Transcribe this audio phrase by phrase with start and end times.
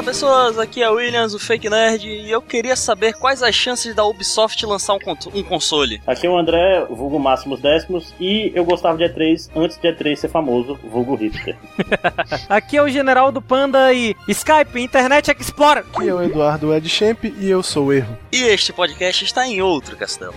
[0.00, 3.54] Olá pessoas, aqui é o Williams, o Fake Nerd, e eu queria saber quais as
[3.54, 4.98] chances da Ubisoft lançar um,
[5.34, 6.00] um console.
[6.06, 10.16] Aqui é o André, vulgo Máximos Décimos, e eu gostava de E3 antes de E3
[10.16, 11.54] ser famoso, vulgo hipster.
[12.48, 15.84] aqui é o General do Panda e Skype, Internet Explorer.
[15.94, 18.16] Aqui é o Eduardo Ed Champ e eu sou o Erro.
[18.32, 20.34] E este podcast está em outro castelo.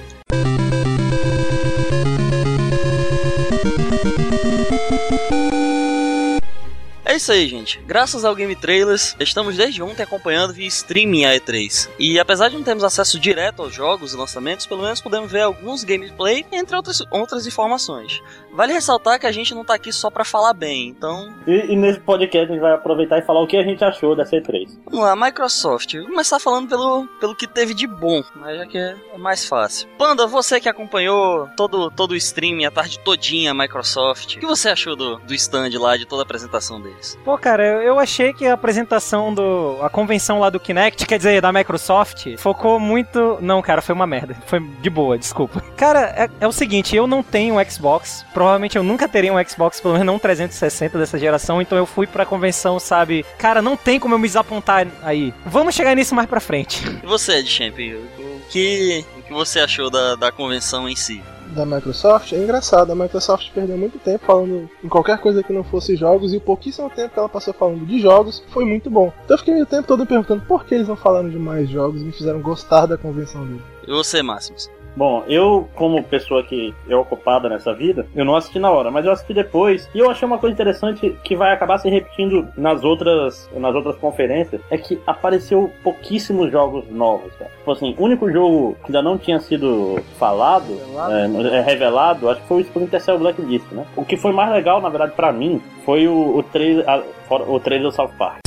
[7.14, 7.80] É isso aí, gente.
[7.86, 11.88] Graças ao Game Trailers, estamos desde ontem acompanhando via streaming a E3.
[12.00, 15.42] E apesar de não termos acesso direto aos jogos e lançamentos, pelo menos podemos ver
[15.42, 18.20] alguns gameplay, entre outras, outras informações.
[18.52, 21.32] Vale ressaltar que a gente não tá aqui só para falar bem, então.
[21.46, 24.16] E, e, nesse podcast a gente vai aproveitar e falar o que a gente achou
[24.16, 24.70] dessa E3.
[24.86, 25.94] Vamos lá, Microsoft.
[25.94, 29.46] Vou começar falando pelo, pelo que teve de bom, né, já que é, é mais
[29.46, 29.88] fácil.
[30.00, 34.48] Panda, você que acompanhou todo, todo o streaming, a tarde todinha a Microsoft, o que
[34.48, 37.03] você achou do, do stand lá, de toda a apresentação deles?
[37.24, 39.78] Pô, cara, eu achei que a apresentação do.
[39.82, 43.38] a convenção lá do Kinect, quer dizer, da Microsoft, focou muito.
[43.42, 44.36] Não, cara, foi uma merda.
[44.46, 45.62] Foi de boa, desculpa.
[45.76, 49.44] Cara, é, é o seguinte, eu não tenho um Xbox provavelmente eu nunca teria um
[49.48, 53.26] Xbox, pelo menos não 360 dessa geração, então eu fui pra convenção, sabe?
[53.38, 55.34] Cara, não tem como eu me desapontar aí.
[55.46, 56.84] Vamos chegar nisso mais pra frente.
[57.02, 61.22] E você, Champ, o que, o que você achou da, da convenção em si?
[61.54, 62.92] Da Microsoft é engraçado.
[62.92, 66.42] A Microsoft perdeu muito tempo falando em qualquer coisa que não fosse jogos e o
[66.42, 69.14] pouquíssimo tempo que ela passou falando de jogos foi muito bom.
[69.24, 72.02] Então eu fiquei o tempo todo perguntando por que eles não falaram de mais jogos
[72.02, 73.62] e me fizeram gostar da convenção dele.
[73.88, 74.70] E você, Máximos?
[74.96, 79.06] Bom, eu, como pessoa que é ocupada nessa vida, eu não assisti na hora, mas
[79.06, 79.90] eu assisti depois.
[79.94, 83.96] E eu achei uma coisa interessante que vai acabar se repetindo nas outras, nas outras
[83.98, 87.34] conferências: é que apareceu pouquíssimos jogos novos.
[87.36, 87.52] Cara.
[87.58, 92.30] Tipo assim, o único jogo que ainda não tinha sido falado, revelado, é, é, revelado
[92.30, 93.86] acho que foi o Splinter Cell Blacklist, né?
[93.96, 97.60] O que foi mais legal, na verdade, para mim, foi o, o, trailer, a, o
[97.60, 98.44] trailer do South Park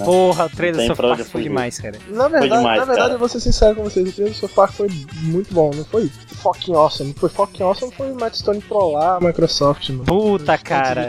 [0.00, 0.06] né?
[0.06, 1.98] Porra, o trailer do South Park foi demais, cara.
[2.08, 3.12] Na verdade, demais, na verdade cara.
[3.12, 4.88] eu vou ser sincero com vocês, o trailer do South Park foi
[5.22, 7.14] muito bom, não foi fucking awesome.
[7.14, 10.04] Foi fucking awesome, foi o Matt Stone lá, a Microsoft, mano.
[10.04, 11.06] Puta, cara.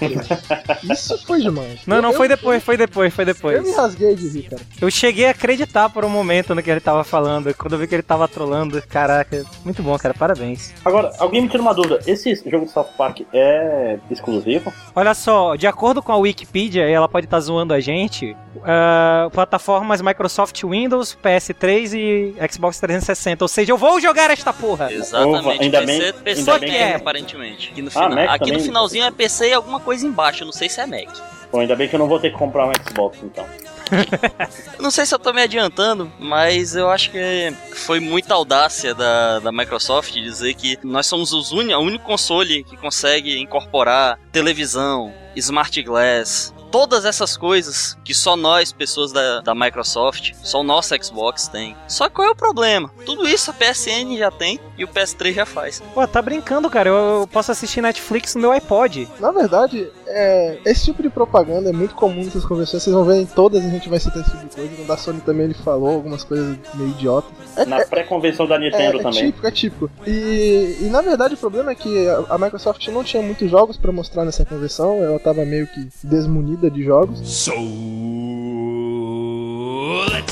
[0.83, 1.81] Isso foi demais.
[1.85, 3.57] Não, não, eu, foi depois, foi depois, foi depois.
[3.57, 4.61] Eu me rasguei de rir, cara.
[4.79, 7.87] Eu cheguei a acreditar por um momento no que ele tava falando, quando eu vi
[7.87, 8.81] que ele tava trolando.
[8.87, 10.73] Caraca, muito bom, cara, parabéns.
[10.83, 14.73] Agora, alguém me tira uma dúvida, esse jogo do South Park é exclusivo?
[14.95, 19.29] Olha só, de acordo com a Wikipedia, ela pode estar tá zoando a gente, uh,
[19.31, 23.43] plataformas Microsoft Windows, PS3 e Xbox 360.
[23.43, 24.89] Ou seja, eu vou jogar esta porra.
[25.29, 25.63] Exatamente.
[25.63, 27.69] ainda PC, bem, PC ainda bem é, aparentemente.
[27.71, 30.43] Aqui no, ah, final, ah, aqui no finalzinho é PC e alguma coisa embaixo.
[30.43, 31.09] Eu não sei se é Mac.
[31.51, 33.45] Bom, ainda bem que eu não vou ter que comprar um Xbox então.
[34.79, 39.39] não sei se eu tô me adiantando, mas eu acho que foi muita audácia da,
[39.39, 45.13] da Microsoft dizer que nós somos os uni, o único console que consegue incorporar televisão,
[45.35, 50.95] smart glass, todas essas coisas que só nós, pessoas da, da Microsoft, só o nosso
[51.03, 51.75] Xbox tem.
[51.87, 52.89] Só que qual é o problema?
[53.05, 55.83] Tudo isso a PSN já tem e o PS3 já faz.
[55.93, 56.89] Pô, tá brincando, cara.
[56.89, 59.07] Eu, eu posso assistir Netflix no meu iPod.
[59.19, 62.83] Na verdade, é, esse tipo de propaganda é muito comum nessas conversões.
[62.83, 64.81] Vocês vão ver em todas a gente vai citar esse tipo de coisa.
[64.81, 67.31] No da Sony também ele falou algumas coisas meio idiotas.
[67.55, 69.19] É, na é, pré-convenção da Nintendo é, também.
[69.19, 69.91] É típico, é típico.
[70.07, 73.77] E, e na verdade o problema é que a, a Microsoft não tinha muitos jogos
[73.77, 75.03] para mostrar nessa convenção.
[75.03, 77.19] Ela tava meio que desmunida de jogos.
[77.19, 77.53] So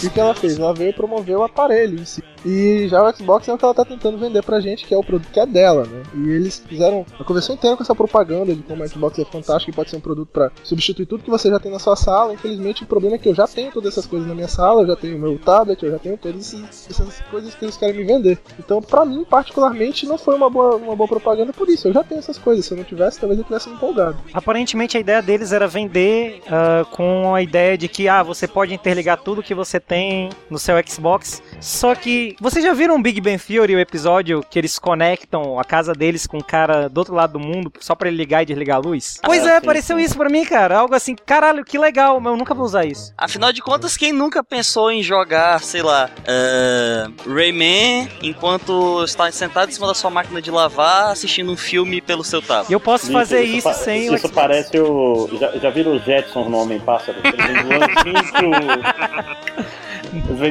[0.01, 0.57] e o que ela fez?
[0.57, 2.23] Ela veio promover o aparelho em si.
[2.45, 4.97] E já o Xbox é o que ela tá tentando vender pra gente, que é
[4.97, 6.03] o produto que é dela, né?
[6.15, 9.71] E eles fizeram a convenção inteira com essa propaganda de como o Xbox é fantástico
[9.71, 12.33] e pode ser um produto para substituir tudo que você já tem na sua sala.
[12.33, 14.87] Infelizmente, o problema é que eu já tenho todas essas coisas na minha sala, eu
[14.87, 16.53] já tenho meu tablet, eu já tenho todas
[16.89, 18.39] essas coisas que eles querem me vender.
[18.57, 21.87] Então, pra mim, particularmente, não foi uma boa, uma boa propaganda por isso.
[21.87, 22.65] Eu já tenho essas coisas.
[22.65, 24.17] Se eu não tivesse, talvez eu tivesse empolgado.
[24.33, 28.73] Aparentemente, a ideia deles era vender uh, com a ideia de que, ah, você pode
[28.73, 31.41] interligar tudo que você tem no seu Xbox.
[31.59, 35.93] Só que, vocês já viram Big Bang Theory, o episódio que eles conectam a casa
[35.93, 38.77] deles com um cara do outro lado do mundo só para ele ligar e desligar
[38.77, 39.19] a luz?
[39.23, 40.03] Pois ah, é, sim, apareceu sim.
[40.03, 40.77] isso pra mim, cara.
[40.77, 43.13] Algo assim, caralho, que legal, mas eu nunca vou usar isso.
[43.17, 49.69] Afinal de contas, quem nunca pensou em jogar, sei lá, uh, Rayman enquanto está sentado
[49.69, 52.71] em cima da sua máquina de lavar assistindo um filme pelo seu tablet?
[52.71, 55.29] Eu posso fazer isso, isso sem isso o Isso parece o.
[55.39, 57.17] Já, já viram os Jetsons no Homem-Pássaro?
[57.23, 59.65] Eles Vem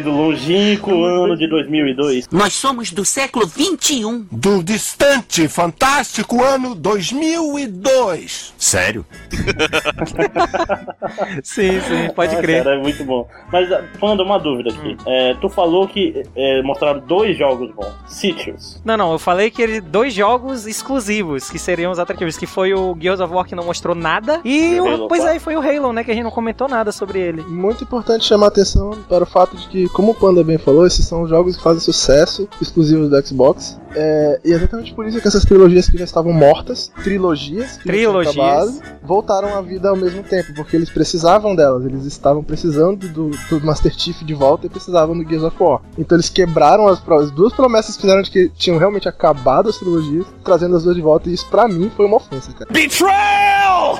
[0.02, 2.28] do longínquo ano de 2002.
[2.30, 4.26] Nós somos do século 21.
[4.30, 8.54] Do distante, fantástico ano 2002.
[8.56, 9.04] Sério?
[11.42, 12.62] sim, sim, pode Ah, crer.
[12.64, 13.28] Cara, é muito bom.
[13.52, 13.68] Mas,
[13.98, 14.96] Panda, uma dúvida aqui.
[15.06, 17.88] É, tu falou que é, mostraram dois jogos bons.
[18.06, 18.80] Citrus.
[18.84, 22.72] Não, não, eu falei que ele dois jogos exclusivos que seriam os atrativos, que foi
[22.74, 25.36] o Gears of War que não mostrou nada e E o o, Halo pois 4.
[25.36, 27.42] é, foi o Halo, né, que a gente não comentou nada sobre ele.
[27.42, 30.86] Muito importante chamar a atenção para o fato de que, como o Panda bem falou,
[30.86, 33.78] esses são jogos que fazem sucesso, exclusivos do Xbox.
[33.94, 38.36] É, e é exatamente por isso que essas trilogias que já estavam mortas, trilogias, Trilogias.
[38.36, 43.30] acabado, voltaram à vida ao mesmo tempo, porque eles precisavam delas, eles estavam precisando do,
[43.48, 45.80] do Master Chief de volta e precisavam do Gears of War.
[45.96, 49.78] Então eles quebraram as, as duas promessas que fizeram de que tinham realmente acabado as
[49.78, 52.70] trilogias, trazendo as duas de volta, e isso pra mim foi uma ofensa, cara.
[52.70, 53.98] Betrayal!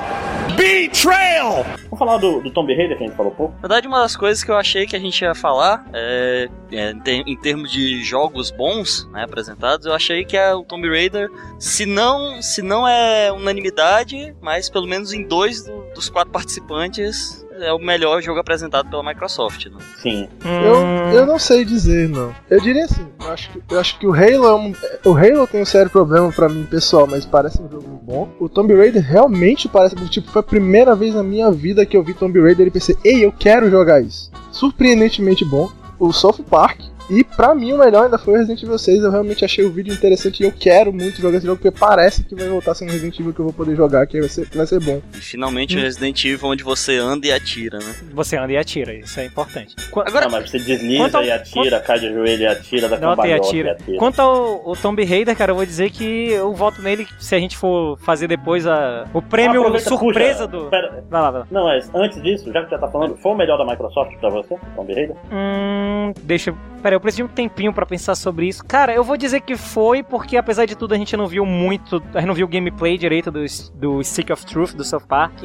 [0.55, 1.65] Betrayal!
[1.83, 3.53] Vamos falar do, do Tomb Raider que a gente falou pouco?
[3.55, 6.91] Na verdade, uma das coisas que eu achei que a gente ia falar é, é,
[6.91, 10.87] em, ter- em termos de jogos bons né, apresentados, eu achei que é o Tomb
[10.89, 16.31] Raider, se não, se não é unanimidade, mas pelo menos em dois do- dos quatro
[16.31, 19.65] participantes é o melhor jogo apresentado pela Microsoft.
[19.67, 19.77] Né?
[20.01, 20.27] Sim.
[20.43, 22.33] Eu, Hum, eu não sei dizer, não.
[22.49, 24.73] Eu diria assim, eu acho que, eu acho que o Halo é um,
[25.05, 28.29] O Halo tem um sério problema pra mim, pessoal, mas parece um jogo bom.
[28.39, 29.95] O Tomb Raider realmente parece.
[30.09, 32.95] Tipo, foi a primeira vez na minha vida que eu vi Tomb Raider e pensei,
[33.03, 34.31] ei, eu quero jogar isso.
[34.51, 35.69] Surpreendentemente bom.
[35.99, 36.79] O South Park.
[37.09, 39.03] E pra mim o melhor ainda foi o Resident Evil 6.
[39.03, 42.23] Eu realmente achei o vídeo interessante e eu quero muito jogar esse jogo, porque parece
[42.23, 44.29] que vai voltar a ser um Resident Evil que eu vou poder jogar, que vai
[44.29, 45.01] ser, que vai ser bom.
[45.13, 47.95] E finalmente o Resident Evil onde você anda e atira, né?
[48.13, 49.75] Você anda e atira, isso é importante.
[49.91, 52.87] Qu- Agora, Não, mas você desliza quanto ao- e atira, cai de joelho e atira,
[52.89, 53.71] dá Nota e cambalhota e atira.
[53.73, 53.97] atira.
[53.97, 57.39] Quanto ao, ao Tomb Raider, cara, eu vou dizer que eu voto nele se a
[57.39, 60.63] gente for fazer depois a, o prêmio surpresa puxa.
[60.65, 60.69] do.
[60.69, 61.47] Pera, Vai lá, vai lá.
[61.49, 64.29] não, mas antes disso, já que já tá falando, foi o melhor da Microsoft pra
[64.29, 65.15] você, Tomb Raider?
[65.31, 66.53] Hum, deixa.
[66.81, 68.63] Pera, eu preciso de um tempinho pra pensar sobre isso.
[68.65, 72.03] Cara, eu vou dizer que foi, porque apesar de tudo a gente não viu muito.
[72.13, 73.39] A gente não viu o gameplay direito do,
[73.73, 75.39] do of Truth do South Park.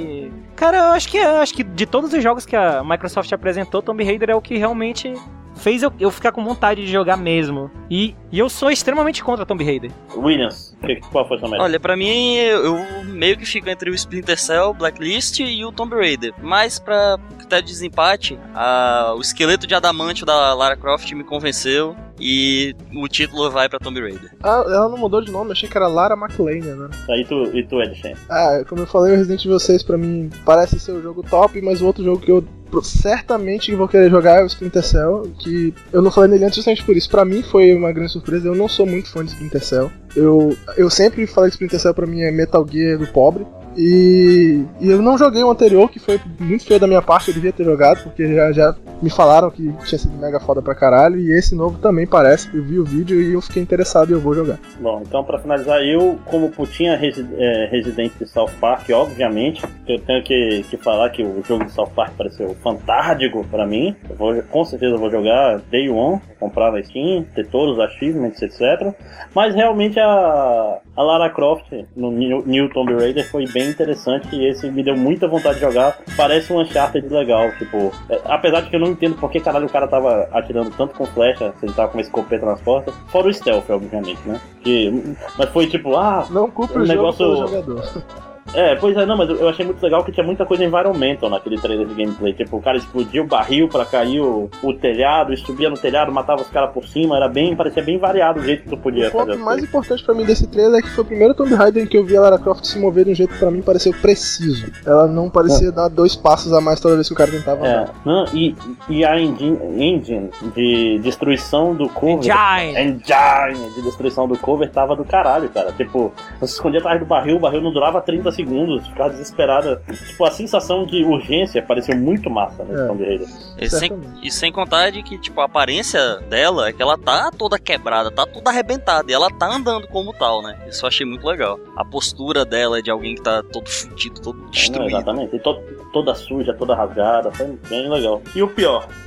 [0.56, 3.80] Cara, eu acho que eu acho que de todos os jogos que a Microsoft apresentou,
[3.80, 5.14] Tomb Raider é o que realmente
[5.56, 7.70] fez eu, eu ficar com vontade de jogar mesmo.
[7.90, 9.90] E, e eu sou extremamente contra Tomb Raider.
[10.16, 10.76] Williams,
[11.10, 11.64] qual foi o seu melhor?
[11.64, 15.94] Olha, pra mim, eu meio que fico entre o Splinter Cell, Blacklist e o Tomb
[15.94, 16.32] Raider.
[16.42, 21.94] Mas pra critério de desempate, a- o esqueleto de adamantio da Lara Croft me convenceu
[22.18, 24.32] e o título vai pra Tomb Raider.
[24.42, 26.88] Ah, ela não mudou de nome, eu achei que era Lara McLean, né?
[27.10, 28.14] Aí tu, e tu, Ed Shen?
[28.30, 31.60] Ah, como eu falei, o Resident Evil 6 pra mim parece ser o jogo top,
[31.60, 32.44] mas o outro jogo que eu
[32.82, 36.96] certamente vou querer jogar o Splinter Cell, que eu não falei nele antes justamente por
[36.96, 37.10] isso.
[37.10, 39.90] Pra mim foi uma grande surpresa, eu não sou muito fã de Splinter Cell.
[40.16, 43.46] Eu, eu sempre falei que Splinter Cell pra mim é Metal Gear do pobre.
[43.76, 47.34] E, e eu não joguei o anterior, que foi muito feio da minha parte, eu
[47.34, 51.18] devia ter jogado, porque já, já me falaram que tinha sido mega foda pra caralho,
[51.18, 54.20] e esse novo também parece, eu vi o vídeo e eu fiquei interessado e eu
[54.20, 54.58] vou jogar.
[54.80, 59.98] Bom, então pra finalizar, eu, como putinha resi é, residente de South Park, obviamente, eu
[60.00, 63.94] tenho que, que falar que o jogo de South Park pareceu fantástico pra mim.
[64.08, 68.40] Eu vou, com certeza vou jogar Day One, comprar na Steam, ter todos os achievements,
[68.42, 68.94] etc.
[69.34, 74.48] Mas realmente a, a Lara Croft no New, New Tomb Raider foi bem interessante e
[74.48, 75.98] esse me deu muita vontade de jogar.
[76.16, 79.66] Parece um Uncharted legal, tipo, é, apesar de que eu não entendo por que caralho
[79.66, 82.94] o cara tava atirando tanto com flecha, se ele tava com uma escopeta nas costas.
[83.08, 84.40] Fora o stealth, obviamente, né?
[84.62, 88.33] Que, mas foi tipo, ah, Não culpe O o, jogo negócio- pelo jogador.
[88.54, 91.58] É, pois é, não, mas eu achei muito legal que tinha muita coisa environmental naquele
[91.60, 92.32] trailer de gameplay.
[92.32, 96.42] Tipo, o cara explodia o barril pra cair o, o telhado, subia no telhado, matava
[96.42, 99.10] os caras por cima, era bem, parecia bem variado o jeito que tu podia O
[99.10, 99.18] fazer.
[99.24, 99.68] ponto as mais coisas.
[99.68, 102.04] importante pra mim desse trailer é que foi o primeiro Tomb Raider em que eu
[102.04, 104.70] vi a Lara Croft se mover de um jeito que pra mim pareceu preciso.
[104.86, 107.74] Ela não parecia dar dois passos a mais toda vez que o cara tentava É,
[107.76, 107.94] andar.
[108.04, 108.54] não, e,
[108.88, 112.18] e a engine, engine de destruição do cover.
[112.18, 112.78] Engine!
[112.78, 115.72] Engine de destruição do cover tava do caralho, cara.
[115.72, 118.43] Tipo, você se escondia atrás do barril, o barril não durava 30 segundos,
[118.88, 119.82] ficava desesperada.
[120.08, 122.86] Tipo, a sensação de urgência pareceu muito massa nesse É.
[122.86, 123.28] Tomb Raider.
[123.60, 127.30] E sem, e sem contar de que, tipo, a aparência dela é que ela tá
[127.36, 130.58] toda quebrada, tá toda arrebentada, e ela tá andando como tal, né?
[130.68, 131.58] Isso eu achei muito legal.
[131.76, 134.88] A postura dela é de alguém que tá todo fudido, todo Não, destruído.
[134.96, 135.36] exatamente.
[135.36, 138.20] E to- toda suja, toda rasgada, foi bem legal.
[138.34, 138.86] E o pior,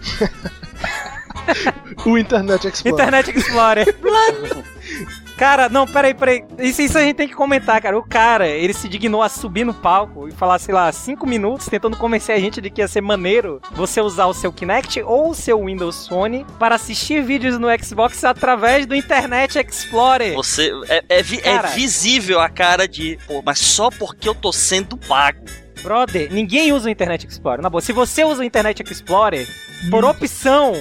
[2.05, 2.93] O Internet Explorer.
[3.07, 3.95] Internet Explorer.
[5.37, 6.43] Cara, não, peraí, peraí.
[6.57, 7.95] Isso, isso a gente tem que comentar, cara.
[7.97, 11.67] O cara, ele se dignou a subir no palco e falar, sei lá, cinco minutos
[11.67, 15.29] tentando convencer a gente de que ia ser maneiro você usar o seu Kinect ou
[15.29, 20.33] o seu Windows Phone para assistir vídeos no Xbox através do Internet Explorer.
[20.33, 21.67] Você é, é vi- é Cara.
[21.69, 25.45] visível a cara de, pô, mas só porque eu tô sendo pago.
[25.83, 27.61] Brother, ninguém usa o Internet Explorer.
[27.61, 29.47] Na boa, se você usa o Internet Explorer,
[29.89, 30.73] por opção,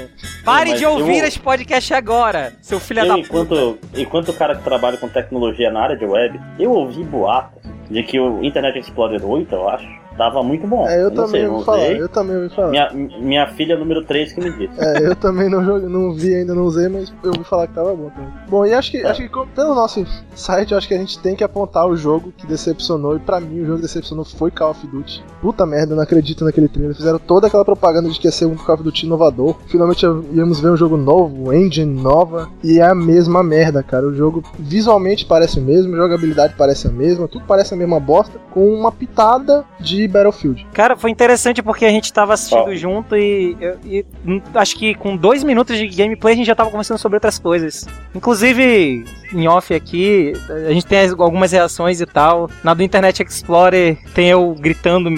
[0.45, 4.55] pare mas de ouvir eu- esse podcast agora, seu filho Eu, da enquanto, enquanto cara
[4.57, 8.79] que trabalha com tecnologia na área de web, eu ouvi boatos de que o Internet
[8.79, 10.87] Explorer 8, eu acho, tava muito bom.
[10.89, 12.01] É, eu não também sei, ouvi falar, usei.
[12.01, 12.71] eu também ouvi falar.
[12.71, 14.81] Minha, minha filha número 3 que me disse.
[14.81, 17.75] É, eu também não joguei, não vi ainda, não usei, mas eu ouvi falar que
[17.75, 18.33] tava bom também.
[18.49, 20.05] Bom, e acho que, acho que pelo nosso
[20.35, 23.41] site, eu acho que a gente tem que apontar o jogo que decepcionou, e pra
[23.41, 25.23] mim o jogo que decepcionou foi Call of Duty.
[25.41, 26.95] Puta merda, eu não acredito naquele trailer.
[26.95, 29.57] Fizeram toda aquela propaganda de que ia ser um Call of Duty inovador.
[29.67, 34.07] Finalmente íamos ver um jogo novo, engine nova, e é a mesma merda, cara.
[34.07, 38.39] O jogo visualmente parece o mesmo, jogabilidade parece a mesma, tudo parece a mesma bosta,
[38.51, 40.67] com uma pitada de Battlefield.
[40.73, 42.75] Cara, foi interessante porque a gente tava assistindo Ó.
[42.75, 46.71] junto e, e, hum, acho que com dois minutos de gameplay a gente já tava
[46.71, 47.87] conversando sobre outras coisas.
[48.15, 50.33] Inclusive, em off aqui,
[50.69, 52.51] a gente tem as- algumas reações e tal.
[52.65, 55.11] Na do Internet Explorer tem eu gritando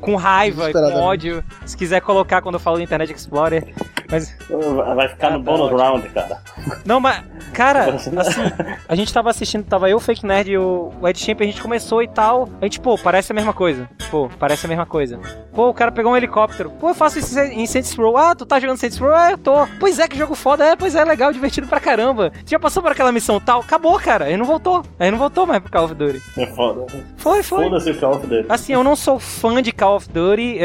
[0.00, 1.42] com raiva, com ódio.
[1.64, 3.64] Se quiser colocar quando eu falo do Internet Explorer.
[4.10, 4.36] Mas,
[4.96, 5.78] Vai ficar no Ah, tá bônus ótimo.
[5.80, 6.40] round, cara.
[6.84, 8.10] não, mas, cara, assim,
[8.88, 11.60] a gente tava assistindo, tava eu, o Fake Nerd e o Ed Champ, a gente
[11.62, 12.48] começou e tal.
[12.60, 13.88] A gente, pô, parece a mesma coisa.
[14.10, 15.18] Pô, parece a mesma coisa.
[15.52, 16.70] Pô, o cara pegou um helicóptero.
[16.70, 18.16] Pô, eu faço isso em Saints Row.
[18.16, 19.12] Ah, tu tá jogando Saints Row?
[19.12, 19.66] Ah, eu tô.
[19.78, 20.64] Pois é, que jogo foda.
[20.64, 22.30] É, pois é, legal, divertido pra caramba.
[22.44, 23.60] Tu já passou por aquela missão tal?
[23.60, 24.26] Acabou, cara.
[24.26, 24.82] Aí não voltou.
[24.98, 26.22] Aí não voltou mais pro Call of Duty.
[26.36, 26.86] É foda.
[27.16, 27.64] Foi, foi.
[27.64, 28.46] Foda-se o Call of Duty.
[28.48, 30.58] Assim, eu não sou fã de Call of Duty.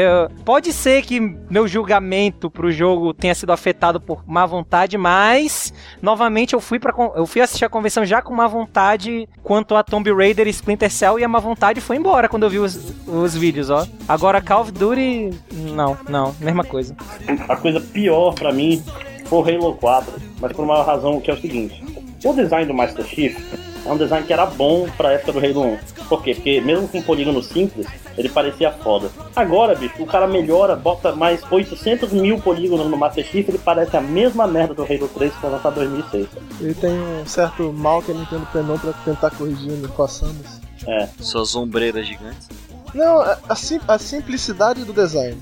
[0.44, 6.54] pode ser que meu julgamento pro jogo tenha sido afetado por má vontade, mas novamente
[6.54, 10.12] eu fui para eu fui assistir a convenção já com má vontade quanto a Tomb
[10.12, 13.36] Raider e Splinter Cell e a má vontade foi embora quando eu vi os, os
[13.36, 13.86] vídeos, ó.
[14.08, 16.96] Agora Call of Duty, não, não, mesma coisa.
[17.48, 18.82] A coisa pior pra mim
[19.26, 21.82] foi Halo 4, mas por uma razão que é o seguinte:
[22.24, 23.36] o design do Master Chief
[23.84, 25.78] é um design que era bom pra época do Halo 1.
[26.08, 26.34] Por quê?
[26.34, 27.86] Porque mesmo com um polígono simples,
[28.18, 29.10] ele parecia foda.
[29.34, 33.96] Agora, bicho, o cara melhora, bota mais 800 mil polígonos no Master Chief, ele parece
[33.96, 36.26] a mesma merda do Halo 3 que foi lançado em 2006.
[36.60, 40.60] Ele tem um certo mal que a Nintendo penou pra tentar corrigir no Samus.
[40.86, 41.08] É.
[41.20, 42.48] Suas ombreiras gigantes.
[42.94, 45.36] Não, a, a sim- a simplicidade do design.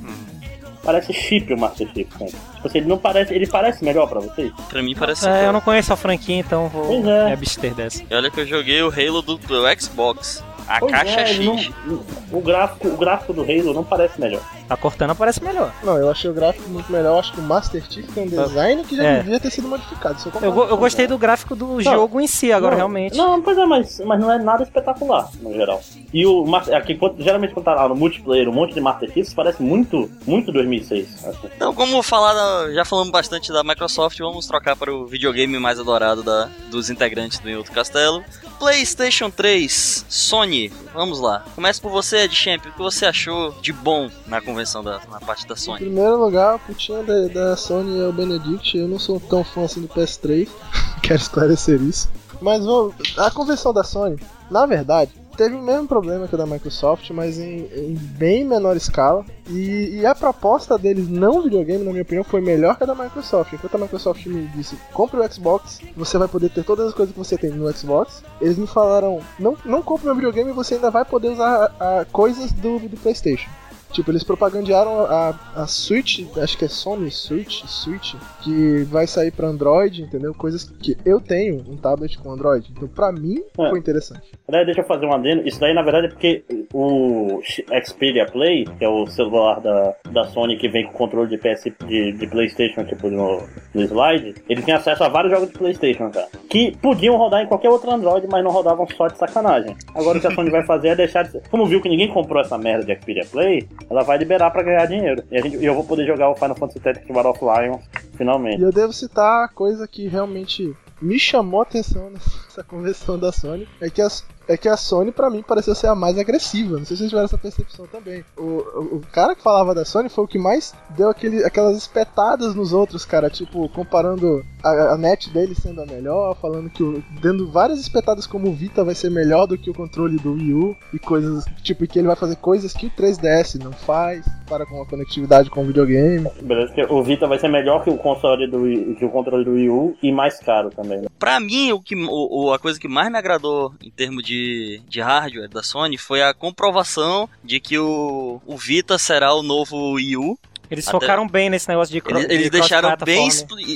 [0.85, 2.31] Parece chip o Master Chief, cara.
[2.31, 3.35] Tipo assim, ele não parece.
[3.35, 4.53] Ele parece melhor pra vocês?
[4.69, 5.29] Pra mim parece.
[5.29, 7.27] É, eu não conheço a franquia, então vou Pois é.
[7.27, 8.03] me abster dessa.
[8.09, 10.43] E olha que eu joguei o Halo do, do Xbox.
[10.67, 11.45] A Pois caixa é, X.
[11.45, 14.41] não- o, gráfico, o gráfico do Halo não parece melhor.
[14.71, 15.73] A Cortana parece melhor.
[15.83, 17.13] Não, eu achei o gráfico muito melhor.
[17.15, 19.17] Eu acho que o Master Chief tem um design que já É.
[19.23, 20.19] devia ter sido modificado.
[20.19, 23.17] Isso Eu, eu com gostei do gráfico do jogo em si, agora Não, realmente.
[23.17, 25.81] Não, pois é, mas, mas não é nada espetacular, no geral.
[26.13, 29.11] E o Master- aqui, quando- geralmente quando tá lá no multiplayer, um monte de Master
[29.11, 31.25] Chiefs parece muito, muito 2006.
[31.27, 31.49] Assim.
[31.57, 35.81] Então, como falar da- já falamos bastante da Microsoft, vamos trocar para o videogame mais
[35.81, 38.23] adorado da, dos integrantes do Outro Castelo.
[38.59, 41.45] PlayStation 3, Sony, vamos lá.
[41.55, 45.21] Começa por você, Ed Champ, o que você achou de bom na convenção da na
[45.21, 45.78] parte da Em Sony?
[45.78, 48.76] primeiro lugar, a putinha da, da Sony é o Benedict.
[48.76, 50.49] Eu não sou tão fã assim do PS3.
[51.02, 52.11] Quero esclarecer isso.
[52.40, 54.17] Mas vamos, a convenção da Sony,
[54.50, 58.76] na verdade, teve o mesmo problema que a da Microsoft, mas em, em bem menor
[58.76, 59.25] escala.
[59.49, 62.95] E, e a proposta deles, não videogame, na minha opinião, foi melhor que a da
[62.95, 63.52] Microsoft.
[63.54, 67.12] Enquanto a Microsoft me disse, compre o Xbox, você vai poder ter todas as coisas
[67.14, 68.23] que você tem no Xbox.
[68.40, 72.04] Eles me falaram, não, não compre meu videogame, você ainda vai poder usar a- a
[72.04, 73.49] coisas do, do PlayStation.
[73.92, 79.30] Tipo, eles propagandearam a, a Switch, acho que é Sony Switch, Switch, que vai sair
[79.30, 80.35] pra Android, entendeu?
[80.35, 82.71] Coisas que eu tenho um tablet com Android.
[82.76, 83.71] Então, pra mim, É.
[83.71, 84.23] foi interessante.
[84.49, 85.47] Daí deixa eu fazer um adendo.
[85.47, 87.40] Isso daí, na verdade, é porque o
[87.85, 91.64] Xperia Play, que é o celular da, da Sony que vem com controle de PS
[91.87, 93.42] de, de PlayStation, tipo no,
[93.75, 96.28] no slide, ele tem acesso a vários jogos de PlayStation, cara.
[96.49, 99.76] Que podiam rodar em qualquer outro Android, mas não rodavam só de sacanagem.
[99.95, 101.40] Agora o que a Sony vai fazer é deixar de.
[101.50, 104.87] Como viu que ninguém comprou essa merda de Xperia Play, ela vai liberar pra ganhar
[104.87, 105.23] dinheiro.
[105.31, 107.85] E, a gente, eu vou poder jogar o Final Fantasy Tactics Battle of Lions
[108.17, 108.61] finalmente.
[108.61, 113.31] E eu devo citar a coisa que realmente me chamou a atenção nessa convenção da
[113.33, 114.09] Sony, é que a,
[114.49, 116.79] é que a Sony, pra mim, pareceu ser a mais agressiva.
[116.79, 118.25] Não sei se vocês tiveram essa percepção também.
[118.37, 121.77] O, o, o cara que falava da Sony foi o que mais deu aquele, aquelas
[121.77, 123.29] espetadas nos outros, cara.
[123.31, 128.27] Tipo, comparando a, a net dele sendo a melhor, falando que o, dando várias espetadas
[128.27, 131.45] como o Vita vai ser melhor do que o controle do Wii U e coisas,
[131.62, 135.50] tipo, que ele vai fazer coisas que o 3DS não faz, para com a conectividade
[135.50, 136.27] com o videogame.
[136.43, 139.45] Beleza, que o Vita vai ser melhor que o console do Wii- que o controle
[139.45, 141.03] do Wii U e mais caro também.
[141.03, 141.09] né?
[141.19, 144.81] Pra mim, o que, o, o- a coisa que mais me agradou em termos de,
[144.88, 149.93] de hardware da Sony foi a comprovação de que o, o Vita será o novo
[149.93, 150.38] Wii U.
[150.71, 153.31] Eles Até- focaram bem nesse negócio de, Eles, de eles deixaram bem,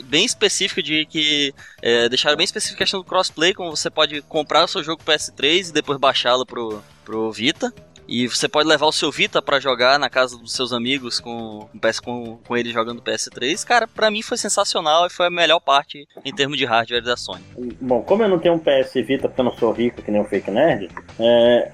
[0.04, 1.54] bem específico de que.
[1.80, 5.02] é, deixaram bem específico a questão do crossplay, como você pode comprar o seu jogo
[5.02, 7.72] PS3 e depois baixá-lo pro, pro Vita.
[8.12, 11.66] E você pode levar o seu Vita pra jogar na casa dos seus amigos com,
[12.04, 13.66] com, com, ele jogando PS3.
[13.66, 17.16] Cara, pra mim foi sensacional e foi a melhor parte em termos de hardware da
[17.16, 17.42] Sony.
[17.80, 20.20] Bom, como eu não tenho um PS Vita porque eu não sou rico que nem
[20.20, 21.70] o Fake Nerd, é...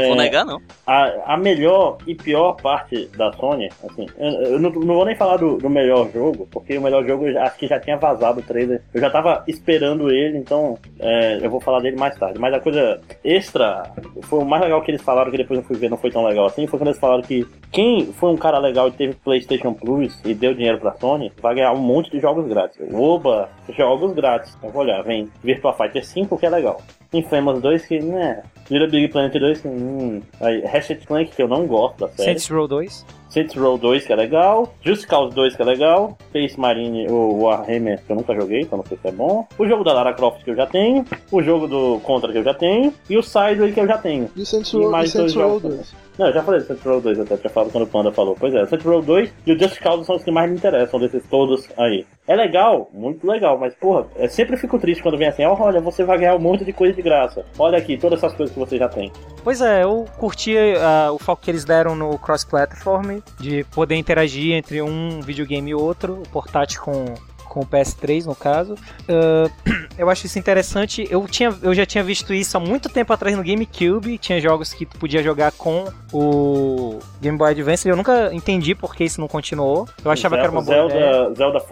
[0.00, 0.62] Não vou negar, não.
[0.86, 5.16] a, a melhor e pior parte da Sony, assim, eu, eu não, não vou nem
[5.16, 8.42] falar do, do melhor jogo, porque o melhor jogo acho que já tinha vazado o
[8.42, 8.80] trailer.
[8.94, 12.38] Eu já tava esperando ele, então é, eu vou falar dele mais tarde.
[12.38, 15.76] Mas a coisa extra, foi o mais legal que eles falaram, que depois eu fui
[15.76, 18.58] ver, não foi tão legal assim, foi quando eles falaram que quem foi um cara
[18.58, 22.20] legal e teve PlayStation Plus e deu dinheiro pra Sony, vai ganhar um monte de
[22.20, 22.78] jogos grátis.
[22.92, 24.56] Oba, jogos grátis.
[24.62, 26.80] Eu vou olhar, vem Virtua Fighter 5, que é legal.
[27.12, 30.22] Infamous 2, que, né, Little Big Planet 2, que, hum.
[30.40, 32.24] Aí, Ratchet Clank, que eu não gosto da série.
[32.24, 33.04] Saints Row 2.
[33.28, 34.74] Saints Row 2, que é legal.
[34.82, 36.16] Just Cause 2, que é legal.
[36.28, 39.46] Space Marine, o Warhammer, que eu nunca joguei, então não sei se é bom.
[39.58, 41.04] O jogo da Lara Croft, que eu já tenho.
[41.30, 42.92] O jogo do Contra, que eu já tenho.
[43.08, 44.30] E o Sideway, que eu já tenho.
[44.36, 45.94] E o Saints E Row, mais e Saints dois Row jogos 2.
[46.18, 48.36] Não, eu já falei do Saints Row 2, até tinha falado quando o Panda falou.
[48.38, 51.00] Pois é, Saints Row 2 e o Just Cause são os que mais me interessam,
[51.00, 52.04] desses todos aí.
[52.28, 55.80] É legal, muito legal, mas porra, eu sempre fico triste quando vem assim, "Ó, olha,
[55.80, 57.44] você vai ganhar um monte de coisa de graça.
[57.58, 59.10] Olha aqui, todas essas coisas que você já tem.
[59.42, 64.54] Pois é, eu curti ah, o foco que eles deram no cross-platform, de poder interagir
[64.54, 67.04] entre um videogame e outro, o portátil com,
[67.52, 68.74] com o PS3 no caso.
[69.06, 69.50] Ah,
[69.98, 71.06] eu acho isso interessante.
[71.10, 74.16] Eu, tinha, eu já tinha visto isso há muito tempo atrás no GameCube.
[74.16, 77.86] Tinha jogos que tu podia jogar com o Game Boy Advance.
[77.86, 79.86] Eu nunca entendi por que isso não continuou.
[80.02, 81.34] Eu achava que era uma boa Zelda, ideia.
[81.34, 81.62] Zelda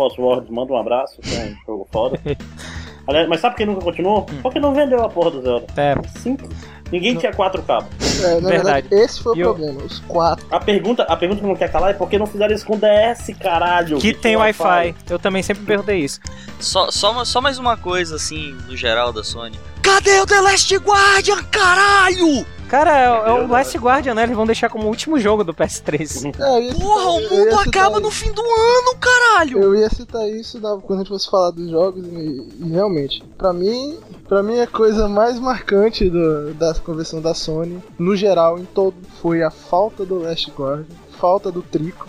[0.51, 2.21] manda um abraço, é um jogo foda.
[3.09, 4.27] Aliás, mas sabe por que nunca continuou?
[4.31, 4.43] Hum.
[4.43, 5.67] Porque não vendeu a porra do Zelda.
[5.77, 6.51] É, Simples.
[6.91, 7.89] Ninguém tinha quatro cabos.
[8.21, 8.51] É, na Verdade.
[8.51, 9.83] verdade, esse foi o E eu- problema.
[9.85, 10.47] Os quatro.
[10.51, 12.77] A pergunta, a pergunta que não quer calar é por que não fizeram isso com
[12.77, 13.99] DS, caralho?
[13.99, 14.95] que tem Wi-Fi.
[15.09, 16.21] Eu também sempre perguntei isso.
[16.59, 19.59] Só, só, só mais uma coisa, assim, no geral da Sony.
[19.83, 22.45] Cadê o The Last Guardian, caralho?
[22.71, 24.23] Cara, é, é o Last Guardian, né?
[24.23, 26.27] Eles vão deixar como último jogo do PS3.
[26.39, 28.01] É, Porra, o mundo acaba isso.
[28.01, 29.61] no fim do ano, caralho!
[29.61, 33.25] Eu ia citar isso na- quando a gente fosse falar dos jogos e, e realmente,
[33.37, 33.99] pra mim,
[34.29, 38.95] para mim a coisa mais marcante do- da conversão da Sony, no geral, em todo,
[39.21, 40.87] foi a falta do Last Guardian,
[41.19, 42.07] falta do Trico,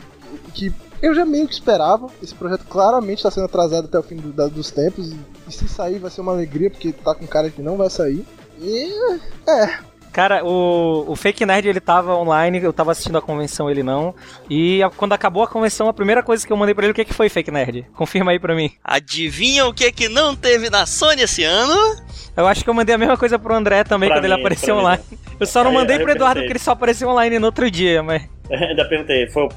[0.53, 0.71] que
[1.01, 2.07] eu já meio que esperava.
[2.21, 5.51] Esse projeto claramente está sendo atrasado até o fim do- da- dos tempos e, e
[5.51, 8.23] se sair vai ser uma alegria porque tá com cara que não vai sair.
[8.61, 8.93] E
[10.11, 14.13] Cara, o, o Fake Nerd ele tava online, eu tava assistindo a convenção, ele não.
[14.49, 16.95] E a- quando acabou a convenção, a primeira coisa que eu mandei pra ele, o
[16.95, 17.85] que, que foi, Fake Nerd?
[17.95, 18.71] Confirma aí pra mim.
[18.83, 21.73] Adivinha o que que não teve na Sony esse ano?
[22.35, 24.39] Eu acho que eu mandei a mesma coisa pro André também Pra quando ele mim,
[24.41, 24.81] apareceu pra mim.
[24.81, 25.03] online.
[25.39, 27.45] Eu só não Aí- mandei aí eu pro Eduardo porque ele só apareceu online no
[27.47, 28.23] outro dia, mas.
[28.51, 29.49] Ainda perguntei, foi o,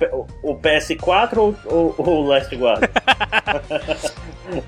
[0.42, 2.82] o- o PS4 ou, ou- ou o Last Guard?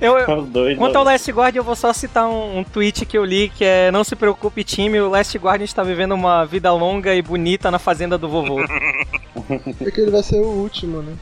[0.01, 0.77] Eu, eu- dois.
[0.79, 1.13] Quanto ao né?
[1.13, 4.03] Last Guardian, eu vou só citar um, um tweet que eu li que é Não
[4.05, 8.17] se preocupe, time, o Last Guardian está vivendo uma vida longa e bonita na fazenda
[8.17, 8.61] do vovô.
[9.85, 11.13] é que ele vai ser o último, né?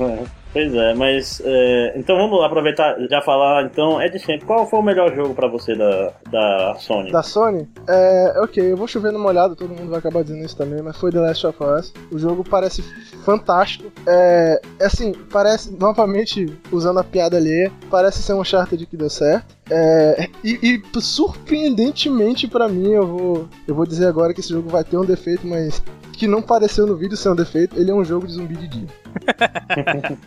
[0.00, 0.18] É,
[0.52, 1.40] Pois é, mas.
[1.44, 3.64] é, então vamos aproveitar já falar.
[3.64, 7.10] Então, Ed Champ, qual foi o melhor jogo pra você da, da Sony?
[7.10, 7.68] Da Sony?
[7.88, 10.96] É, ok, eu vou chover numa olhada, todo mundo vai acabar dizendo isso também, mas
[10.98, 11.94] foi The Last of Us.
[12.10, 12.82] O jogo parece
[13.24, 13.90] fantástico.
[14.06, 19.61] É, assim, parece, novamente, usando a piada alheia, parece ser um Uncharted que deu certo.
[19.70, 24.68] É, e, e, surpreendentemente pra mim, eu vou, eu vou dizer agora que esse jogo
[24.68, 27.94] vai ter um defeito, mas que não pareceu no vídeo ser um defeito, ele é
[27.94, 28.86] um jogo de zumbi de dia.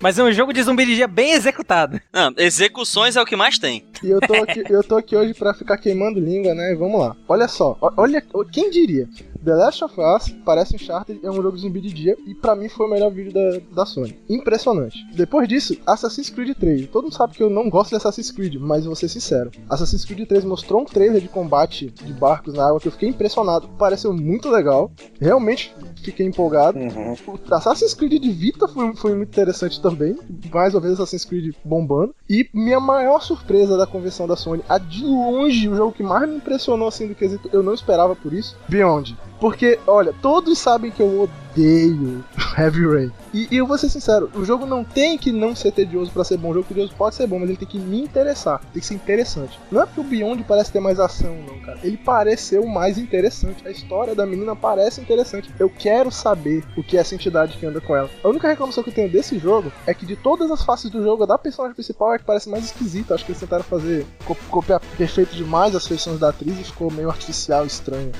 [0.00, 2.00] Mas é um jogo de zumbi de dia bem executado.
[2.12, 3.84] Não, execuções é o que mais tem.
[4.02, 6.74] E eu tô aqui, eu tô aqui hoje pra ficar queimando língua, né?
[6.74, 7.16] Vamos lá.
[7.28, 8.22] Olha só, olha,
[8.52, 9.08] quem diria?
[9.44, 12.68] The Last of Us parece Uncharted, é um jogo zumbi de dia e pra mim
[12.68, 14.18] foi o melhor vídeo da, da Sony.
[14.28, 14.98] Impressionante.
[15.14, 16.88] Depois disso, Assassin's Creed 3.
[16.88, 19.50] Todo mundo sabe que eu não gosto de Assassin's Creed, mas vou ser sincero.
[19.68, 23.08] Assassin's Creed 3 mostrou um trailer de combate de barcos na água que eu fiquei
[23.08, 23.68] impressionado.
[23.78, 24.90] Pareceu muito legal.
[25.18, 26.78] Realmente fiquei empolgado.
[26.78, 27.14] Uhum.
[27.26, 30.18] O Assassin's Creed de Vita foi, foi muito interessante também.
[30.52, 32.14] Mais uma vez Assassin's Creed bombando.
[32.28, 36.28] E minha maior surpresa da convenção da Sony, a de longe, o jogo que mais
[36.28, 39.16] me impressionou assim do quesito, eu não esperava por isso, Beyond.
[39.40, 41.30] Porque, olha, todos sabem que eu odeio
[42.58, 43.12] Heavy Rain.
[43.32, 46.24] E, e eu vou ser sincero, o jogo não tem que não ser tedioso pra
[46.24, 46.50] ser bom.
[46.50, 48.60] O jogo tedioso pode ser bom, mas ele tem que me interessar.
[48.72, 49.58] Tem que ser interessante.
[49.70, 51.78] Não é porque o Beyond parece ter mais ação, não, cara.
[51.82, 53.66] Ele parece ser o mais interessante.
[53.66, 55.50] A história da menina parece interessante.
[55.58, 58.10] Eu quero saber o que é essa entidade que anda com ela.
[58.22, 61.02] A única reclamação que eu tenho desse jogo é que de todas as faces do
[61.02, 63.14] jogo, a da personagem principal é que parece mais esquisita.
[63.14, 66.90] Acho que eles tentaram fazer co- copiar perfeito demais as feições da atriz e ficou
[66.90, 68.10] meio artificial, estranho.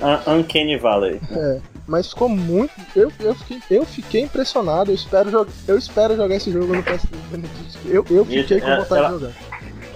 [0.00, 1.20] Un- Uncanny Valley.
[1.86, 2.72] Mas ficou muito.
[2.96, 4.90] Eu, eu, fiquei, eu fiquei impressionado.
[4.90, 7.78] Eu espero, jogar, eu espero jogar esse jogo no PS3 Benedito.
[7.86, 9.34] Eu, eu fiquei com Ela- vontade ela- de jogar.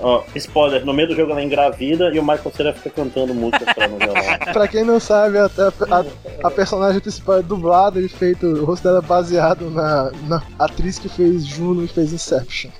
[0.00, 3.64] ó, spoiler, no meio do jogo ela engravida e o Michael Cera fica cantando música
[3.74, 4.14] pra violão.
[4.52, 8.82] Pra quem não sabe, a, a- a personagem principal é dublada e feito, o rosto
[8.84, 12.70] dela é baseado na, na atriz que fez Juno e fez Inception,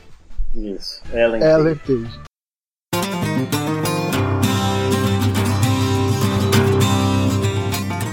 [0.55, 1.01] Isso.
[1.15, 1.43] Ellen.
[1.43, 2.28] Ellen Page.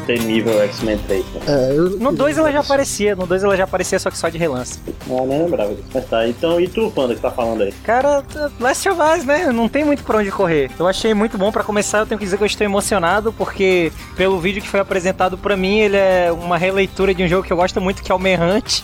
[0.05, 1.25] Temível X-Men 3.
[1.25, 1.41] Né?
[1.47, 4.29] É, eu No 2 ela já aparecia, no 2 ela já aparecia, só que só
[4.29, 4.79] de relance.
[5.07, 5.87] Não, nem lembrava disso.
[5.93, 7.71] Mas tá, então e tu, Panda, que tá falando aí?
[7.83, 8.23] Cara,
[8.59, 9.51] Last of Us, né?
[9.51, 10.69] Não tem muito pra onde correr.
[10.77, 11.99] Eu achei muito bom pra começar.
[11.99, 15.55] Eu tenho que dizer que eu estou emocionado porque pelo vídeo que foi apresentado pra
[15.57, 18.19] mim, ele é uma releitura de um jogo que eu gosto muito, que é o
[18.19, 18.83] Manhunt.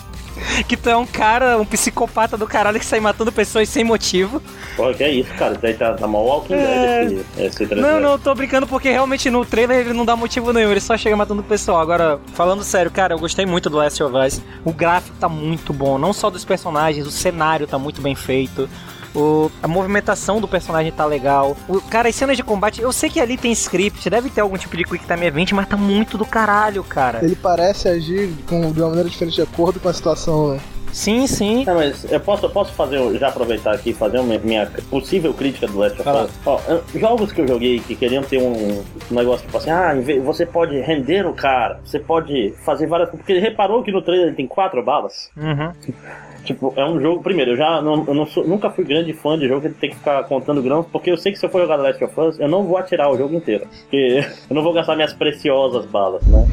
[0.68, 4.40] Que tu é um cara, um psicopata do caralho que sai matando pessoas sem motivo.
[4.76, 5.54] Porra, que é isso, cara?
[5.54, 7.04] Isso aí tá, tá mal Walking É.
[7.04, 10.16] Dead esse, esse 3 Não, não, tô brincando porque realmente no trailer ele não dá
[10.16, 11.80] motivo nenhum, ele só chega matando o pessoal.
[11.80, 14.40] Agora, falando sério, cara, eu gostei muito do Last of Us.
[14.64, 18.68] O gráfico tá muito bom, não só dos personagens, o cenário tá muito bem feito.
[19.14, 21.56] O, a movimentação do personagem tá legal.
[21.68, 24.56] O, cara, as cenas de combate, eu sei que ali tem script, deve ter algum
[24.56, 27.20] tipo de Quick Time Event, mas tá muito do caralho, cara.
[27.22, 30.60] Ele parece agir com, de uma maneira diferente de acordo com a situação, né?
[30.92, 31.64] Sim, sim.
[31.64, 35.32] Não, mas eu posso, eu posso fazer, já aproveitar aqui e fazer uma minha possível
[35.32, 36.08] crítica do Last of.
[36.10, 36.30] Us.
[36.44, 36.60] Ó,
[36.94, 40.78] jogos que eu joguei que queriam ter um, um negócio tipo assim, ah, você pode
[40.80, 43.20] render o cara, você pode fazer várias coisas.
[43.22, 45.30] Porque ele reparou que no trailer ele tem quatro balas.
[45.36, 45.72] Uhum.
[46.42, 47.22] Tipo, é um jogo.
[47.22, 49.90] Primeiro, eu já não, eu não sou- nunca fui grande fã de jogo que tem
[49.90, 52.20] que ficar contando grãos, porque eu sei que se eu for jogar The Last of
[52.20, 53.64] Us, eu não vou atirar o jogo inteiro.
[53.82, 56.44] Porque eu não vou gastar minhas preciosas balas, né?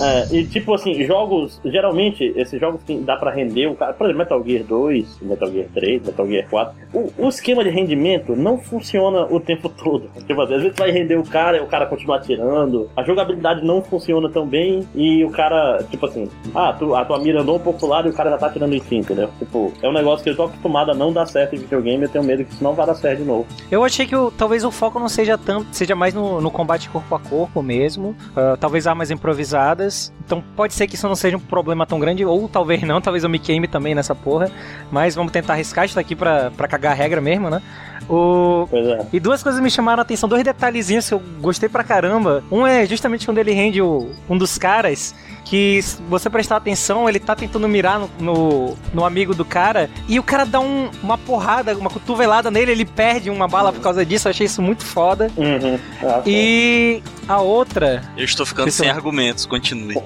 [0.00, 4.04] É, e tipo assim, jogos, geralmente, esses jogos que dá pra render o cara, por
[4.04, 8.36] exemplo, Metal Gear 2, Metal Gear 3, Metal Gear 4, o, o esquema de rendimento
[8.36, 10.10] não funciona o tempo todo.
[10.26, 13.80] Tipo, às vezes vai render o cara e o cara continua atirando, a jogabilidade não
[13.80, 17.60] funciona tão bem e o cara, tipo assim, ah, tu, a tua mira andou um
[17.60, 19.30] pouco pro lado e o cara já tá atirando em si, entendeu?
[19.38, 22.08] Tipo, é um negócio que eu tô acostumado a não dar certo em videogame, eu
[22.08, 23.46] tenho medo que isso não vá dar certo de novo.
[23.70, 26.88] Eu achei que o- talvez o foco não seja tanto, seja mais no, no combate
[26.90, 28.14] corpo a corpo mesmo.
[28.36, 29.85] ah, talvez armas improvisadas.
[30.24, 33.22] Então pode ser que isso não seja um problema tão grande, ou talvez não, talvez
[33.24, 34.50] eu me queime também nessa porra.
[34.90, 37.62] Mas vamos tentar arriscar isso daqui pra, pra cagar a regra mesmo, né?
[38.08, 39.06] O, Pois é.
[39.12, 42.42] e duas coisas me chamaram a atenção, dois detalhezinhos que eu gostei pra caramba.
[42.52, 45.12] Um é justamente quando ele rende o, um dos caras,
[45.44, 49.90] que se você prestar atenção, ele tá tentando mirar no, no, no amigo do cara,
[50.08, 53.80] e o cara dá um- uma porrada, uma cotovelada nele, ele perde uma bala por
[53.80, 55.28] causa disso, eu achei isso muito foda.
[55.36, 55.78] Uhum.
[56.02, 58.88] Ah, E a outra, Eu estou ficando Pessoal.
[58.88, 59.96] sem argumentos, continue.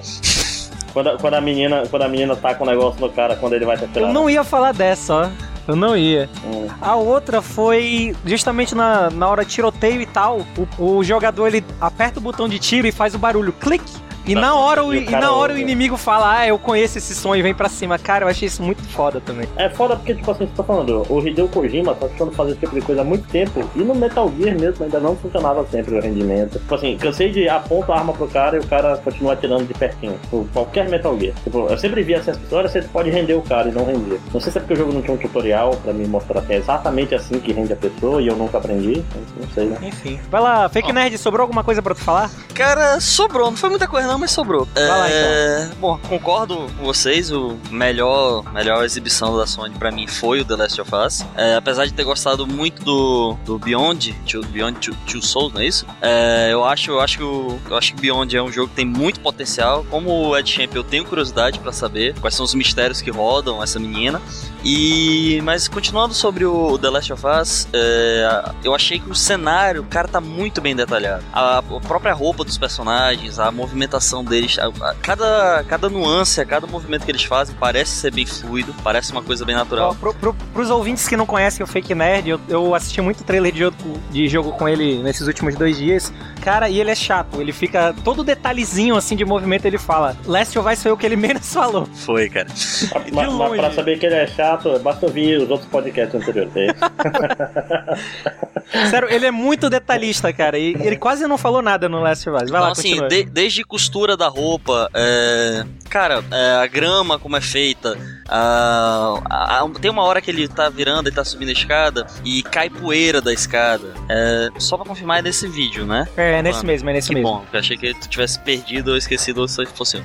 [0.93, 3.65] Quando, a- quando a menina, quando a menina taca um negócio no cara quando ele
[3.65, 4.09] vai te atirar.
[4.09, 5.29] eu não ia falar dessa, ó.
[5.67, 6.27] Eu não ia.
[6.43, 6.67] Hum.
[6.81, 10.45] A outra foi justamente na, na hora tiroteio e tal.
[10.77, 13.91] O, o jogador ele aperta o botão de tiro e faz o barulho clique.
[14.25, 17.15] E na hora, o, E e na hora o inimigo fala, ah, eu conheço esse
[17.15, 17.97] som e vem pra cima.
[17.97, 19.47] Cara, eu achei isso muito foda também.
[19.55, 22.59] É foda porque, tipo assim, você tá falando, o Hideo Kojima tá tentando fazer esse
[22.59, 25.95] tipo de coisa há muito tempo e no Metal Gear mesmo ainda não funcionava sempre
[25.95, 26.59] o rendimento.
[26.59, 29.73] Tipo assim, cansei de apontar a arma pro cara e o cara continua atirando de
[29.73, 30.17] pertinho.
[30.23, 31.33] Tipo, qualquer Metal Gear.
[31.43, 34.19] Tipo, eu sempre via essas pessoas, você pode render o cara e não render.
[34.33, 36.53] Não sei se é porque o jogo não tinha um tutorial pra me mostrar que
[36.53, 39.03] é exatamente assim que rende a pessoa e eu nunca aprendi.
[39.39, 39.77] Não sei, né?
[39.81, 40.19] Enfim.
[40.29, 42.29] Vai lá, Fake Nerd, sobrou alguma coisa pra tu falar?
[42.53, 43.49] Cara, sobrou.
[43.49, 44.67] Não foi muita coisa não, mas sobrou.
[44.73, 47.31] Vai lá, É, Bom, concordo com vocês.
[47.31, 51.25] O melhor, melhor exibição da Sony pra mim foi o The Last of Us.
[51.35, 55.65] É, apesar de ter gostado muito do, do Beyond, Two- Beyond Two, Souls, não é
[55.65, 55.85] isso?
[56.01, 58.75] É, eu acho, eu acho que o, eu acho que Beyond é um jogo que
[58.75, 59.85] tem muito potencial.
[59.89, 63.61] Como o Ed Champ, eu tenho curiosidade pra saber quais são os mistérios que rodam
[63.63, 64.21] essa menina.
[64.63, 69.83] E mas continuando sobre o The Last of Us, é, eu achei que o cenário,
[69.89, 71.23] cara, tá muito bem detalhado.
[71.33, 76.67] A, a própria roupa dos personagens, a movimentação deles, a- a- cada, cada nuance, cada
[76.67, 79.95] movimento que eles fazem parece ser bem fluido, parece uma coisa bem natural.
[79.95, 83.51] pro, pro, pros ouvintes que não conhecem o Fake Nerd, eu, eu assisti muito trailer
[83.51, 83.77] de jogo,
[84.11, 86.11] de jogo com ele nesses últimos dois dias.
[86.41, 87.39] Cara, e ele é chato.
[87.39, 87.93] Ele fica.
[88.03, 90.17] Todo detalhezinho assim de movimento ele fala.
[90.25, 91.85] Last of Us foi o que ele menos falou.
[91.85, 92.47] Foi, cara.
[92.49, 93.57] Mas, mas longe.
[93.59, 96.51] pra saber que ele é chato, basta ouvir os outros podcasts anteriores.
[96.55, 96.71] É.
[98.89, 100.57] Sério, ele é muito detalhista, cara.
[100.57, 102.49] E ele quase não falou nada no Last of Us.
[102.49, 103.07] Vai Então, lá, assim, continua.
[103.09, 109.69] de- desde costura da roupa, é, cara, é, a grama como é feita, a- a-
[109.81, 113.19] tem uma hora que ele tá virando e tá subindo a escada e cai poeira
[113.21, 113.93] da escada.
[114.07, 116.07] É, só pra confirmar é nesse vídeo, né?
[116.15, 117.29] É, é nesse Mano, mesmo, é nesse Que mesmo.
[117.29, 120.01] bom, eu achei que tu tivesse perdido ou esquecido ou se fosse.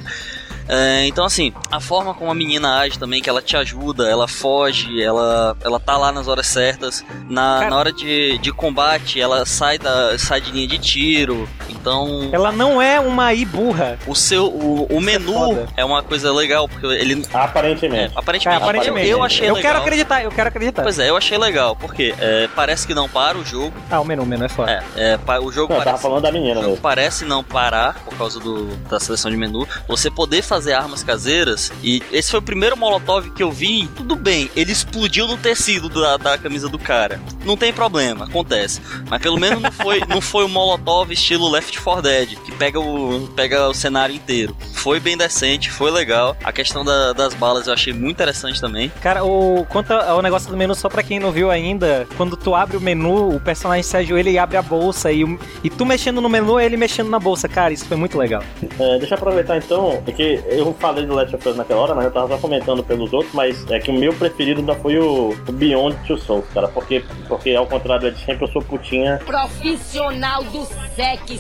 [0.68, 4.26] É, então, assim, a forma como a menina age também, que ela te ajuda, ela
[4.28, 7.04] foge, ela, ela tá lá nas horas certas.
[7.28, 11.48] Na, Cara- na hora de, de combate, ela sai, da, sai de linha de tiro.
[11.68, 13.96] Então, Ela não é uma I burra.
[14.06, 15.68] o seu o, o menu foda.
[15.76, 17.22] é uma coisa legal, porque ele.
[17.32, 18.12] É, Aparentemente.
[18.16, 19.08] aparentemente, É, aparentemente.
[19.08, 19.72] eu, eu achei eu legal.
[19.72, 20.82] quero acreditar, eu quero acreditar.
[20.82, 23.72] Pois é, eu achei legal, porque é, parece que não para o jogo.
[23.90, 24.84] Ah, o menu, o menu é foda.
[24.96, 26.02] É, é, o jogo Não, eu tava parece.
[26.02, 26.82] falando da menina o jogo mesmo.
[26.82, 29.66] parece não parar por causa do, da seleção de menu.
[29.86, 31.72] Você poder fazer armas caseiras.
[31.82, 33.88] E esse foi o primeiro Molotov que eu vi.
[33.96, 37.20] Tudo bem, ele explodiu no tecido da, da camisa do cara.
[37.44, 38.80] Não tem problema, acontece.
[39.10, 42.78] Mas pelo menos não foi, não foi o Molotov estilo Left 4 Dead, que pega
[42.80, 44.56] o, pega o cenário inteiro.
[44.74, 46.36] Foi bem decente, foi legal.
[46.44, 48.90] A questão da- das balas eu achei muito interessante também.
[49.02, 52.54] Cara, o, quanto ao negócio do menu, só pra quem não viu ainda, quando tu
[52.54, 55.24] abre o menu, o personagem se ajoelha e abre a bolsa, e,
[55.64, 57.48] e tu mexendo no menu, ele mexendo na bolsa.
[57.48, 58.42] Cara, isso foi muito legal.
[58.78, 61.94] É, deixa eu aproveitar então, é que eu falei do Last of Us naquela hora,
[61.94, 64.98] mas eu tava só comentando pelos outros, mas é que o meu preferido ainda foi
[64.98, 69.20] o, o Beyond Two Souls, cara, porque, porque ao contrário de sempre eu sou putinha
[69.24, 71.38] Profissional do sexo.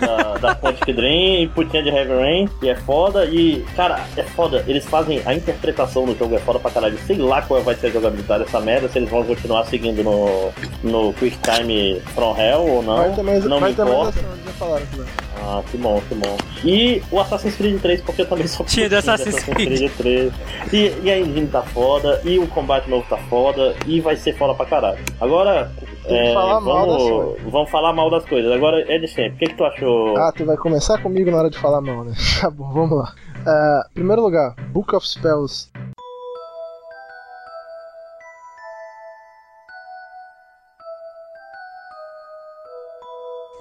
[0.00, 4.22] da, da Quantic Dream e putinha de Heavy Rain, e é foda, e cara, é
[4.22, 7.74] foda, eles fazem, a interpretação do jogo é foda pra caralho, sei lá qual vai
[7.74, 12.36] ser a jogabilidade dessa merda, se eles vão continuar seguindo no, no Quick Time From
[12.36, 14.20] Hell ou não, ter mais, não vai me importa.
[14.44, 15.06] já falaram vai.
[15.44, 16.36] Ah, que bom, que bom.
[16.64, 19.90] E o Assassin's Creed 3, porque eu também sou Tinha de putinho Assassin's Creed.
[19.96, 20.32] 3.
[20.72, 24.36] E, e a engine tá foda, e o combate novo tá foda, e vai ser
[24.36, 24.98] foda pra caralho.
[25.20, 25.70] Agora,
[26.04, 28.50] é, falar vamos, vamos falar mal das coisas.
[28.52, 29.34] Agora, é de sempre.
[29.34, 30.16] O que, que tu achou?
[30.16, 32.12] Ah, tu vai começar comigo na hora de falar mal, né?
[32.40, 33.14] Tá bom, vamos lá.
[33.46, 35.71] Ah, primeiro lugar, Book of Spells.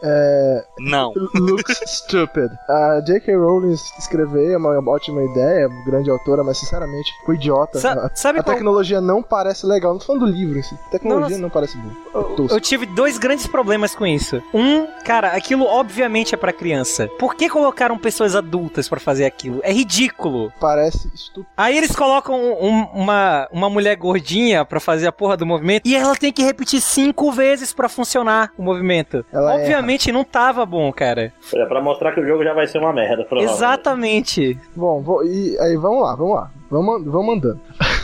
[0.04, 1.14] É, Não.
[1.36, 2.50] looks stupid.
[2.70, 3.36] A J.K.
[3.36, 7.80] Rowling escrever é uma ótima ideia, grande autora, mas sinceramente ficou idiota.
[7.80, 9.92] Sa- a, sabe a qual- tecnologia não parece legal.
[9.94, 10.76] Não tô falando do livro em si.
[10.88, 11.42] A tecnologia Nossa.
[11.42, 12.24] não parece boa.
[12.36, 12.56] Tosco.
[12.56, 14.42] Eu tive dois grandes problemas com isso.
[14.54, 17.08] Um, cara, aquilo obviamente é pra criança.
[17.20, 19.60] Por que colocaram pessoas adultas pra fazer aquilo?
[19.64, 20.52] É ridículo.
[20.60, 21.48] Parece estúpido.
[21.56, 25.96] Aí eles colocam um- uma, uma mulher gordinha pra fazer a porra do movimento e
[25.96, 29.26] ela tem que repetir cinco vezes pra funcionar o movimento.
[29.32, 31.34] Ela Obviamente não tava bom, cara.
[31.54, 33.58] É pra mostrar que o jogo já vai ser uma merda, provavelmente.
[33.58, 34.60] Exatamente.
[34.76, 36.52] Bom, vou, e aí vamos lá, vamos lá.
[36.70, 37.60] Vamos, vamos andando.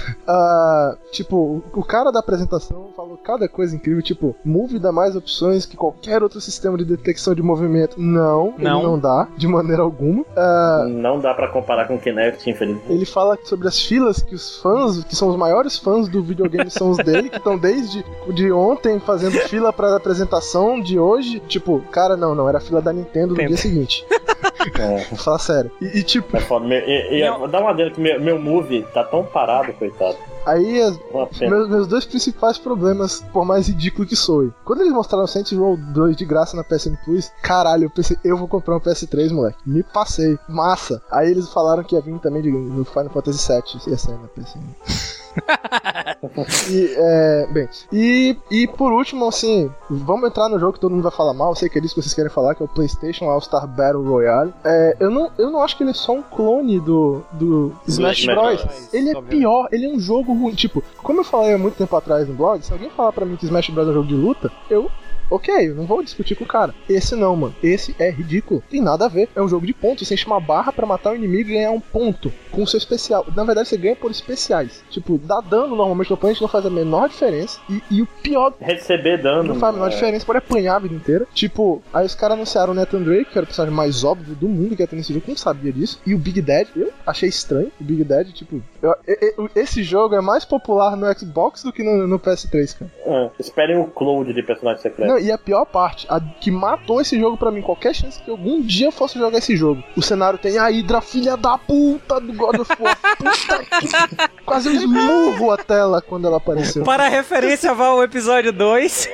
[0.28, 5.66] Ah, tipo, o- cara da apresentação falou cada coisa incrível, tipo, Move dá mais opções
[5.66, 8.00] que qualquer outro sistema de detecção de movimento.
[8.00, 8.84] Não, ele Não.
[8.84, 10.26] não dá, de maneira alguma.
[10.36, 12.92] Ah, Não dá pra comparar com o Kinect, infelizmente.
[12.92, 16.70] ele fala sobre as filas que os fãs, que são os maiores fãs do videogame,
[16.70, 21.40] são os dele, que estão desde de ontem fazendo fila pra apresentação de hoje.
[21.48, 24.06] Tipo, cara, não, não, era a fila da Nintendo no dia seguinte.
[24.76, 25.72] É, Vou falar sério.
[25.82, 26.66] E, e, tipo, é foda.
[26.66, 27.48] Meu- E, e, Não.
[27.48, 30.18] dá uma adendo que meu, meu movie tá tão parado, coitado.
[30.46, 30.98] aí as-.
[31.42, 34.52] Meus, meus dois principais problemas, por mais ridículo que soe.
[34.66, 38.38] Quando eles mostraram Saints Row 2 de graça na PSN Plus, caralho, eu pensei, eu
[38.38, 39.58] vou comprar um PS3, moleque.
[39.66, 40.38] Me passei.
[40.48, 41.02] Massa.
[41.12, 44.28] Aí eles falaram que ia vir também de, no Final Fantasy VII, ia sair na
[44.28, 45.27] PSN.
[46.70, 51.04] e, é, bem, e, e por último, assim, vamos entrar no jogo que todo mundo
[51.04, 52.70] vai falar mal, eu sei que é disso que vocês querem falar, que é o
[52.70, 54.54] PlayStation All-Star Battle Royale.
[54.64, 58.20] É, eu, não, eu não acho que ele é só um clone do, do Smash
[58.20, 58.64] Smash Bros.
[58.64, 58.94] Bros.
[58.94, 60.54] Ele é pior, ele é um jogo ruim.
[60.54, 63.36] Tipo, como eu falei há muito tempo atrás no blog, se alguém falar pra mim
[63.36, 64.90] que Smash Bros é um jogo de luta, eu.
[65.30, 66.74] Ok, eu não vou discutir com o cara.
[66.90, 67.56] Esse não, mano.
[67.62, 68.64] Esse é ridículo.
[68.70, 69.30] Tem nada a ver.
[69.36, 70.08] É um jogo de pontos.
[70.08, 72.78] Você enche uma barra pra matar o inimigo e ganhar um ponto com o seu
[72.78, 73.26] especial.
[73.36, 74.84] Na verdade, você ganha por especiais.
[74.90, 77.60] Tipo, dá dano normalmente no oponente não faz a menor diferença.
[77.70, 79.44] E, e o pior Receber dano.
[79.44, 81.28] não faz a menor é, diferença, pode apanhar a vida inteira.
[81.34, 84.48] Tipo, aí os caras anunciaram o Nathan Drake, que era o personagem mais óbvio do
[84.48, 86.02] mundo que ia ter nesse jogo, eu não sabia disso.
[86.06, 87.72] E o Big Dad, eu achei estranho.
[87.80, 91.74] O Big Dad, tipo, eu- e- e- esse jogo é mais popular no Xbox do
[91.74, 92.92] que no, no PS3, cara.
[93.06, 95.08] é, esperem o Cloud de personagem secreto.
[95.10, 98.30] Não, e a pior parte, a que matou esse jogo pra mim, qualquer chance que
[98.30, 99.84] algum dia eu fosse jogar esse jogo.
[99.96, 102.98] O cenário tem a Hydra, filha da puta do God of War.
[103.18, 104.44] Puta que...
[104.46, 106.84] Quase eu esmurro a tela quando ela apareceu.
[106.84, 109.10] Para a referência, vá ao episódio 2.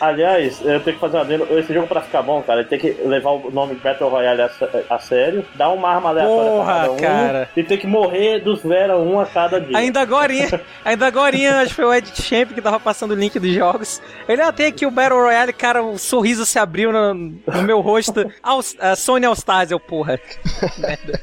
[0.00, 1.58] Aliás, eu tenho que fazer uma.
[1.58, 4.50] Esse jogo, pra ficar bom, cara, ele tem que levar o nome Battle Royale a,
[4.90, 7.48] a sério, dar uma arma aleatória Porra, pra cada um, cara.
[7.56, 9.76] e tem que morrer dos Vera um a cada dia.
[9.76, 13.38] Ainda agorinha, ainda agorinha, acho que foi o Ed Champ que tava passando o link
[13.38, 14.00] dos jogos.
[14.28, 17.80] Ele ah, tem aqui o Battle Royale, cara, o sorriso se abriu no, no meu
[17.80, 18.30] rosto.
[18.42, 20.18] All, a Sony All Stars, eu porra.
[20.78, 21.20] Merda.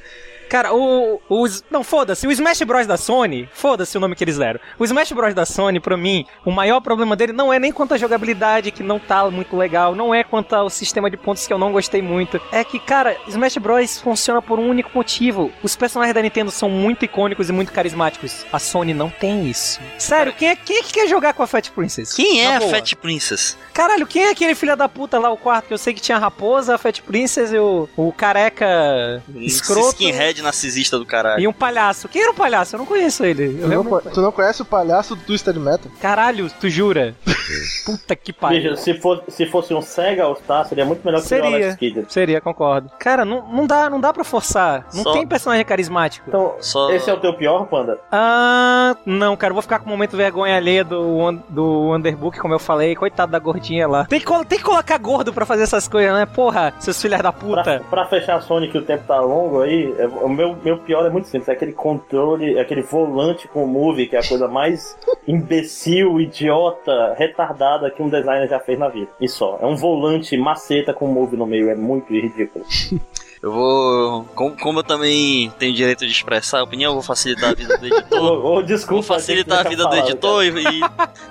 [0.51, 1.21] Cara, o.
[1.29, 2.27] Os, não, foda-se.
[2.27, 2.85] O Smash Bros.
[2.85, 4.59] da Sony, foda-se o nome que eles deram.
[4.77, 5.33] O Smash Bros.
[5.33, 8.83] da Sony, pra mim, o maior problema dele não é nem quanto à jogabilidade, que
[8.83, 12.01] não tá muito legal, não é quanto ao sistema de pontos que eu não gostei
[12.01, 12.41] muito.
[12.51, 14.01] É que, cara, Smash Bros.
[14.01, 15.49] funciona por um único motivo.
[15.63, 18.45] Os personagens da Nintendo são muito icônicos e muito carismáticos.
[18.51, 19.79] A Sony não tem isso.
[19.97, 22.13] Sério, quem é, quem é que quer jogar com a Fat Princess?
[22.13, 22.59] Quem é a.
[22.59, 23.57] Fat Princess?
[23.73, 26.17] Caralho, quem é aquele filho da puta lá, o quarto, que eu sei que tinha
[26.17, 31.41] a raposa, a Fat Princess e o, o careca escroto Skinhead narcisista do caralho.
[31.41, 32.07] e um palhaço.
[32.10, 32.75] Quem era o palhaço?
[32.75, 33.57] Eu não conheço ele.
[33.62, 35.91] Tu não, co- tu não conhece o palhaço do Twisted Metal?
[36.01, 37.15] Caralho, tu jura?
[37.86, 38.62] Puta que pariu.
[38.62, 41.47] Veja, se, for, se fosse um Sega All-Star, seria muito melhor que o Seria.
[41.47, 42.05] Alex Kidd.
[42.10, 42.89] Seria, concordo.
[42.99, 44.86] Cara, não, não dá, não dá pra forçar.
[44.93, 46.25] Não Só- tem personagem carismático.
[46.27, 47.99] Então, Só- esse é o teu pior, Panda?
[48.12, 52.53] Ah, não, cara, eu vou ficar com o momento vergonha alheia do, do Underbook, como
[52.53, 52.95] eu falei.
[52.95, 54.06] Coitado da gordinha lá.
[54.06, 56.26] Tem que, tem que colocar gordo pra fazer essas coisas, né?
[56.26, 57.82] Porra, seus filhos da Pra, puta.
[57.89, 61.06] pra fechar a Sony, que o tempo tá longo aí, é- o meu, meu pior
[61.06, 61.47] é muito simples.
[61.50, 64.97] É aquele controle, aquele volante com move, que é a coisa mais
[65.28, 69.08] imbecil, idiota, retardada que um designer já fez na vida.
[69.19, 69.60] E só.
[69.62, 71.69] É um volante maceta com move no meio.
[71.69, 72.65] É muito ridículo.
[73.41, 74.23] Eu vou.
[74.36, 77.75] Como, como eu também tenho direito de expressar a opinião, eu vou facilitar a vida
[77.77, 78.21] do editor.
[78.45, 78.93] Ô, desculpa.
[78.93, 80.82] Vou facilitar a vida do editor e, e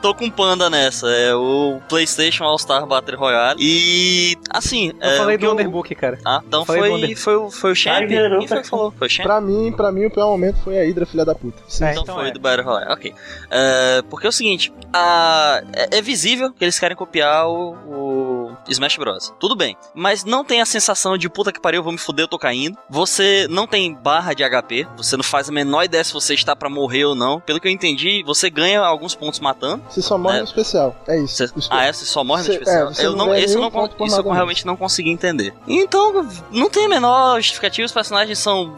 [0.03, 1.09] tô com panda nessa.
[1.09, 3.59] É o PlayStation All-Star Battle Royale.
[3.63, 4.37] E.
[4.51, 4.93] Assim.
[5.01, 6.19] Eu é, falei do eu- Underbook, cara.
[6.25, 8.09] Ah, então foi, foi, o- foi o Champ?
[8.09, 8.91] Quem foi que falou?
[8.91, 9.27] Foi o Champ?
[9.27, 11.63] Pra mim, pra mim, o pior momento foi a Hydra, filha da puta.
[11.69, 11.85] Sim.
[11.85, 12.33] É, Então, então foi é.
[12.33, 13.15] do Battle Royale, ok.
[13.51, 18.53] É, porque é o seguinte, a- é, é visível que eles querem copiar o, o
[18.69, 19.33] Smash Bros.
[19.39, 22.39] Tudo bem, mas não tem a sensação de puta que pariu, eu fuder, eu tô
[22.39, 22.77] caindo.
[22.89, 26.55] Você não tem barra de HP, você não faz a menor ideia se você está
[26.57, 27.41] pra morrer ou não.
[27.41, 29.83] Pelo que eu entendi, você ganha alguns pontos matando.
[29.89, 30.41] Você só morre É.
[30.41, 30.97] no especial.
[31.07, 31.47] É isso.
[31.47, 31.93] Você- ah, é?
[31.93, 32.93] Você só morre no Você- especial?
[32.97, 35.55] é, eu não não, esse eu não, por isso eu realmente não consegui entender.
[35.69, 38.75] Então, não tem a menor justificativa, os personagens são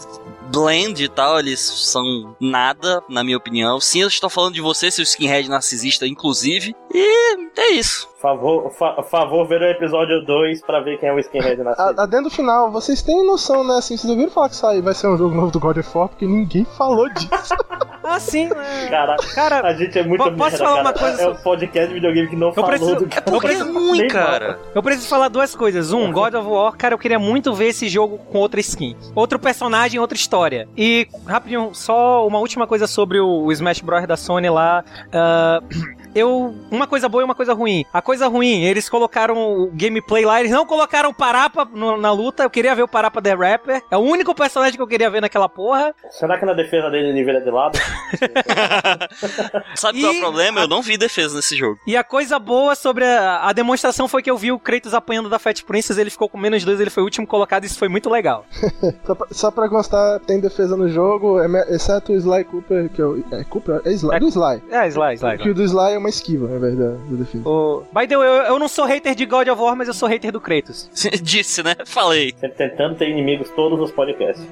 [0.51, 3.81] blend e tal, eles são nada, na minha opinião.
[3.81, 6.75] Sim, eu estou falando de você, seu skinhead narcisista, inclusive.
[6.93, 8.11] E é isso.
[8.21, 11.99] Favor, fa favor ver o episódio 2 pra ver quem é o skinhead na série.
[11.99, 13.79] A- Adendo final, vocês têm noção, né?
[13.79, 16.09] Assim, vocês ouviram falar que sai, vai ser um jogo novo do God of War,
[16.09, 17.29] porque ninguém falou disso.
[18.05, 18.51] Ah, sim.
[18.51, 18.89] é.
[18.89, 20.83] Cara, Cara, a gente é muito Po- posso merda, falar cara.
[20.83, 23.31] uma coisa É o podcast de videogame que não falou preciso- do é cara.
[23.31, 24.59] Porque é ruim, cara.
[24.75, 25.93] Eu preciso falar duas coisas.
[25.93, 28.97] Um, God of War, cara, eu queria muito ver esse jogo com outra skin.
[29.15, 30.32] Outro personagem, outra história.
[30.77, 34.07] E, rapidinho, só uma última coisa sobre o Smash Bros.
[34.07, 34.85] da Sony lá.
[35.13, 35.63] Ah,
[36.15, 36.55] eu.
[36.71, 37.85] Uma coisa boa e uma coisa ruim.
[37.93, 42.13] A coisa ruim, eles colocaram o gameplay lá, eles não colocaram o Parapa no- na
[42.13, 42.43] luta.
[42.43, 43.83] Eu queria ver o Parapa The Rapper.
[43.91, 45.95] É o único personagem que eu queria ver naquela porra.
[46.11, 47.79] Será que na defesa dele ele vira de lado?
[49.75, 50.61] Sabe qual é E- o problema?
[50.61, 51.79] Eu não vi defesa nesse jogo.
[51.87, 55.29] E a coisa boa sobre a, a demonstração foi que eu vi o Kratos apanhando
[55.29, 57.89] da Fat Princess, ele ficou com menos dois, ele foi o último colocado, isso foi
[57.89, 58.45] muito legal.
[59.07, 63.01] só, pra, só pra constar, tem defesa no jogo, é exceto o Sly Cooper, que
[63.01, 63.23] é o.
[63.33, 63.81] É Cooper?
[63.85, 64.17] É Sly.
[64.17, 64.63] É- do Sly.
[64.71, 65.39] É, Sly, Sly.
[65.39, 67.49] Que o do Sly é uma esquiva, na verdade, da defesa.
[67.49, 67.85] O...
[67.93, 70.09] By the way, eu, eu não sou hater de God of War, mas eu sou
[70.09, 70.91] hater do Kratos.
[71.23, 71.75] Disse, né?
[71.87, 72.35] Falei.
[72.39, 74.47] Sempre tentando ter inimigos todos os podcasts.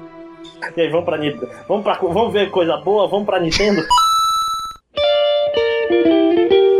[0.75, 1.49] E aí, vamos pra Nintendo.
[1.67, 1.93] Vamos, pra...
[1.93, 3.07] vamos ver coisa boa?
[3.07, 3.81] Vamos pra Nintendo?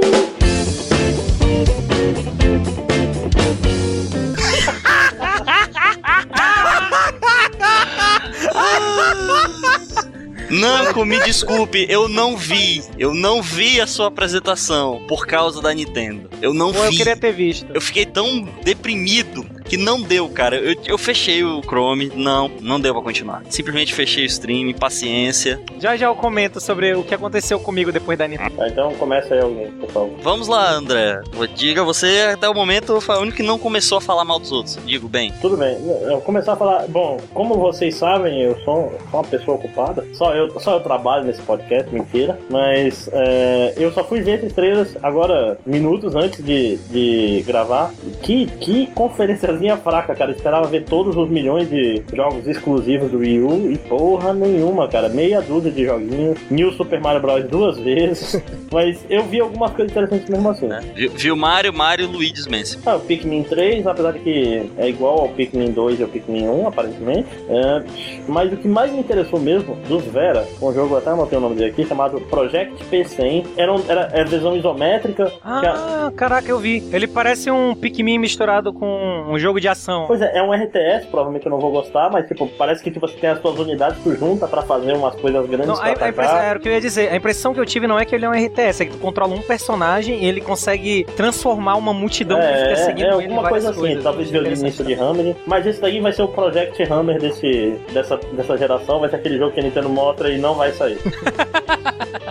[10.52, 12.84] Nanko, me desculpe, eu não vi.
[12.98, 16.30] Eu não vi a sua apresentação por causa da Nintendo.
[16.42, 16.98] Eu não eu vi.
[16.98, 17.68] queria ter visto.
[17.74, 20.58] Eu fiquei tão deprimido que não deu, cara.
[20.58, 23.42] Eu, eu fechei o Chrome, não, não deu pra continuar.
[23.50, 25.62] Simplesmente fechei o stream, paciência.
[25.80, 28.58] Já já eu comento sobre o que aconteceu comigo depois da Nintendo.
[28.58, 30.18] Tá, então começa aí alguém, por favor.
[30.22, 31.22] Vamos lá, André.
[31.56, 34.52] Diga você, até o momento, foi o único que não começou a falar mal dos
[34.52, 34.78] outros.
[34.86, 35.32] Digo bem.
[35.40, 36.86] Tudo bem, eu vou começar a falar.
[36.90, 40.06] Bom, como vocês sabem, eu sou, sou uma pessoa ocupada.
[40.12, 42.38] Só eu, só eu trabalho nesse podcast, mentira.
[42.50, 47.94] Mas é, eu só fui ver esses trailers agora, minutos antes de, de gravar.
[48.22, 48.88] Que, que
[49.78, 50.32] fraca, cara.
[50.32, 54.88] Eu esperava ver todos os milhões de jogos exclusivos do Wii U e porra nenhuma,
[54.88, 55.10] cara.
[55.10, 56.40] Meia dúzia de joguinhos.
[56.50, 57.44] New Super Mario Bros.
[57.46, 58.42] duas vezes.
[58.72, 60.68] Mas eu vi algumas coisas interessantes mesmo assim.
[60.68, 60.82] Né?
[60.96, 62.80] Viu, viu Mario, Mario e Luigi's Mansion.
[62.86, 66.48] Ah, o Pikmin 3, apesar de que é igual ao Pikmin 2 e ao Pikmin
[66.48, 67.28] 1, aparentemente.
[67.50, 67.84] É,
[68.28, 71.56] mas o que mais me interessou mesmo, dos Vera, um jogo, até anotei o nome
[71.56, 73.46] dele aqui, chamado Project P100.
[73.58, 75.26] Era, um- era, era visão isométrica.
[75.26, 75.32] que
[75.68, 76.84] a- Ah, caraca, eu vi.
[76.92, 80.06] Ele parece um Pikmin misturado com um jogo de ação.
[80.08, 83.08] Pois é, é um RTS, provavelmente eu não vou gostar, mas tipo, parece que tipo,
[83.08, 85.92] você tem as suas unidades, tu junta pra fazer umas coisas grandes Não, a, a
[86.10, 87.12] impressão, era o que eu ia dizer.
[87.12, 88.98] A impressão que eu tive não é que ele é um RTS, é que tu
[89.00, 93.14] controla um personagem e ele consegue transformar uma multidão que fica É, seguindo é, é
[93.14, 94.04] alguma coisa assim, coisas.
[94.04, 97.80] talvez veio o início de Hammer, mas esse daí vai ser o Project Hammer desse,
[97.94, 100.98] dessa, dessa geração, vai ser aquele jogo que a Nintendo mostra e não vai sair.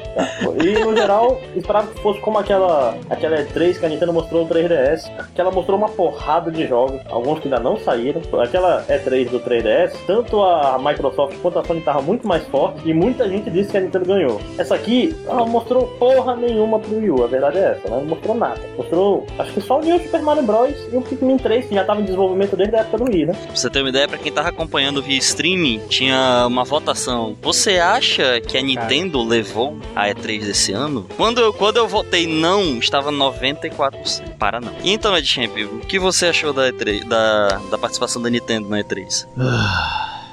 [0.62, 4.48] E no geral, esperava que fosse como aquela, aquela E3 que a Nintendo mostrou o
[4.48, 8.20] 3DS, que ela mostrou uma porrada de jogos, alguns que ainda não saíram.
[8.42, 12.92] Aquela E3 do 3DS, tanto a Microsoft quanto a Sony estavam muito mais fortes e
[12.92, 14.40] muita gente disse que a Nintendo ganhou.
[14.58, 18.00] Essa aqui, ela mostrou porra nenhuma pro Wii U, a verdade é essa, né?
[18.00, 18.60] não mostrou nada.
[18.76, 20.74] Mostrou, acho que só o New Super Mario Bros.
[20.92, 23.32] e o Pikmin 3, que já tava em desenvolvimento desde a época do Wii, né?
[23.32, 27.36] Pra você ter uma ideia, pra quem tava acompanhando via streaming, tinha uma votação.
[27.42, 31.06] Você acha que a Nintendo levou a E3 desse ano?
[31.16, 34.36] Quando eu, quando eu votei não, estava 94%.
[34.38, 34.72] Para não.
[34.82, 38.82] Então, Ed Champ, o que você achou da E3, da, da participação da Nintendo na
[38.82, 39.26] E3?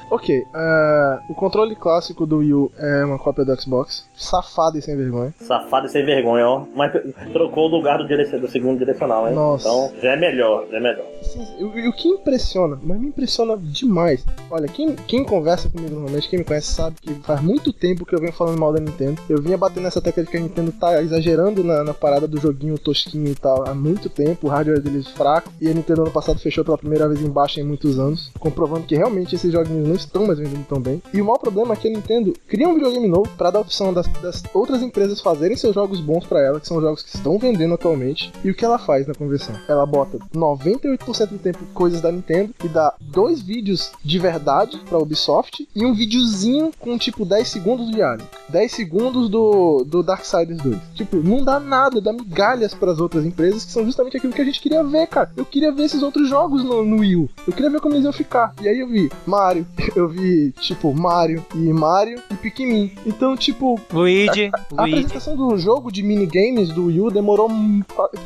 [0.10, 4.82] Ok, eh, o controle clássico do Wii U é uma cópia do Xbox, safado e
[4.82, 5.34] sem vergonha.
[5.40, 6.66] Safado e sem vergonha, ó.
[6.76, 6.94] Mas
[7.34, 9.36] trocou o lugar do, direc- do segundo direcional, hein?
[9.36, 9.68] Nossa.
[9.68, 11.06] Então já é melhor, já é melhor.
[11.60, 14.26] O, e o que impressiona, mas me impressiona demais.
[14.50, 18.16] Olha, quem, quem conversa comigo normalmente, quem me conhece, sabe que faz muito tempo que
[18.16, 19.22] eu venho falando mal da Nintendo.
[19.30, 22.40] Eu vinha batendo nessa tecla de que a Nintendo tá exagerando na, na parada do
[22.40, 26.12] joguinho tosquinho e tal há muito tempo, o hardware deles fraco, e a Nintendo ano
[26.12, 29.86] passado fechou pela primeira vez em baixa em muitos anos, comprovando que realmente esses joguinhos
[29.88, 31.02] não estão mais vendendo tão bem.
[31.14, 33.62] E o maior problema é que a Nintendo cria um videogame novo para dar a
[33.62, 37.16] opção das, das outras empresas fazerem seus jogos bons para ela, que são jogos que
[37.16, 38.32] estão vendendo atualmente.
[38.44, 39.56] E o que ela faz na conversão?
[39.68, 44.98] Ela bota 98% do tempo coisas da Nintendo e dá dois vídeos de verdade pra
[44.98, 48.28] Ubisoft e um videozinho com tipo 10 segundos de Alien.
[48.50, 50.78] 10 segundos do, do Darksiders 2.
[50.96, 54.46] Tipo, não dá nada, dá migalhas pras outras empresas que são justamente aquilo que a
[54.46, 55.32] gente queria ver, cara.
[55.36, 57.30] Eu queria ver esses outros jogos no, no Wii U.
[57.46, 58.54] Eu queria ver como eles iam ficar.
[58.62, 62.92] E aí eu vi Mario, eu vi, tipo, Mario e Mario e Pikmin.
[63.06, 64.96] Então, tipo, Luigi, a Luigi.
[64.98, 67.50] apresentação do jogo de minigames do Wii U demorou,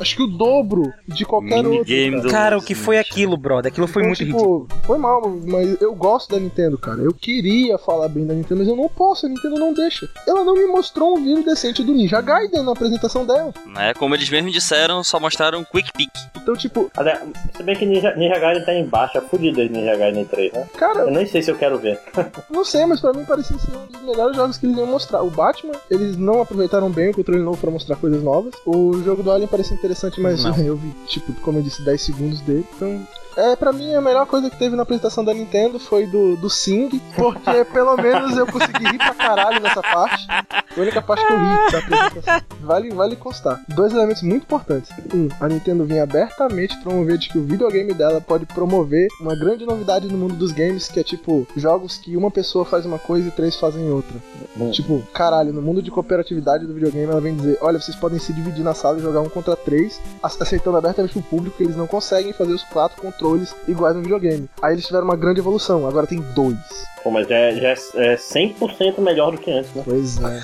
[0.00, 1.70] acho que o dobro de qualquer outro.
[1.70, 3.70] Minigame do- Cara, o que foi aquilo, brother?
[3.70, 4.68] Aquilo foi Então, muito tipo, ridículo.
[4.84, 7.00] Foi mal, mas eu gosto da Nintendo, cara.
[7.00, 10.08] Eu queria falar bem da Nintendo, mas eu não posso, a Nintendo não deixa.
[10.26, 13.52] Ela não me mostrou um vídeo decente do Ninja Gaiden na apresentação dela.
[13.66, 13.94] Né?
[13.94, 16.10] Como eles mesmos disseram, só mostraram um Quick Pick.
[16.36, 16.90] Então, tipo,
[17.56, 20.66] se bem que Ninja, Ninja Gaiden tá em baixa, fudido Ninja Gaiden 3, né?
[20.76, 22.00] cara, Eu nem sei se eu quero ver.
[22.50, 25.22] não sei, mas pra mim parecia ser um dos melhores jogos que eles iam mostrar.
[25.22, 28.54] O Batman, eles não aproveitaram bem o controle novo pra mostrar coisas novas.
[28.66, 30.56] O jogo do Alien parecia interessante, mas Não.
[30.64, 32.66] eu vi, tipo, como eu disse, 10 segundos dele.
[32.76, 33.06] Então.
[33.36, 36.50] É, pra mim, a melhor coisa que teve na apresentação da Nintendo foi do, do
[36.50, 40.26] Sing, porque pelo menos eu consegui rir pra caralho nessa parte.
[40.28, 42.40] A única parte que eu ri da apresentação.
[42.60, 43.60] Vale, vale constar.
[43.68, 44.90] Dois elementos muito importantes.
[45.14, 49.64] Um, a Nintendo vinha abertamente promover de que o videogame dela pode promover uma grande
[49.66, 53.28] novidade no mundo dos games, que é tipo, jogos que uma pessoa faz uma coisa
[53.28, 54.14] e três fazem outra.
[54.70, 58.32] Tipo, caralho, no mundo de cooperatividade do videogame, ela vem dizer: olha, vocês podem se
[58.32, 61.76] dividir na sala e jogar um contra três, ace- aceitando abertamente pro público que eles
[61.76, 64.48] não conseguem fazer os quatro controles iguais no videogame.
[64.60, 66.56] Aí eles tiveram uma grande evolução, agora tem dois.
[67.02, 69.82] Pô, mas já, é- já é é 100% melhor do que antes, né?
[69.84, 70.42] Pois é.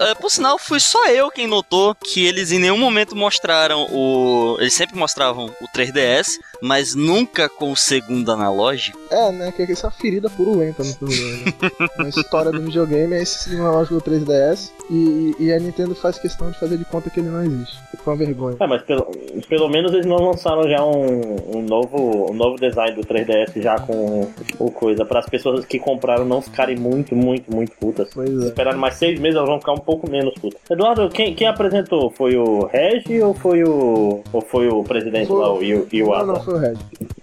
[0.10, 4.56] É, por sinal, fui só eu quem notou que eles em nenhum momento mostraram o.
[4.58, 8.98] Eles sempre mostravam o 3DS, mas nunca com o segundo analógico.
[9.10, 9.52] É, né?
[9.52, 13.68] Que essa é uma ferida purulenta no, no, na história do videogame é esse sistema
[13.68, 14.70] analógico do 3DS.
[14.90, 17.78] E, e a Nintendo faz questão de fazer de conta que ele não existe.
[18.02, 18.56] Foi uma vergonha.
[18.60, 19.06] É, mas pelo,
[19.48, 23.78] pelo menos eles não lançaram já um, um novo, um novo design do 3DS já
[23.78, 28.08] com o coisa, para as pessoas que compraram não ficarem muito, muito, muito putas.
[28.12, 28.46] Pois é.
[28.46, 30.60] esperarem mais seis meses, elas vão ficar um pouco menos putas.
[30.70, 32.10] Eduardo, quem, quem apresentou?
[32.10, 34.22] Foi o Regi ou foi o.
[34.32, 36.26] ou foi o presidente Foi- lá, o Yu- Não, Iwata?
[36.26, 36.53] não, foi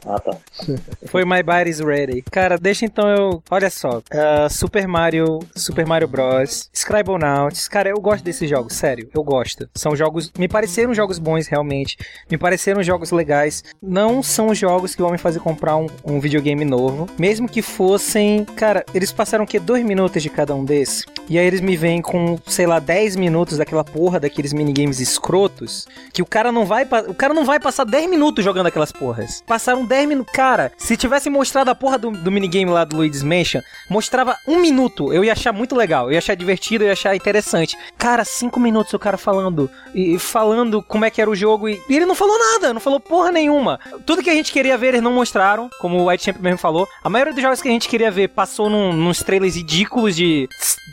[0.06, 0.36] Ah, tá.
[1.08, 2.24] Foi My Body's Ready.
[2.32, 3.44] Cara, deixa então eu.
[3.50, 4.02] Olha só.
[4.12, 5.40] ah, Super Mario.
[5.56, 6.70] Super Mario Bros.
[6.74, 7.68] Scribblenauts.
[7.68, 9.10] Cara, eu gosto desses jogos, sério.
[9.14, 9.70] Eu gosto.
[9.76, 10.32] São jogos.
[10.38, 11.98] Me pareceram jogos bons, realmente.
[12.30, 13.64] Me pareceram jogos legais.
[13.82, 17.08] Não são jogos que vão me fazer comprar um, um videogame novo.
[17.18, 18.46] Mesmo que fossem.
[18.56, 19.60] Cara, eles passaram o quê?
[19.60, 21.06] Dois minutos de cada um desses.
[21.30, 25.88] E aí eles me vêm com, sei lá, 10 minutos daquela porra daqueles minigames escrotos.
[26.12, 26.84] Que o cara não vai.
[27.08, 29.44] O cara não vai passar 10 minutos jogando aquelas porras.
[29.48, 30.34] Passaram 10 minutos.
[30.34, 34.60] Cara, se tivesse mostrado a porra do, do minigame lá do Luigi's Mansion, mostrava um
[34.60, 35.12] minuto.
[35.14, 36.08] Eu ia achar muito legal.
[36.08, 37.78] Eu ia achar divertido, eu ia achar interessante.
[37.98, 39.70] Cara, 5 minutos o cara falando.
[39.96, 41.70] E e falando como é que era o jogo.
[41.70, 43.80] E, e ele não falou nada, não falou porra nenhuma.
[44.06, 46.88] Tudo que a gente queria ver, eles não mostraram, como o White Champ mesmo falou.
[47.04, 50.50] A maioria dos jogos que a gente queria ver passou num, nos trailers ridículos de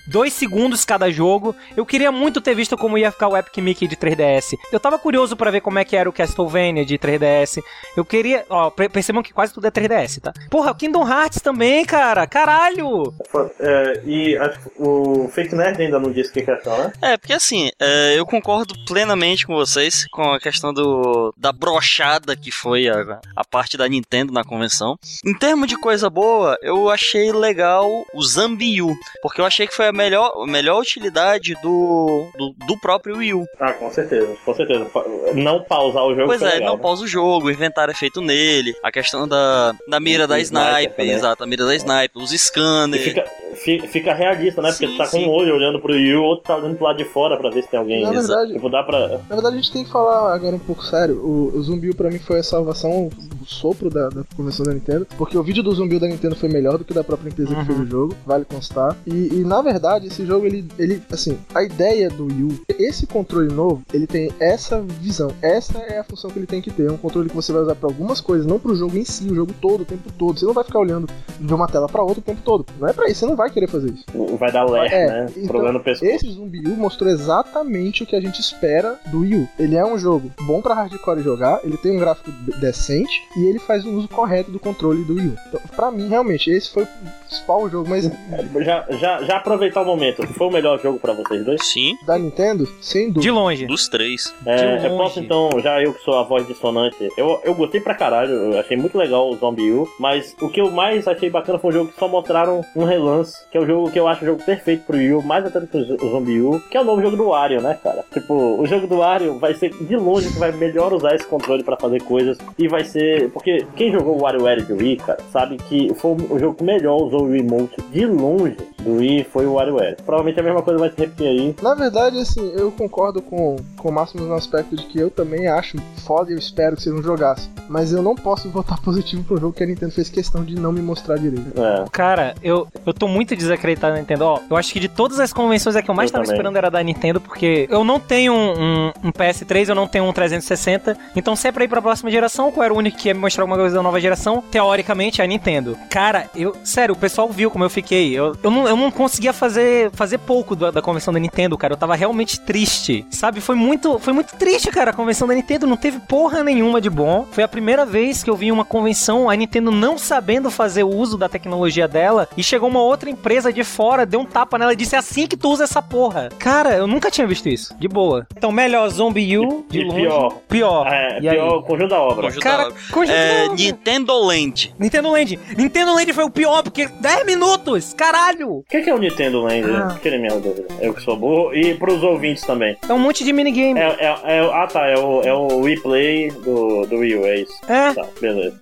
[0.06, 1.54] dois segundos cada jogo.
[1.76, 4.56] Eu queria muito ter visto como ia ficar o Epic Mickey de 3DS.
[4.72, 7.62] Eu tava curioso pra ver como é que era o Castlevania de 3DS.
[7.96, 8.44] Eu queria.
[8.48, 10.32] Ó, per- percebam que quase tudo é 3DS, tá?
[10.50, 12.26] Porra, o Kingdom Hearts também, cara.
[12.26, 13.14] Caralho!
[13.60, 16.92] É, e acho que o Fake Nerd ainda não disse o que que achou, né?
[17.02, 22.34] É, porque assim, é, eu concordo plenamente com vocês com a questão do da brochada
[22.36, 24.96] que foi a, a parte da Nintendo na convenção.
[25.24, 29.88] Em termos de coisa boa, eu achei legal o Zambiu, porque eu achei que foi
[29.88, 33.46] a melhor, a melhor utilidade do, do, do próprio Wii U.
[33.60, 34.86] Ah, com certeza, com certeza.
[35.34, 36.82] Não pausar o jogo Pois é, legal, não né?
[36.82, 40.68] pausa o jogo, o inventário é feito nele, a questão da, da mira da sniper
[40.72, 41.12] sniper, também.
[41.12, 43.04] exato, a mira da sniper, os scanners.
[43.04, 43.47] fica, fi-
[43.88, 44.70] fica realista, né?
[44.70, 45.26] Porque Sim, tu tá com sim.
[45.26, 47.62] um olho olhando pro Yu, o outro tá olhando pro lado de fora pra ver
[47.62, 48.02] se tem alguém.
[48.04, 49.08] Na verdade- Tipo, dá pra.
[49.28, 51.16] Na verdade, a gente tem que falar agora um pouco sério.
[51.24, 53.08] O, o Zumbiu pra mim foi a salvação,
[53.40, 55.06] o sopro da, da convenção da Nintendo.
[55.16, 57.64] Porque o vídeo do Zumbiu da Nintendo foi melhor do que da própria empresa que
[57.64, 58.96] fez o jogo, vale constar.
[59.06, 63.06] E, e, na verdade, esse jogo, ele, ele, assim, a ideia do Wii U, esse
[63.06, 65.30] controle novo, ele tem essa visão.
[65.42, 66.88] Essa é a função que ele tem que ter.
[66.88, 69.28] É um controle que você vai usar pra algumas coisas, não pro jogo em si,
[69.30, 70.38] o jogo todo, o tempo todo.
[70.38, 72.64] Você não vai ficar olhando de uma tela pra outra o tempo todo.
[72.78, 74.04] Não é pra isso, você não vai querer fazer isso.
[74.38, 75.26] Vai dar ler, É, né?
[75.36, 76.10] então, Problema no pescoço.
[76.10, 79.48] Esse Zumbi U mostrou exatamente o que a gente espera do Wii U.
[79.58, 83.46] Ele é um jogo bom pra hardcore jogar, ele tem um gráfico de- decente e
[83.46, 85.36] ele faz um uso correto do controle do Wii U.
[85.48, 86.88] Então, pra mim, realmente, esse foi o
[87.26, 88.08] principal jogo, mas
[88.64, 90.26] Já, já, já aproveitar o momento.
[90.34, 91.64] Foi o melhor jogo pra vocês dois?
[91.64, 93.32] Sim, da Nintendo, sem De dúvida.
[93.32, 93.66] longe.
[93.66, 94.32] dos três.
[94.44, 97.80] É, De eu posso então, já eu que sou a voz dissonante, eu, eu gostei
[97.80, 101.30] pra caralho, eu achei muito legal o Zombie U, mas o que eu mais achei
[101.30, 104.06] bacana foi um jogo que só mostraram um relance, que é o jogo que eu
[104.06, 106.76] acho o jogo perfeito pro Wii U, mais até do que o Zombie U, que
[106.76, 108.04] é o novo jogo do Wario, né, cara?
[108.12, 111.62] Tipo, o jogo do Wario vai ser de longe que vai melhor usar esse controle
[111.62, 115.56] pra fazer coisas, e vai ser, porque quem jogou o WarioWare de Wii, cara, sabe
[115.56, 119.54] que foi o jogo que melhor usou o Remote de longe do Wii foi o
[119.54, 119.96] WarioWare.
[120.04, 121.56] Provavelmente a mesma coisa vai se repetir aí.
[121.62, 125.48] Na verdade, assim, eu concordo com, com o Máximo no aspecto de que eu também
[125.48, 127.50] acho foda e eu espero que seja um jogaço.
[127.68, 130.72] Mas eu não posso votar positivo pro jogo que a Nintendo fez questão de não
[130.72, 131.52] me mostrar direito.
[131.60, 131.84] É.
[131.90, 134.24] Cara, eu, eu tô muito desacreditado na Nintendo.
[134.24, 136.36] Ó, eu acho que de todas as convenções a que eu mais Eu tava também.
[136.36, 140.04] esperando era da Nintendo, porque eu não tenho um, um- um PS3, eu não tenho
[140.04, 140.96] um 360.
[141.16, 143.20] Então, se é pra ir pra próxima geração, qual era o único que ia me
[143.20, 144.42] mostrar alguma coisa da nova geração?
[144.50, 145.76] Teoricamente, é a Nintendo.
[145.90, 146.54] Cara, eu.
[146.64, 148.12] Sério, o pessoal viu como eu fiquei.
[148.18, 151.72] Eu, eu, não, eu não conseguia fazer, fazer pouco da, da convenção da Nintendo, cara.
[151.74, 153.06] Eu tava realmente triste.
[153.10, 153.40] Sabe?
[153.40, 154.90] Foi muito, foi muito triste, cara.
[154.90, 157.26] A convenção da Nintendo não teve porra nenhuma de bom.
[157.32, 160.88] Foi a primeira vez que eu vi uma convenção, a Nintendo não sabendo fazer o
[160.94, 164.72] uso da tecnologia dela, e chegou uma outra empresa de fora, deu um tapa nela
[164.72, 166.28] e disse: "É assim que tu usa essa porra.
[166.38, 167.74] Cara, eu nunca tinha visto isso.
[167.78, 168.26] De boa.
[168.36, 170.00] Então, melhor Zombie U, de E longe.
[170.02, 170.32] pior.
[170.48, 170.86] Pior.
[170.86, 171.36] É, e aí?
[171.36, 172.22] pior o conjunto da obra.
[172.26, 173.56] Conjunto Cara, da- conjunto é, da obra.
[173.56, 174.74] Nintendo Land.
[174.78, 175.38] Nintendo Land.
[175.56, 177.92] Nintendo Land foi o pior, porque 10 minutos!
[177.94, 178.50] Caralho!
[178.58, 179.70] O que, que é o Nintendo Land?
[179.70, 179.98] Ah.
[180.02, 180.66] Tire minha dúvida.
[180.80, 181.54] Eu que sou burro.
[181.54, 182.76] E pros ouvintes também.
[182.88, 183.78] É um monte de minigame.
[183.78, 187.24] É, é, é, ah tá, é o, é o Wii Play do, do Wii U,
[187.26, 187.52] é isso.
[187.68, 187.92] É.
[187.92, 188.60] Tá, beleza.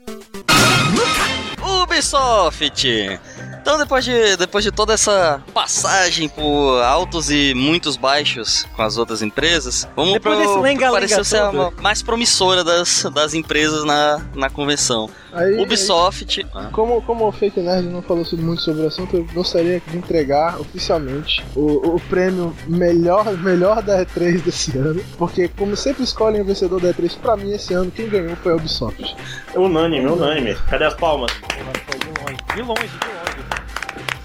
[1.82, 2.86] Ubisoft!
[3.66, 8.96] Então, depois de, depois de toda essa passagem por altos e muitos baixos com as
[8.96, 13.82] outras empresas, vamos Depois pro, desse lenga-lenga pareceu ser a mais promissora das, das empresas
[13.82, 15.10] na, na convenção.
[15.32, 16.46] Aí, Ubisoft.
[16.54, 19.96] aí, como, como o Fake Nerd não falou muito sobre o assunto, eu gostaria de
[19.96, 25.02] entregar oficialmente o, o prêmio melhor, melhor da E3 desse ano.
[25.18, 28.52] Porque, como sempre escolhem o vencedor da E3, pra mim esse ano quem ganhou foi
[28.52, 29.16] a Ubisoft.
[29.56, 30.54] Unânime, unânime.
[30.70, 31.32] Cadê as palmas?
[31.32, 33.25] De longe, de longe,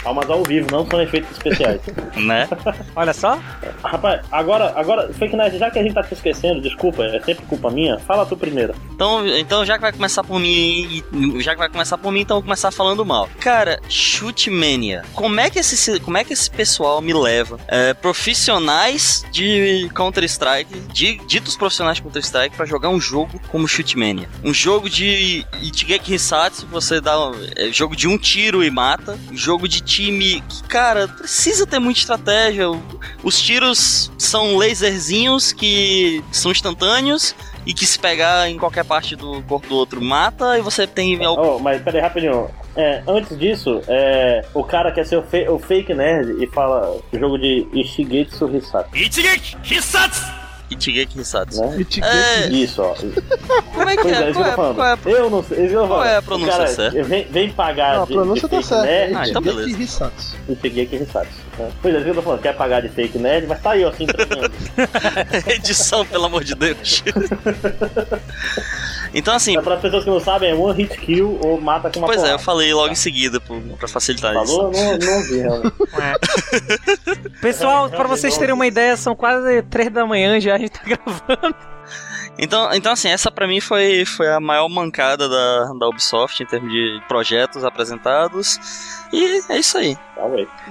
[0.03, 1.81] Palmas ao vivo, não são efeitos especiais.
[2.21, 2.47] Né?
[2.95, 3.39] Olha só.
[3.83, 7.45] Rapaz, agora, agora, Fake Nerd, já que a gente tá te esquecendo, desculpa, é sempre
[7.45, 8.75] culpa minha, fala tu primeiro.
[8.93, 11.03] Então, então, já que vai começar por mim,
[11.39, 13.29] já que vai começar por mim, então vou começar falando mal.
[13.39, 15.03] Cara, Shoot Mania.
[15.13, 17.59] Como é que esse, como é que esse pessoal me leva?
[17.67, 20.79] É, profissionais de Counter-Strike,
[21.27, 24.29] ditos profissionais de Counter-Strike, pra jogar um jogo como Shoot Mania.
[24.43, 27.15] Um jogo de Ichigeki Hisatsu, você dá.
[27.55, 29.17] É, jogo de um tiro e mata.
[29.31, 32.65] Um jogo de time que, cara, precisa ter muita estratégia.
[33.23, 37.35] Os tiros são laserzinhos que são instantâneos
[37.65, 41.15] e que se pegar em qualquer parte do corpo do outro mata e você tem
[41.39, 42.49] Oh, mas peraí, rapidinho.
[42.75, 46.97] É, antes disso, é, o cara quer ser o, fe- o fake nerd e fala
[47.13, 50.40] jogo de Ishigetsu Hisatsu, Ichigeki Hisatsu.
[50.71, 51.75] Né?
[51.79, 52.93] E te É, Isso, ó.
[53.73, 54.15] como é que é, é?
[54.15, 54.75] Qual eu tô é, falando.
[54.75, 54.97] qual é?
[55.05, 55.75] Eu não sei.
[55.75, 57.03] eu Qual é a pronúncia cara certa?
[57.03, 58.83] Vem, vem pagar Não, a pronúncia de tá certa.
[58.85, 59.77] nerd, Ah, então beleza.
[59.77, 60.37] Hisatsu.
[60.49, 61.41] Ishigeki Hisatsu.
[61.81, 63.83] Pois é, isso que eu tô falando, quer pagar de fake nerd, mas tá aí,
[63.85, 64.05] ó, assim.
[65.47, 67.03] Edição, pelo amor de Deus.
[69.13, 71.99] então, assim, Para as pessoas que não sabem, é one hit kill ou mata com
[71.99, 74.55] uma pois é, eu falei logo em seguida pra facilitar isso.
[74.55, 74.71] Falou?
[74.71, 75.73] Não, não vi, realmente.
[77.41, 80.81] Pessoal, pra vocês terem uma ideia, são quase três da manhã já, a gente tá
[80.85, 81.55] gravando.
[82.37, 86.45] Então, então assim, essa pra mim foi, foi a maior mancada da, da Ubisoft em
[86.45, 88.57] termos de projetos apresentados.
[89.11, 89.97] E é isso aí.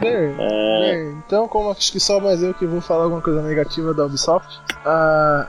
[0.00, 3.42] Bem, É, bem, então, como acho que só mais eu que vou falar alguma coisa
[3.42, 5.46] negativa da Ubisoft, ah,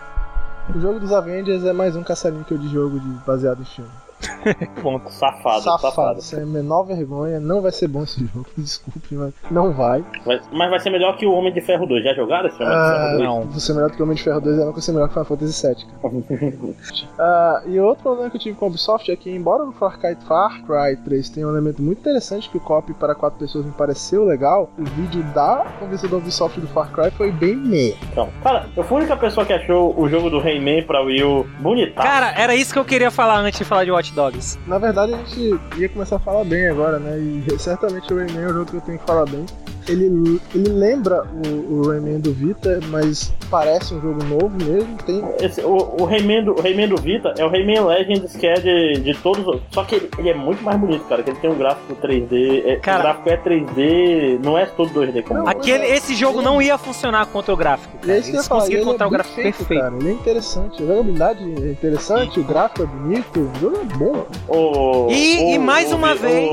[0.70, 3.92] o jogo dos Avengers é mais um caça-níquel de jogo de, baseado em filme.
[4.82, 6.20] ponto, safado, Safado, safado.
[6.20, 10.04] isso é a menor vergonha, não vai ser bom esse jogo, desculpe, mas não vai.
[10.26, 12.04] Mas, mas vai ser melhor que o Homem de Ferro 2.
[12.04, 13.24] Já jogaram esse Homem Ah, de Ferro 2?
[13.24, 13.42] Não.
[13.52, 15.26] Você melhor do que o Homem de Ferro 2 é não ser melhor que Final
[15.26, 16.72] Fantasy VII, cara.
[17.20, 20.00] Ah, e outro problema que eu tive com a Ubisoft é que, embora o Far
[20.00, 23.66] Cry, Far Cry 3 tenha um elemento muito interessante que o copy para quatro pessoas
[23.66, 27.96] me pareceu legal, o vídeo da convenção da Ubisoft do Far Cry foi bem meh.
[28.12, 31.24] Então, cara, eu fui a única pessoa que achou o jogo do Rayman pra Wii
[31.24, 32.08] U bonitaço.
[32.08, 34.60] Cara, era isso que eu queria falar antes de falar de Watch Dogs.
[34.68, 37.18] Na verdade, a gente ia começar a falar bem agora, né?
[37.18, 39.46] E certamente o Rayman é o jogo que eu tenho que falar bem.
[39.88, 44.98] Ele, ele lembra o, o Rayman do Vita, mas parece um jogo novo mesmo.
[45.06, 48.46] Tem, Esse, o, o, Rayman do, o Rayman do Vita é o Rayman Legends que
[48.48, 49.62] é de, de todos os.
[49.72, 51.24] Só que ele, ele é muito mais bonito, cara.
[51.24, 52.64] Que ele tem um gráfico 3D.
[52.66, 55.24] É, Cara- o gráfico é 3D, não é todo 2D.
[55.24, 57.98] Como Aquele, esse jogo não ia funcionar contra o gráfico.
[57.98, 58.14] Cara.
[58.14, 59.82] é isso que eu ia Eles falar, conseguiram ele é encontrar o gráfico feito, perfeito.
[59.82, 59.96] Cara.
[59.96, 64.26] Ele é interessante, a jogabilidade é interessante, o gráfico é bonito, o jogo é bom.
[64.48, 66.52] O, E- e mais uma vez-.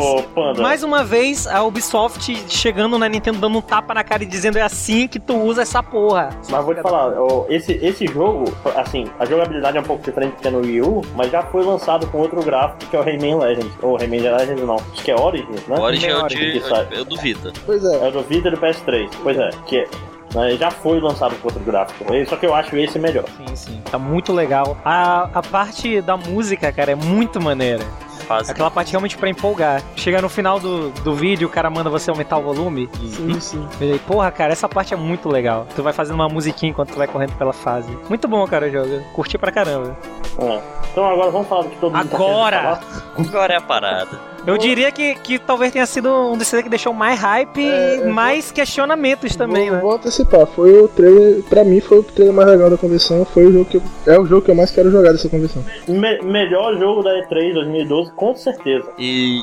[0.58, 4.58] Mais uma vez, a Ubisoft chegando na Nintendo dando um tapa na cara e dizendo
[4.58, 6.30] é assim que tu usa essa porra.
[6.48, 7.12] Mas vou te falar,
[7.48, 8.44] esse, esse jogo,
[8.76, 11.64] assim, a jogabilidade é um pouco diferente que é no Wii U, mas já foi
[11.64, 13.72] lançado com outro gráfico que é o Rayman Legends.
[13.82, 15.76] Ou Rayman Legends não, acho que é Origins, né?
[15.76, 16.60] O Origin é o Origin de.
[16.60, 16.88] que sai.
[16.90, 17.52] Eu duvido.
[17.66, 19.10] Pois é, É o do Vita e do PS3.
[19.22, 20.56] Pois é, que é.
[20.56, 22.04] já foi lançado com outro gráfico.
[22.28, 23.24] Só que eu acho esse melhor.
[23.36, 23.82] Sim, sim.
[23.90, 24.76] Tá muito legal.
[24.84, 27.84] A, a parte da música, cara, é muito maneira.
[28.28, 28.50] Faz.
[28.50, 29.82] Aquela parte realmente pra empolgar.
[29.96, 32.86] Chega no final do, do vídeo, o cara manda você aumentar o volume.
[33.16, 33.68] Sim, sim.
[33.80, 35.66] e, porra, cara, essa parte é muito legal.
[35.74, 37.88] Tu vai fazendo uma musiquinha enquanto tu vai correndo pela fase.
[38.06, 39.02] Muito bom, cara, o jogo.
[39.14, 39.96] Curti pra caramba.
[40.38, 40.60] É.
[40.92, 42.62] Então agora vamos falar do que todo mundo tá Agora!
[42.62, 42.82] falar.
[43.18, 44.20] Agora é a parada.
[44.48, 48.08] Eu diria que, que talvez tenha sido um dos que deixou mais hype É, e
[48.08, 49.82] mais questionamentos também, vou, né?
[49.82, 53.46] vou antecipar, foi o trailer, pra mim foi o trailer mais legal da convenção, foi
[53.46, 55.64] o jogo que eu, é o jogo que eu mais quero jogar dessa convenção.
[55.86, 58.88] Me- melhor jogo da E3 2012, com certeza.
[58.98, 59.42] E.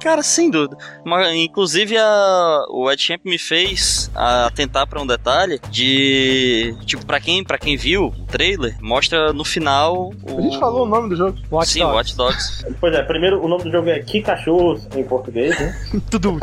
[0.00, 0.76] Cara, sem dúvida.
[1.04, 6.76] Mas, inclusive, a, o Ed Champ me fez atentar pra um detalhe de.
[6.84, 10.12] Tipo, pra quem, pra quem viu trailer, mostra no final.
[10.28, 10.38] O...
[10.38, 11.94] A gente falou o nome do jogo, Watch Sim, Dogs.
[11.94, 12.66] Watch Dogs.
[12.80, 15.72] Pois é, primeiro o nome do jogo é Que Cachorros em português, né?
[16.10, 16.38] Tudo.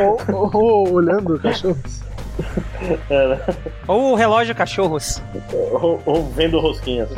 [0.00, 1.76] ou, ou- ou olhando o cachorro.
[3.88, 5.22] Ou o relógio cachorros.
[5.52, 7.08] ou, ou vendo rosquinhas.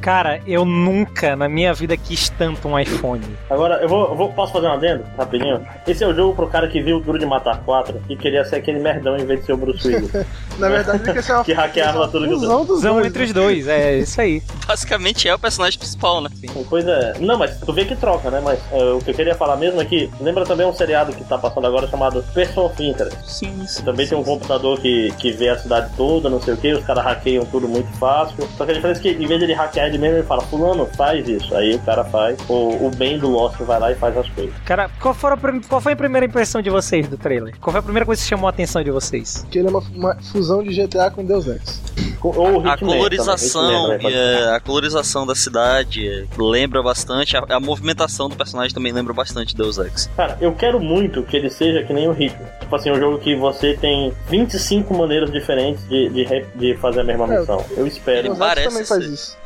[0.00, 3.22] Cara, eu nunca na minha vida quis tanto um iPhone.
[3.48, 5.04] Agora, eu vou, eu vou- Posso fazer um adendo?
[5.16, 5.64] Rapidinho?
[5.86, 8.44] Esse é o jogo pro cara que viu o Duro de Matar 4 e queria
[8.44, 10.10] ser aquele merdão em vez de ser o Bruce Willis.
[10.58, 13.24] Na verdade, ele quer ser uma que hackeava tudo que fusão dos dois, entre né?
[13.26, 14.42] os dois, é isso aí.
[14.66, 16.30] Basicamente é o personagem principal, né?
[16.68, 17.14] Pois é.
[17.20, 18.40] Não, mas tu vê que troca, né?
[18.42, 21.22] Mas é, o que eu queria falar mesmo é que lembra também um seriado que
[21.24, 23.18] tá passando agora chamado Person of Interest.
[23.30, 23.84] Sim, sim.
[23.84, 26.84] Também tem um computador que, que vê a cidade toda, não sei o que, os
[26.84, 28.36] caras hackeiam tudo muito fácil.
[28.56, 30.42] Só que a diferença é que em vez de ele hackear ele mesmo, ele fala,
[30.42, 31.54] fulano, faz isso.
[31.54, 32.38] Aí o cara faz.
[32.48, 34.54] O, o bem do Lost vai lá e faz as coisas.
[34.64, 35.38] Cara, qual, foram
[35.68, 37.54] qual foi a primeira impressão de vocês do trailer?
[37.60, 39.46] Qual foi a primeira coisa que chamou a atenção de vocês?
[39.50, 41.82] Que ele é uma, uma fusão de GTA com Deus Ex.
[42.22, 46.82] Ou A Hitman colorização, também, Hitman, né, e a, a colorização da cidade é, lembra
[46.82, 50.08] bastante, a, a movimentação do personagem também lembra bastante Deus Ex.
[50.16, 52.48] Cara, eu quero muito que ele seja que nem o Hitman.
[52.60, 57.04] Tipo assim, um jogo que você tem 25 maneiras diferentes de, de, de fazer a
[57.04, 57.64] mesma É, missão.
[57.76, 58.28] Eu espero.
[58.28, 59.41] Ele parece também faz isso.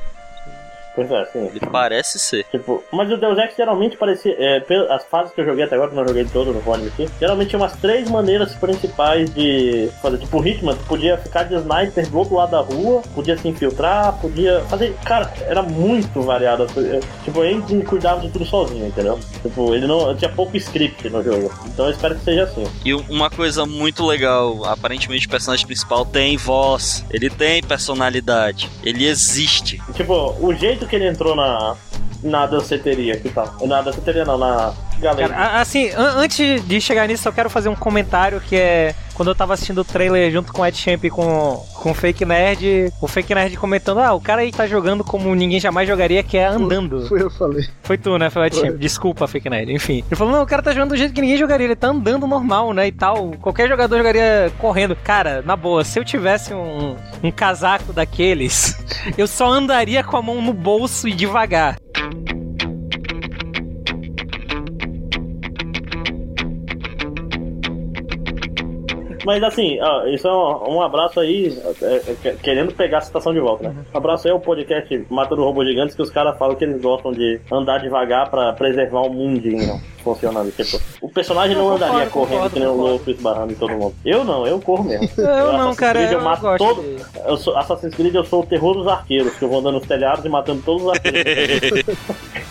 [0.97, 1.47] Pois é, sim.
[1.55, 2.45] Ele parece ser.
[2.51, 4.35] Tipo, mas o Deus Ex geralmente parecia.
[4.39, 6.75] É, as fases que eu joguei até agora, que eu não joguei todo, não vou
[6.75, 7.09] admitir.
[7.21, 10.19] Geralmente tinha umas três maneiras principais de fazer.
[10.19, 13.47] Tipo, o Hitman, tu podia ficar de sniper do outro lado da rua, podia se
[13.47, 14.97] infiltrar, podia fazer.
[15.05, 16.67] Cara, era muito variado.
[16.73, 17.05] coisas.
[17.25, 19.21] Tipo, ele cuidava de tudo sozinho, entendeu?
[19.43, 20.17] Tipo, ele não.
[20.17, 21.53] Tinha pouco script no jogo.
[21.67, 22.65] Então eu espero que seja assim.
[22.85, 29.05] E uma coisa muito legal, aparentemente o personagem principal tem voz, ele tem personalidade, ele
[29.07, 29.79] existe.
[29.95, 31.77] Tipo, o jeito que ele entrou na.
[32.23, 33.55] Na danceteria que tal.
[33.67, 34.73] Na danceteria não, na.
[35.01, 38.95] Galera, Cara, assim, an- antes de chegar nisso, eu quero fazer um comentário que é
[39.15, 41.95] quando eu tava assistindo o trailer junto com o Ed Champ e com, com o
[41.95, 45.89] Fake Nerd, o Fake Nerd comentando, ah, o cara aí tá jogando como ninguém jamais
[45.89, 47.07] jogaria, que é andando.
[47.09, 47.65] Foi eu que falei.
[47.83, 48.29] Foi tu, né?
[48.29, 48.67] Foi o Ed Foi.
[48.69, 48.79] Champ.
[48.79, 49.73] Desculpa, Fake Nerd.
[49.73, 50.05] Enfim.
[50.07, 52.27] Ele falou, não, o cara tá jogando do jeito que ninguém jogaria, ele tá andando
[52.27, 52.89] normal, né?
[52.89, 53.31] E tal.
[53.41, 54.95] Qualquer jogador jogaria correndo.
[54.97, 58.77] Cara, na boa, se eu tivesse um, um casaco daqueles,
[59.17, 61.77] eu só andaria com a mão no bolso e devagar.
[69.27, 71.53] Mas assim, ó, isso é um, um abraço aí,
[71.83, 73.75] é, é, que- querendo pegar a citação de volta, né?
[73.93, 77.11] Um abraço aí ao podcast Matando Robôs Gigantes, que os caras falam que eles gostam
[77.13, 79.81] de andar devagar pra preservar o mundinho
[80.15, 80.51] funcionando.
[80.53, 83.57] Tipo, o personagem não Eu andaria concordo, correndo concordo, que nem um louco esbarrando em
[83.57, 83.95] todo mundo.
[84.05, 85.09] Eu não, eu corro mesmo.
[85.19, 86.83] Eu não, Assassin's cara, Creed, eu eu mato gosto todo.
[86.83, 89.75] de- Eu sou, Assassin's Creed eu sou o terror dos arqueiros, que eu vou andando
[89.79, 91.85] nos telhados e matando todos os arqueiros.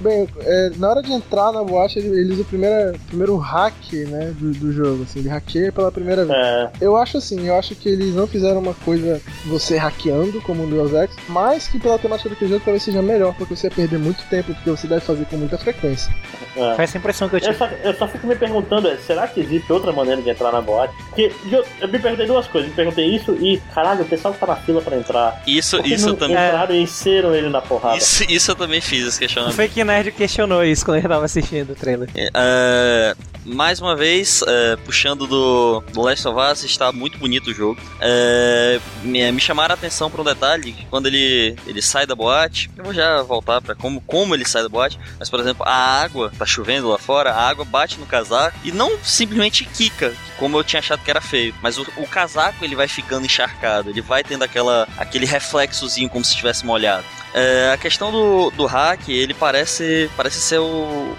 [0.00, 3.74] Bem, é, na hora de entrar na boate, ele, ele usa o primeiro, primeiro hack,
[4.08, 6.38] né, do, do jogo, assim, ele hackeia pela primeira vez.
[6.38, 10.64] é, Eu acho assim, eu acho que eles não fizeram uma coisa você hackeando como
[10.66, 13.70] no Deus Ex, mas que pela temática do jogo talvez seja melhor, porque você ia
[13.72, 16.14] perder muito tempo, porque você deve fazer com muita frequência.
[16.56, 16.73] é.
[16.74, 17.56] Foi essa impressão que eu Eu tive.
[17.58, 20.60] só, eu só fico me perguntando, é, será que existe outra maneira de entrar na
[20.60, 20.94] boate?
[21.08, 22.70] Porque eu, eu me perguntei duas coisas.
[22.70, 25.42] Me perguntei isso e, caralho, o pessoal que tá na fila pra entrar.
[25.46, 26.36] Isso, que isso não eu também.
[26.36, 27.96] entraram e encheram ele na porrada?
[27.98, 29.56] Isso, isso eu também fiz esse O questionamento.
[29.56, 32.08] Fake Nerd questionou isso quando ele tava assistindo o trailer.
[32.34, 33.14] É,
[33.44, 37.80] mais uma vez, é, puxando do, do Last of Us, está muito bonito o jogo.
[38.00, 42.14] É, me, me chamaram a atenção para um detalhe, que quando ele, ele sai da
[42.14, 45.64] boate, eu vou já voltar para como, como ele sai da boate, mas por exemplo,
[45.66, 45.72] a
[46.02, 50.56] água, tá chovendo lá fora, a água bate no casaco e não simplesmente quica, como
[50.58, 54.00] eu tinha achado que era feio, mas o, o casaco ele vai ficando encharcado, ele
[54.00, 57.04] vai tendo aquela, aquele reflexozinho como se estivesse molhado.
[57.36, 60.62] É, a questão do, do hack, ele parece, parece ser o,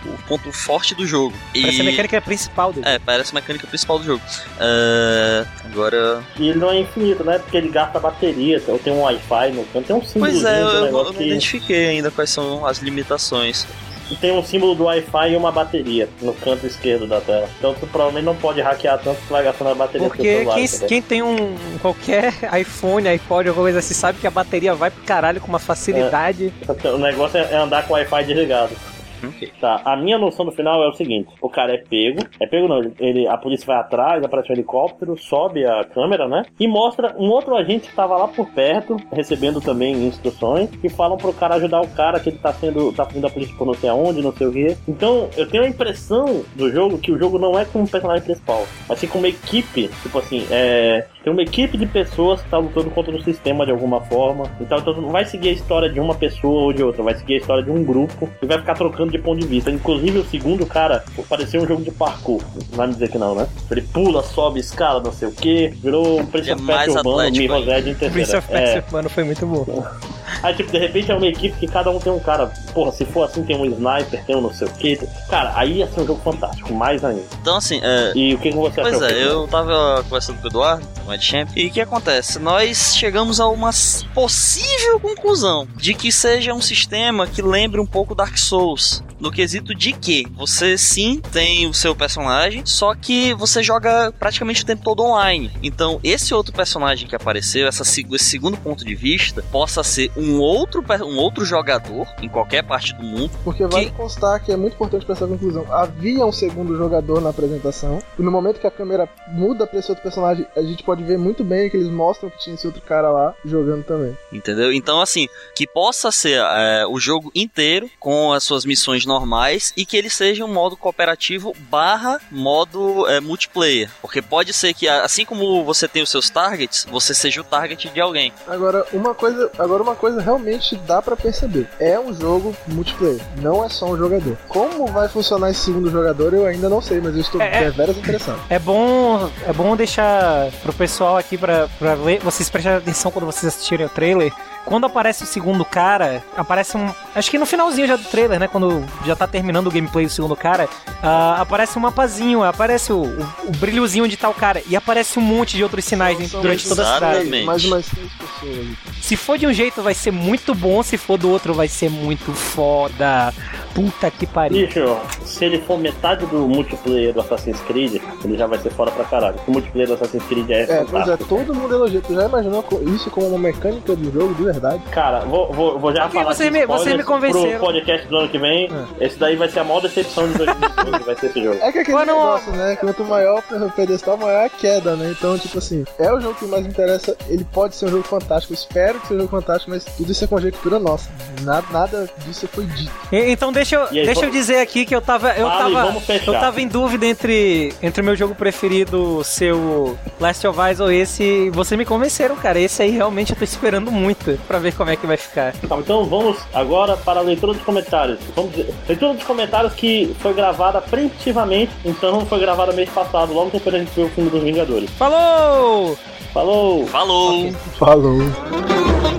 [0.06, 1.36] o ponto forte do jogo.
[1.54, 2.88] Parece E- a mecânica principal dele.
[2.88, 4.22] É, parece a mecânica principal do jogo.
[4.58, 6.24] É, agora.
[6.40, 7.38] E ele não é infinito, né?
[7.40, 10.62] Porque ele gasta bateria, então tem um Wi-Fi no canto, tem um símbolo Pois é,
[10.62, 13.68] eu, eu negócio não que identifiquei ainda quais são as limitações.
[14.14, 17.50] Tem um símbolo do Wi-Fi e uma bateria no canto esquerdo da tela.
[17.58, 20.56] Então tu provavelmente não pode hackear tanto que vai gastando a bateria do Porque celular.
[20.56, 24.92] quem, quem tem um qualquer iPhone, iPod, alguma coisa assim, sabe que a bateria vai
[24.92, 26.54] pro caralho com uma facilidade.
[26.94, 28.76] O negócio é andar com o Wi-Fi desligado.
[29.24, 29.52] Ok.
[29.60, 32.68] Tá, a minha noção do final é o seguinte: o cara é pego, é pego
[32.68, 36.44] não, ele, a polícia vai atrás, aparece um helicóptero, sobe a câmera, né?
[36.60, 41.18] E mostra um outro agente que tava lá por perto, recebendo também instruções, e falam
[41.18, 43.74] pro cara ajudar o cara que ele tá sendo, tá vindo a polícia por não
[43.74, 44.78] sei aonde, não sei o quê.
[44.88, 48.24] Então, eu tenho a impressão do jogo que o jogo não é com o personagem
[48.24, 51.08] principal, mas sim com uma equipe, tipo assim, é.
[51.26, 54.44] Tem uma equipe de pessoas que tá lutando contra o sistema de alguma forma.
[54.62, 57.34] Então, então não vai seguir a história de uma pessoa ou de outra, vai seguir
[57.34, 59.72] a história de um grupo e vai ficar trocando de ponto de vista.
[59.72, 62.44] Inclusive, o segundo cara pareceu um jogo de parkour.
[62.70, 63.48] Não vai me dizer que não, né?
[63.72, 65.70] Ele pula, sobe, escala, não sei o que.
[65.82, 68.38] Virou um Prince é of mais Persia urbano, atlético Mi Rosé de Prince terceira.
[68.38, 68.92] of Persia, É.
[68.92, 69.66] mano, foi muito bom.
[70.46, 72.52] Aí, tipo, de repente é uma equipe que cada um tem um cara.
[72.72, 74.96] Porra, se for assim, tem um sniper, tem um não sei o que.
[75.28, 77.24] Cara, aí ia ser um jogo fantástico, mais ainda.
[77.42, 79.18] Então, assim, é, E o que, que você Pois achou?
[79.18, 82.38] é, eu tava conversando com o Eduardo, com o Champ, e o que acontece?
[82.38, 83.72] Nós chegamos a uma
[84.14, 89.04] possível conclusão de que seja um sistema que lembre um pouco Dark Souls.
[89.20, 94.64] No quesito de que você sim tem o seu personagem, só que você joga praticamente
[94.64, 95.52] o tempo todo online.
[95.64, 100.12] Então, esse outro personagem que apareceu, essa, se- esse segundo ponto de vista, possa ser
[100.18, 103.32] um outro, um outro jogador em qualquer parte do mundo.
[103.44, 105.66] Porque vale constar que é muito importante para essa conclusão.
[105.72, 109.90] Havia um segundo jogador na apresentação, e no momento que a câmera muda pra esse
[109.90, 112.82] outro personagem, a gente pode ver muito bem que eles mostram que tinha esse outro
[112.82, 114.18] cara lá jogando também.
[114.32, 114.74] Entendeu?
[114.74, 119.86] Então, assim, que possa ser é, o jogo inteiro com as suas missões normais e
[119.86, 123.90] que ele seja um modo cooperativo barra modo é, multiplayer.
[124.02, 127.90] Porque pode ser que, assim como você tem os seus targets, você seja o target
[127.90, 128.32] de alguém.
[128.48, 131.68] Agora, uma coisa, agora uma coisa realmente dá pra perceber.
[131.80, 134.38] É um jogo multiplayer, não é só um jogador.
[134.48, 137.64] Como vai funcionar esse segundo jogador, eu ainda não sei, mas eu estou É, é.
[137.66, 138.40] deveras interessado.
[138.50, 143.86] É bom, é bom deixar pro pessoal aqui ver, vocês prestarem atenção quando vocês assistirem
[143.86, 144.34] o trailer.
[144.66, 146.90] Quando aparece o segundo cara, aparece um.
[147.14, 148.48] Acho que no finalzinho já do trailer, né?
[148.48, 150.68] Quando já tá terminando o gameplay do segundo cara,
[151.04, 154.62] ah, aparece um mapazinho, aparece o, o, o brilhozinho de tal cara.
[154.68, 157.44] E aparece um monte de outros sinais durante toda a cidade.
[157.44, 158.68] Mais umas seis pessoas.
[159.02, 161.90] Se for de um jeito vai ser muito bom, se for do outro vai ser
[161.90, 163.32] muito foda.
[163.76, 164.66] Puta que pariu.
[164.66, 168.90] Bicho, se ele for metade do multiplayer do Assassin's Creed, ele já vai ser fora
[168.90, 169.36] pra caralho.
[169.46, 172.02] O multiplayer do Assassin's Creed é, É, pois é, todo mundo elogia.
[172.02, 174.84] Tu já imaginou isso como uma mecânica do jogo verdade?
[174.92, 177.50] Cara, vou, vou, vou já falar você me- você me convenceram.
[177.58, 181.04] Pro podcast do ano que vem, esse daí vai ser a maior decepção de 2012,
[181.06, 181.58] vai ser esse jogo.
[181.62, 182.76] É que aquele Quando- negócio, né?
[182.78, 185.14] Quanto maior o pedestal, maior é a queda, né?
[185.18, 187.16] Então, tipo assim, é o jogo que mais me interessa.
[187.28, 190.12] Ele pode ser um jogo fantástico, eu espero que seja um jogo fantástico, mas tudo
[190.12, 191.10] isso é conjectura nossa.
[191.42, 192.92] Nada, nada disso foi dito.
[193.12, 195.32] E- Então deixa eu, aí, deixa eu dizer aqui que eu tava.
[195.34, 196.02] Eu Fala tava.
[196.26, 200.80] Eu tava em dúvida entre, entre o meu jogo preferido ser o Last of Us
[200.80, 201.24] ou esse.
[201.24, 202.60] e Você me convenceram, cara.
[202.60, 205.54] Esse aí realmente eu tô esperando muito pra ver como é que vai ficar.
[205.54, 208.20] Tá, então vamos agora para a leitura dos comentários.
[208.36, 213.50] Vamos dizer, leitura dos comentários que foi gravada preventivamente, então foi gravada mês passado, logo
[213.50, 214.90] depois a gente viu o filme dos Vingadores.
[214.92, 215.98] Falou!
[216.34, 216.86] Falou!
[216.88, 217.52] Falou!
[217.78, 218.20] Falou.
[218.20, 219.15] Bom,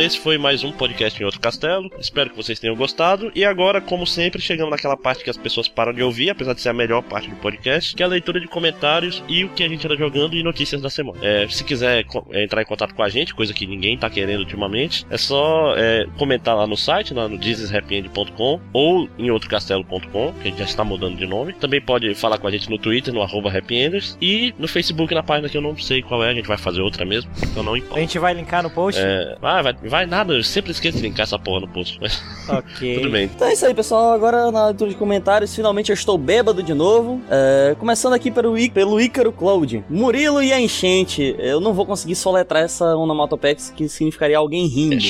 [0.00, 1.90] então esse foi mais um podcast em outro castelo.
[1.98, 3.30] Espero que vocês tenham gostado.
[3.34, 6.62] E agora, como sempre, chegamos naquela parte que as pessoas param de ouvir, apesar de
[6.62, 9.62] ser a melhor parte do podcast, que é a leitura de comentários e o que
[9.62, 11.18] a gente anda jogando e notícias da semana.
[11.20, 14.40] É, se quiser é, entrar em contato com a gente, coisa que ninguém tá querendo
[14.40, 20.48] ultimamente, é só é, comentar lá no site, lá no dizeshappyend.com ou em outrocastelo.com, que
[20.48, 21.52] a gente já está mudando de nome.
[21.52, 25.22] Também pode falar com a gente no Twitter, no arroba happyenders, e no Facebook, na
[25.22, 27.74] página que eu não sei qual é, a gente vai fazer outra mesmo, então não
[27.74, 28.00] A importa.
[28.00, 28.98] gente vai linkar no post?
[28.98, 31.98] É, vai, vai, vai nada, eu sempre esqueço de linkar essa porra no post.
[32.00, 32.94] Mas Ok.
[32.98, 33.24] tudo bem.
[33.34, 34.12] Então é isso aí, pessoal.
[34.12, 37.20] Agora na leitura de comentários, finalmente eu estou bêbado de novo.
[37.30, 39.84] É, começando aqui pelo, Í- pelo Ícaro Cloud.
[39.90, 41.34] Murilo e a enchente.
[41.38, 45.04] Eu não vou conseguir soletrar essa onomatopex que significaria alguém rindo.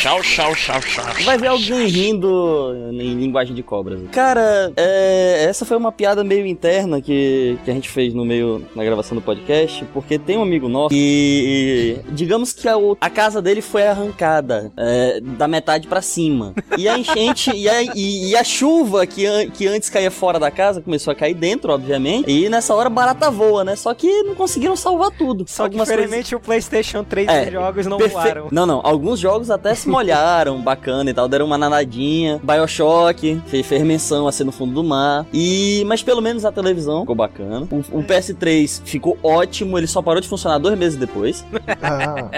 [0.00, 1.04] Tchau, tchau, tchau, tchau.
[1.24, 4.00] Vai ver alguém rindo em linguagem de cobras.
[4.10, 8.66] Cara, é, essa foi uma piada meio interna que, que a gente fez no meio
[8.74, 13.08] na gravação do podcast, porque tem um amigo nosso que, digamos que a, o- a
[13.08, 16.54] casa dele foi arrancada é, da metade pra cima.
[16.76, 20.38] E a enchente e a, e, e a chuva que, an- que antes caía fora
[20.38, 22.30] da casa começou a cair dentro, obviamente.
[22.30, 23.76] E nessa hora barata voa, né?
[23.76, 25.44] Só que não conseguiram salvar tudo.
[25.48, 28.48] Só que Algumas coisas- infelizmente o PlayStation 3 É, jogos não Perfe- voaram.
[28.50, 28.80] Não, não.
[28.84, 31.28] Alguns jogos até se molharam, bacana e tal.
[31.28, 32.40] Deram uma nanadinha.
[32.42, 35.26] Bioshock, fez, fez menção a ser no fundo do mar.
[35.32, 35.84] E...
[35.86, 37.66] Mas pelo menos a televisão ficou bacana.
[37.70, 39.78] O, o PS3 ficou ótimo.
[39.78, 41.44] Ele só parou de funcionar dois meses depois.
[41.82, 42.30] Ah,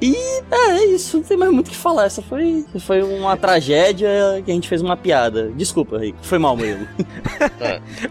[0.00, 1.16] É, é isso.
[1.18, 2.04] Não tem mais muito o que falar.
[2.06, 4.08] Essa foi, foi uma tragédia
[4.44, 5.50] que a gente fez uma piada.
[5.56, 6.18] Desculpa, Rico.
[6.22, 6.86] Foi mal mesmo.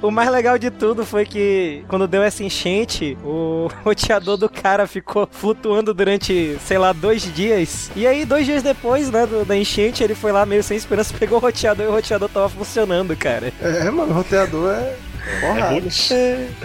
[0.01, 4.85] O mais legal de tudo foi que quando deu essa enchente, o roteador do cara
[4.87, 7.89] ficou flutuando durante, sei lá, dois dias.
[7.95, 11.13] E aí, dois dias depois, né, do- da enchente, ele foi lá meio sem esperança,
[11.17, 13.51] pegou o roteador e o roteador tava funcionando, cara.
[13.61, 15.73] é, mano, o roteador é É porrada.
[15.73, 16.09] Roots.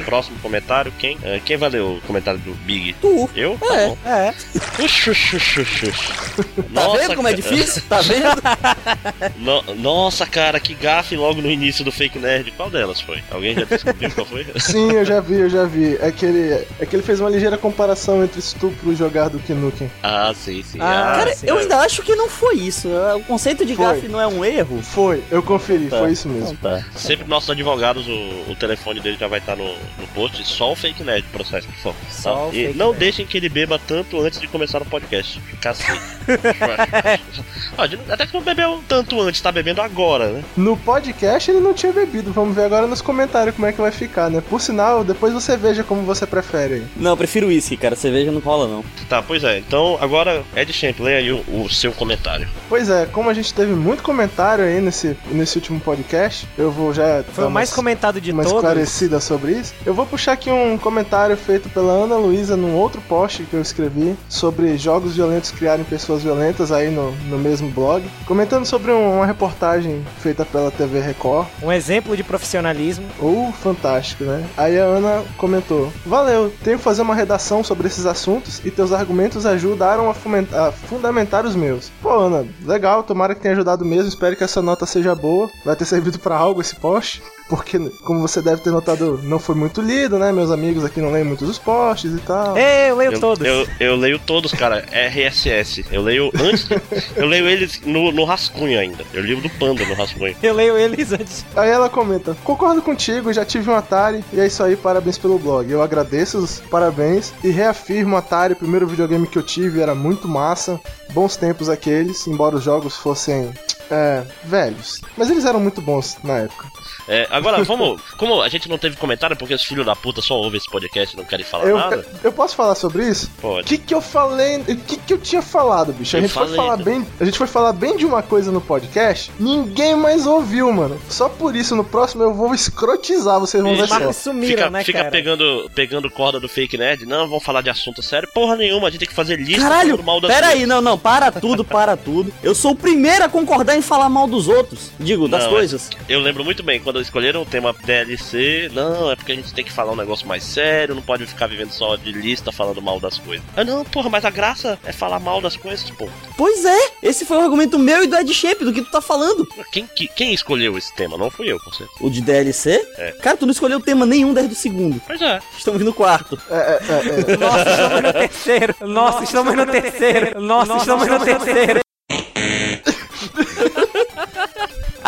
[0.05, 1.17] Próximo comentário, quem?
[1.23, 2.95] É, quem vai ler o comentário do Big?
[2.95, 3.31] Tu.
[3.37, 3.59] Eu?
[3.63, 3.67] É.
[3.67, 3.99] Tá bom.
[4.05, 4.35] É.
[4.83, 6.09] Ux, ux, ux, ux, ux.
[6.39, 7.83] Tá Nossa, vendo como é difícil?
[7.89, 8.29] Tá vendo?
[9.39, 12.51] No- nossa, cara, que gafe logo no início do Fake Nerd.
[12.53, 13.23] Qual delas foi?
[13.31, 14.47] Alguém já descobriu qual foi?
[14.59, 15.97] Sim, eu já vi, eu já vi.
[16.01, 19.39] É que ele, é que ele fez uma ligeira comparação entre estupro e jogar do
[19.55, 19.91] Nukem.
[20.03, 20.79] Ah, sim, sim.
[20.81, 21.47] Ah, Cara, sim.
[21.47, 22.89] eu ainda acho que não foi isso.
[23.17, 23.85] O conceito de Foi.
[23.87, 24.83] gafe não é um erro.
[24.83, 25.99] Foi, eu conferi, Tá.
[25.99, 26.57] foi isso mesmo.
[26.61, 26.85] Então tá.
[26.97, 30.45] Sempre nossos advogados, o, o telefone dele já vai estar no, no post.
[30.47, 31.97] Só o Fake Nerd processo, por favor.
[32.11, 32.99] Só o E fake não nerd.
[33.01, 35.41] deixem que ele beba tanto antes de começar o podcast.
[35.61, 36.01] Cacete.
[38.11, 40.45] Até que não bebeu tanto antes, tá bebendo agora, né?
[40.57, 43.91] No podcast ele não tinha bebido, vamos ver agora nos comentários como é que vai
[43.93, 44.43] ficar, né?
[44.49, 46.87] Por sinal, depois você veja como você prefere aí.
[46.97, 47.95] Não, eu prefiro uísque, cara.
[47.97, 48.85] Cerveja não rola, não.
[49.09, 49.59] Tá, pois é.
[49.59, 52.49] Então, agora, Ed Champ, leia aí o, o seu comentário.
[52.69, 56.93] Pois é, como a gente teve muito comentário aí nesse, nesse último podcast, eu vou
[56.93, 57.23] já.
[57.33, 58.59] Foi o mais umas- comentado de uma todos.
[58.59, 59.75] esclarecida sobre isso.
[59.85, 63.61] Eu vou puxar aqui um comentário feito pela Ana Luísa num outro post que eu
[63.63, 69.17] escrevi sobre jogos violentos criarem pessoas violentas aí no, no mesmo blog, comentando sobre um-
[69.17, 71.47] uma reportagem feita pela TV Record.
[71.63, 73.07] Um exemplo de profissionalismo.
[73.19, 74.45] Ou fantástico, né?
[74.57, 78.93] Aí a Ana comentou: Valeu, tenho que fazer uma redação sobre esses assuntos e teus
[78.93, 81.91] argumentos ajudaram a, fomen- a fundamentar os meus.
[82.03, 84.09] Pô, Ana, legal, tomara que tenha ajudado mesmo.
[84.09, 85.49] Espero que essa nota seja boa.
[85.65, 87.23] Vai ter servido pra algo esse post.
[87.49, 90.31] Porque, como você deve ter notado, não foi muito lido, né?
[90.33, 92.57] Meus amigos aqui não leem muitos os posts e tal.
[92.57, 93.47] Ei, eu leio Eu, todos.
[93.47, 94.85] eu, eu leio todos, cara.
[94.93, 95.85] RSS.
[95.91, 96.69] Eu leio antes.
[97.17, 99.05] eu leio eles no, no rascunho ainda.
[99.13, 100.37] Eu li o do Panda no rascunho.
[100.43, 101.45] Eu leio eles antes.
[101.57, 105.39] Aí ela comenta: Concordo contigo, já tive um Atari e é isso aí, parabéns pelo
[105.39, 105.71] blog.
[105.71, 110.29] Eu agradeço os parabéns e reafirmo: Atari, o primeiro videogame que eu tive, era muito
[110.29, 110.81] massa.
[111.13, 113.51] Bons tempos aqueles, embora os jogos fossem.
[113.91, 115.01] É, velhos.
[115.17, 116.67] Mas eles eram muito bons na época.
[117.09, 118.01] É, agora, vamos.
[118.17, 121.15] Como a gente não teve comentário, porque os filhos da puta só ouvem esse podcast
[121.15, 122.07] e não querem falar Eu, nada.
[122.23, 123.31] eu posso falar sobre isso?
[123.39, 123.67] O Pode.
[123.67, 124.59] que, que eu falei?
[124.59, 126.17] O que, que eu tinha falado, bicho?
[126.17, 126.85] A gente foi falei, falar né?
[126.85, 127.07] bem.
[127.19, 131.01] A gente foi falar bem de uma coisa no podcast, ninguém mais ouviu, mano.
[131.09, 134.13] Só por isso, no próximo eu vou escrotizar, vocês vão ver só.
[134.13, 135.11] sumiram, Fica, né, fica cara?
[135.11, 137.07] pegando, pegando corda do fake nerd.
[137.07, 138.29] Não, vamos falar de assunto sério.
[138.35, 140.81] Porra nenhuma, a gente tem que fazer lista Caralho, falando mal das pera aí, não,
[140.81, 142.33] não, para tudo, para tudo.
[142.43, 145.89] Eu sou o primeiro a concordar em falar mal dos outros, digo, das Não, coisas.
[146.09, 149.65] Eu lembro muito bem, quando escolheram o tema DLC, não, é porque a gente tem
[149.65, 152.99] que falar um negócio mais sério, não pode ficar vivendo só de lista falando mal
[153.01, 153.45] das coisas.
[153.57, 156.09] Ah não, porra, mas a graça é falar mal das coisas, pô.
[156.37, 159.01] Pois é, esse foi o argumento meu e do Ed Shape, do que tu tá
[159.01, 159.47] falando.
[159.73, 161.17] Quem, que- quem escolheu esse tema?
[161.17, 161.99] Não fui eu, com certeza.
[162.01, 162.87] O de DLC?
[162.97, 163.13] É.
[163.23, 165.01] Cara, tu não escolheu tema nenhum desde o segundo.
[165.07, 165.41] Pois é.
[165.57, 166.41] Estamos no quarto.
[166.51, 167.37] É, é, é, é.
[167.37, 168.75] Nossa, estamos no terceiro.
[168.81, 170.41] Nossa, estamos no terceiro.
[170.41, 171.81] Nossa, estamos no terceiro.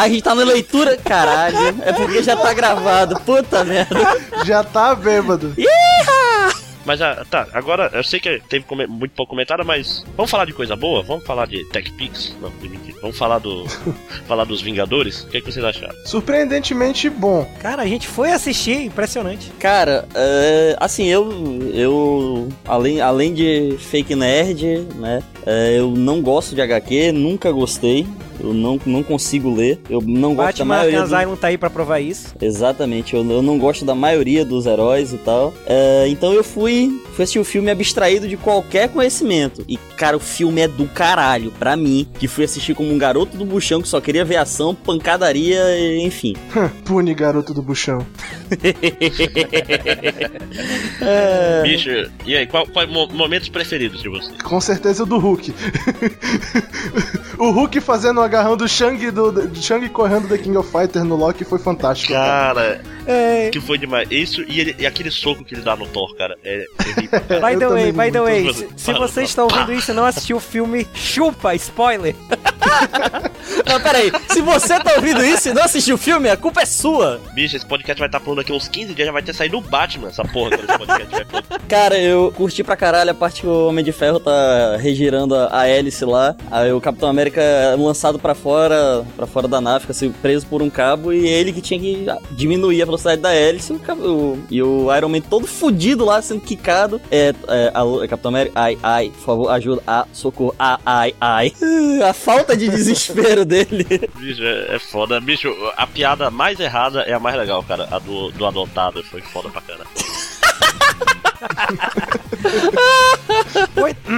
[0.01, 1.59] A gente tá na leitura, caralho.
[1.82, 3.20] É porque já tá gravado.
[3.20, 3.98] Puta merda.
[4.46, 5.55] Já tá bêbado.
[6.86, 10.55] Mas ah, tá, agora eu sei que teve muito pouco comentário, mas vamos falar de
[10.55, 11.03] coisa boa?
[11.03, 12.34] Vamos falar de TechPix?
[12.40, 12.98] Não, de mentira.
[13.03, 13.64] Vamos falar do.
[14.26, 15.24] falar dos Vingadores?
[15.24, 15.94] O que, é que vocês acharam?
[16.07, 17.46] Surpreendentemente bom.
[17.61, 19.53] Cara, a gente foi assistir, impressionante.
[19.59, 21.30] Cara, é, assim, eu,
[21.74, 28.07] eu além, além de fake nerd, né, é, eu não gosto de HQ, nunca gostei,
[28.43, 31.59] eu não, não consigo ler, eu não gosto da Batman maioria Arkham do- tá aí
[31.59, 32.34] pra provar isso.
[32.41, 35.53] Exatamente, eu, eu não gosto da maioria dos heróis e tal.
[35.66, 39.64] É, então eu fui, fui assistir o filme abstraído de qualquer conhecimento.
[39.68, 43.36] E, cara, o filme é do caralho, pra mim, que fui assistir como um garoto
[43.36, 45.61] do buchão que só queria ver ação, pancadaria,
[46.01, 46.34] enfim.
[46.84, 48.07] Pune, garoto do buchão.
[51.01, 51.88] É, Bicho,
[52.26, 54.41] e aí, qual, qual mo- momentos preferidos de vocês?
[54.43, 55.30] Com certeza o do Hulk.
[57.39, 61.05] o Hulk fazendo o agarrão do Shang, do, do Shang correndo da King of Fighters
[61.05, 62.12] no Loki foi fantástico.
[62.12, 62.81] cara.
[63.07, 64.09] Cara, que foi demais.
[64.11, 66.64] Isso e, ele- e aquele soco que ele dá no Thor, cara, é
[67.28, 67.41] cara.
[67.53, 70.37] By the way, by the way, se, se você está ouvindo isso e não assistiu
[70.37, 72.14] o filme, chupa, spoiler.
[73.66, 76.66] Não, peraí, se você tá ouvindo isso e não assistiu o filme, a culpa é
[76.66, 77.20] sua.
[77.35, 79.61] Bicho, esse podcast vai estar pronto daqui uns 15 dias, já vai ter saído o
[79.61, 81.49] Batman, essa porra, quando esse podcast vai pronto.
[81.68, 85.61] Cara, eu curti pra caralho a parte que o Homem de Ferro tá regirando a,
[85.61, 86.35] a hélice lá.
[86.51, 90.47] Aí o Capitão América é lançado pra fora, para fora da nave, fica assim, preso
[90.47, 93.73] por um cabo e ele que tinha que diminuir a velocidade da hélice.
[93.73, 97.01] O, o- e o Iron Man todo fudido lá, sendo quicado.
[97.11, 101.14] É, é, alô, é Capitão América, ai, ai, por favor, ajuda, ah, socorro, ah, ai,
[101.21, 101.53] ai.
[102.09, 103.87] A falta de desespero dele.
[104.16, 105.21] Bicho, é, é foda.
[105.21, 107.87] Bicho, a piada mais errada é a mais legal, cara.
[107.91, 109.87] A do, do adotado foi foda pra caralho.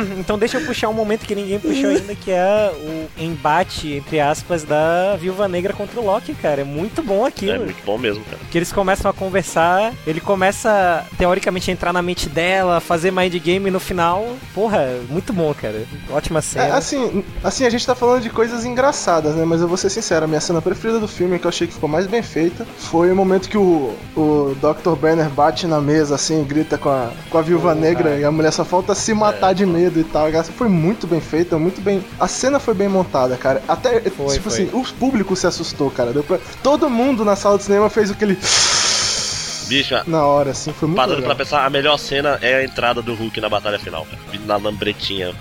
[0.02, 3.92] Hum, então deixa eu puxar um momento que ninguém puxou ainda, que é o embate,
[3.94, 6.60] entre aspas, da Viúva Negra contra o Loki, cara.
[6.62, 7.64] É muito bom É aquilo.
[7.64, 8.38] muito bom mesmo, cara.
[8.50, 13.34] Que eles começam a conversar, ele começa, teoricamente, a entrar na mente dela, fazer mind
[13.36, 15.84] game e no final, porra, muito bom, cara.
[16.10, 16.74] Ótima É, cena.
[16.76, 19.44] assim, assim, a gente tá falando de coisas engraçadas, né?
[19.44, 21.74] Mas eu vou ser sincero, a minha cena preferida do filme, que eu achei que
[21.74, 24.94] ficou mais bem feita, foi o momento que o, o Dr.
[24.96, 28.30] Banner bate na mesa, assim, e grita com a, com a viúva negra, e a
[28.30, 30.28] mulher só falta se matar de medo e tal.
[30.28, 32.04] Essa foi muito bem feita, muito bem.
[32.18, 33.62] A cena foi bem montada, cara.
[33.68, 34.38] Até, tipo foi.
[34.38, 36.12] assim, o público se assustou, cara.
[36.12, 38.38] Deu pra- Todo mundo na sala de cinema fez aquele.
[39.68, 41.34] Bicho, Na hora, assim, foi muito parando legal.
[41.34, 44.18] pra pensar, a melhor cena é a entrada do Hulk na batalha final, cara.
[44.30, 45.32] Vindo na lambretinha.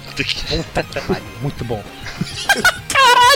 [1.42, 1.84] Muito bom.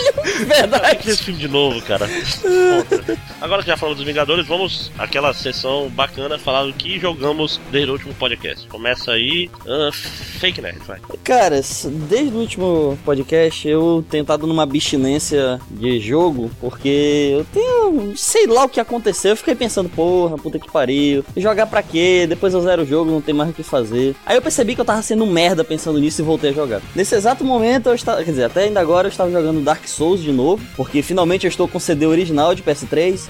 [0.46, 1.10] Verdade.
[1.10, 2.08] Esse filme de novo, cara.
[2.08, 3.18] Foda.
[3.42, 7.90] Agora que já falamos dos Vingadores, vamos àquela sessão bacana falar do que jogamos desde
[7.90, 8.68] o último podcast.
[8.68, 11.00] Começa aí, ah, Fake Nerd, vai.
[11.24, 11.62] Cara,
[12.10, 18.14] desde o último podcast eu tenho estado numa abstinência de jogo, porque eu tenho.
[18.18, 19.32] sei lá o que aconteceu.
[19.32, 21.24] Eu fiquei pensando, porra, puta que pariu.
[21.38, 22.26] Jogar pra quê?
[22.28, 24.16] Depois eu zero o jogo, não tem mais o que fazer.
[24.26, 26.82] Aí eu percebi que eu tava sendo um merda pensando nisso e voltei a jogar.
[26.96, 28.24] Nesse exato momento eu estava.
[28.24, 31.50] Quer dizer, até ainda agora eu estava jogando Dark Souls de novo, porque finalmente eu
[31.50, 33.30] estou com o CD original de PS3.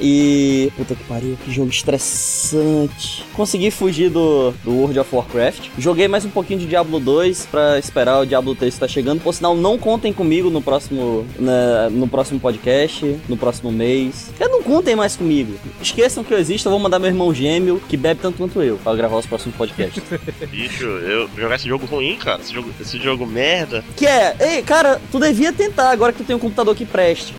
[0.00, 0.70] E.
[0.76, 3.24] Puta que pariu, que jogo estressante.
[3.34, 5.68] Consegui fugir do, do World of Warcraft.
[5.78, 9.20] Joguei mais um pouquinho de Diablo 2 pra esperar o Diablo 3 estar chegando.
[9.20, 14.30] Por sinal, não contem comigo no próximo, né, no próximo podcast, no próximo mês.
[14.38, 15.54] É, não contem mais comigo.
[15.80, 18.76] Esqueçam que eu existo, eu vou mandar meu irmão gêmeo, que bebe tanto quanto eu,
[18.78, 20.02] pra gravar os próximos podcasts.
[20.50, 22.40] Bicho, eu jogar esse jogo ruim, cara.
[22.40, 23.84] Esse jogo, esse jogo merda.
[23.96, 27.34] que é, ei, cara, tu devia tentar agora que tu tem um computador que preste.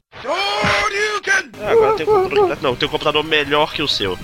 [1.62, 2.58] Ah, agora tem um computador.
[2.58, 4.18] que- Não, tem um computador melhor que o seu.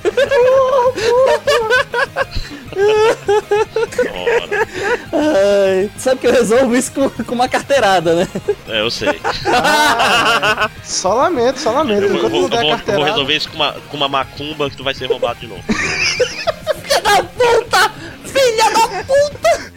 [5.12, 8.28] Ai, sabe que eu resolvo isso com, com uma carteirada, né?
[8.68, 9.10] é, eu sei.
[10.84, 12.04] Só lamento, só lamento.
[12.04, 12.94] Eu vou, vou- eu vou- eu carteirada.
[12.96, 15.64] vou resolver isso com uma, com uma macumba que tu vai ser roubado de novo.
[15.64, 17.92] Filha da puta!
[18.26, 19.74] Filha da puta!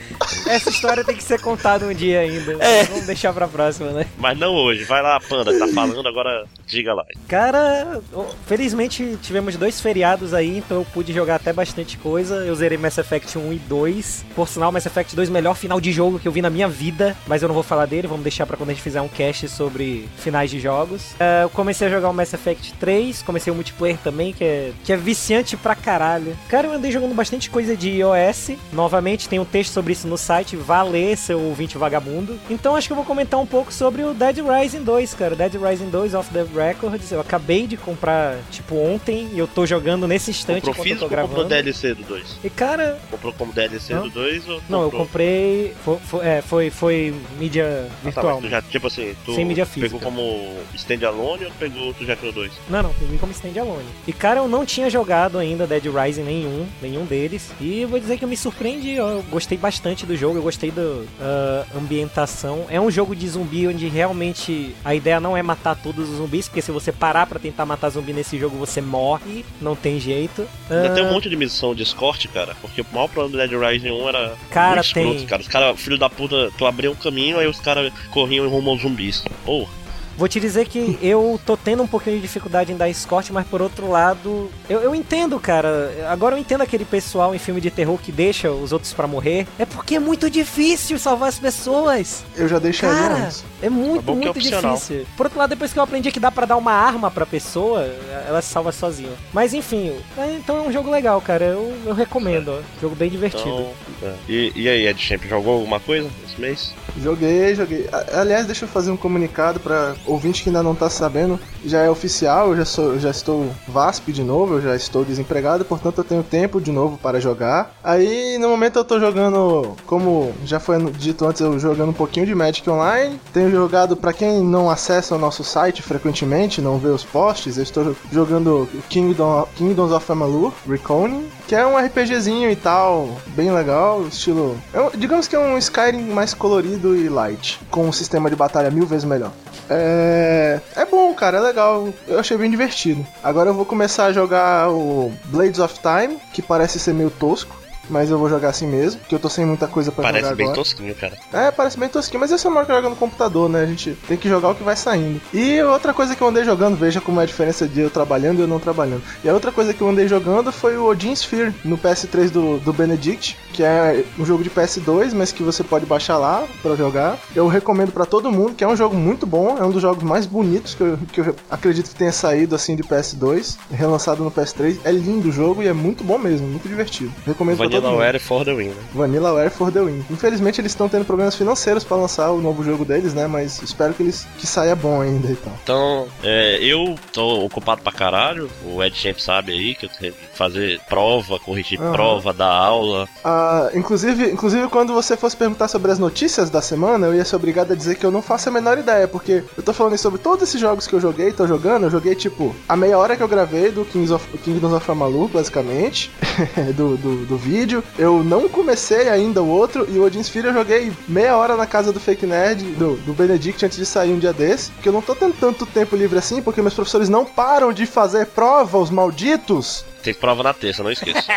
[0.49, 2.57] Essa história tem que ser contada um dia ainda.
[2.65, 2.85] É.
[2.85, 4.07] Vamos deixar pra próxima, né?
[4.17, 4.85] Mas não hoje.
[4.85, 7.05] Vai lá, Panda, tá falando, agora diga lá.
[7.29, 8.01] Cara,
[8.47, 12.37] felizmente tivemos dois feriados aí, então eu pude jogar até bastante coisa.
[12.45, 14.27] Eu zerei Mass Effect 1 e 2.
[14.35, 17.17] Por sinal, Mass Effect 2 melhor final de jogo que eu vi na minha vida,
[17.27, 19.49] mas eu não vou falar dele, vamos deixar pra quando a gente fizer um cast
[19.49, 21.15] sobre finais de jogos.
[21.21, 24.73] É, eu comecei a jogar o Mass Effect 3, comecei o multiplayer também, que é,
[24.85, 26.37] que é viciante pra caralho.
[26.49, 28.53] Cara, eu andei jogando bastante coisa de iOS.
[28.73, 32.39] Novamente, tem um texto sobre isso no site, vá ler, seu ouvinte vagabundo.
[32.51, 35.37] Então acho que eu vou comentar um pouco sobre o Dead Rising 2, cara.
[35.37, 37.11] Dead Rising 2 Off the Records.
[37.13, 40.95] Eu acabei de comprar, tipo, ontem, e eu tô jogando nesse instante Comprou enquanto eu
[40.95, 41.49] físico tô ou comprou gravando.
[41.49, 42.39] DLC do 2?
[42.45, 44.01] E cara, Comprou como DLC Hã?
[44.03, 45.75] do 2 ou não, eu comprei.
[45.85, 48.35] Foi, foi, é, foi, foi mídia Ah, tá, virtual.
[48.41, 50.05] mas tu já, tipo assim, tu Sem mídia pegou física.
[50.05, 52.53] como standalone ou pegou, tu já criou dois?
[52.69, 53.85] Não, não, peguei como standalone.
[54.07, 57.51] E cara, eu não tinha jogado ainda Dead Rising nenhum, nenhum deles.
[57.61, 60.71] E eu vou dizer que eu me surpreendi, eu gostei bastante do jogo, eu gostei
[60.71, 60.83] da
[61.21, 62.67] ah, ambientação.
[62.69, 66.46] É um jogo de zumbi onde realmente a ideia não é matar todos os zumbis,
[66.49, 70.47] porque se você parar pra tentar matar zumbi nesse jogo, você morre, não tem jeito.
[70.71, 73.49] Ainda Ah, tem um monte de missão de escort, cara, porque o maior problema do
[73.57, 75.27] Dead Rising 1 era Cara, muito escroto, tem.
[75.27, 75.43] cara.
[75.43, 78.83] Os caras, filho da puta, tu abria um caminho, aí os caras corriam rumo aos
[78.83, 79.25] zumbis.
[79.45, 79.71] Porra.
[80.17, 83.47] Vou te dizer que eu tô tendo um pouquinho de dificuldade em dar escorte, mas
[83.47, 85.93] por outro lado, eu, eu entendo, cara.
[86.09, 89.47] Agora eu entendo aquele pessoal em filme de terror que deixa os outros pra morrer.
[89.59, 92.25] É porque é muito difícil salvar as pessoas.
[92.35, 93.45] Eu já deixaria Cara, antes.
[93.61, 94.75] é muito, É que é muito opcional.
[94.75, 95.07] difícil.
[95.17, 97.83] Por outro lado, depois que eu aprendi que dá pra dar uma arma pra pessoa,
[98.27, 99.13] ela se salva sozinha.
[99.35, 101.45] Mas enfim, é, então é um jogo legal, cara.
[101.45, 102.63] Eu, eu recomendo, ó.
[102.81, 103.67] Jogo bem divertido.
[103.99, 104.15] Então, é.
[104.29, 106.75] e, e aí, Ed Champ, jogou alguma coisa esse mês?
[107.03, 107.89] Joguei, joguei.
[108.13, 111.41] Aliás, deixa eu fazer um comunicado pra ouvinte que ainda não tá sabendo.
[111.65, 115.65] Já é oficial, eu já, sou, já estou VASP de novo, eu já estou desempregado,
[115.65, 117.75] portanto eu tenho tempo de novo para jogar.
[117.83, 122.27] Aí no momento eu tô jogando, como já foi dito antes, eu jogando um pouquinho
[122.27, 123.19] de Magic Online.
[123.33, 127.63] Tenho jogado, pra quem não acessa o nosso site frequentemente, não vê os posts, eu
[127.63, 134.07] estou jogando Kingdom, Kingdoms of Amalur, Reconing, que é um RPGzinho e tal, bem legal,
[134.07, 134.57] estilo.
[134.73, 138.71] é digamos que é um Skyrim mais colorido e light, com um sistema de batalha
[138.71, 139.33] mil vezes melhor.
[139.69, 140.61] É.
[140.75, 141.89] É bom, cara, é legal.
[142.07, 143.07] Eu achei bem divertido.
[143.23, 147.57] Agora eu vou começar a jogar o Blades of Time, que parece ser meio tosco.
[147.89, 150.37] Mas eu vou jogar assim mesmo, porque eu tô sem muita coisa pra Parece jogar
[150.37, 150.59] bem agora.
[150.59, 151.17] tosquinho, cara.
[151.33, 153.63] É, parece bem tosquinho, mas esse é o que joga no computador, né?
[153.63, 155.21] A gente tem que jogar o que vai saindo.
[155.33, 158.39] E outra coisa que eu andei jogando, veja como é a diferença de eu trabalhando
[158.39, 159.03] e eu não trabalhando.
[159.23, 162.59] E a outra coisa que eu andei jogando foi o Odin Sphere no PS3 do,
[162.59, 166.75] do Benedict, que é um jogo de PS2, mas que você pode baixar lá pra
[166.75, 167.19] jogar.
[167.35, 170.03] Eu recomendo pra todo mundo, que é um jogo muito bom, é um dos jogos
[170.03, 174.31] mais bonitos que eu, que eu acredito que tenha saído assim de PS2, relançado no
[174.31, 174.79] PS3.
[174.85, 177.13] É lindo o jogo e é muito bom mesmo, muito divertido.
[177.25, 177.76] Recomendo mundo.
[177.81, 178.83] Vanillaware for the win, né?
[178.95, 180.05] Vanillaware for the win.
[180.11, 183.27] Infelizmente eles estão tendo problemas financeiros pra lançar o novo jogo deles, né?
[183.27, 185.53] Mas espero que eles que saia bom ainda e tal.
[185.63, 188.51] Então, é, eu tô ocupado pra caralho.
[188.65, 191.93] O Ed Champ sabe aí que eu tenho que fazer prova, corrigir Aham.
[191.93, 193.09] prova, dar aula.
[193.25, 197.37] Ah, inclusive, inclusive, quando você fosse perguntar sobre as notícias da semana, eu ia ser
[197.37, 200.19] obrigado a dizer que eu não faço a menor ideia, porque eu tô falando sobre
[200.19, 203.23] todos esses jogos que eu joguei, tô jogando, eu joguei tipo a meia hora que
[203.23, 206.11] eu gravei do Kings of, Kingdoms of Amalur, basicamente,
[206.77, 207.66] do, do, do vídeo.
[207.99, 211.67] Eu não comecei ainda o outro, e o Odin Sphere eu joguei meia hora na
[211.67, 214.93] casa do Fake Nerd, do, do Benedict, antes de sair um dia desse, porque eu
[214.93, 218.79] não tô tendo tanto tempo livre assim, porque meus professores não param de fazer prova,
[218.79, 219.85] os malditos.
[220.07, 221.23] Tem prova na terça, não esqueça.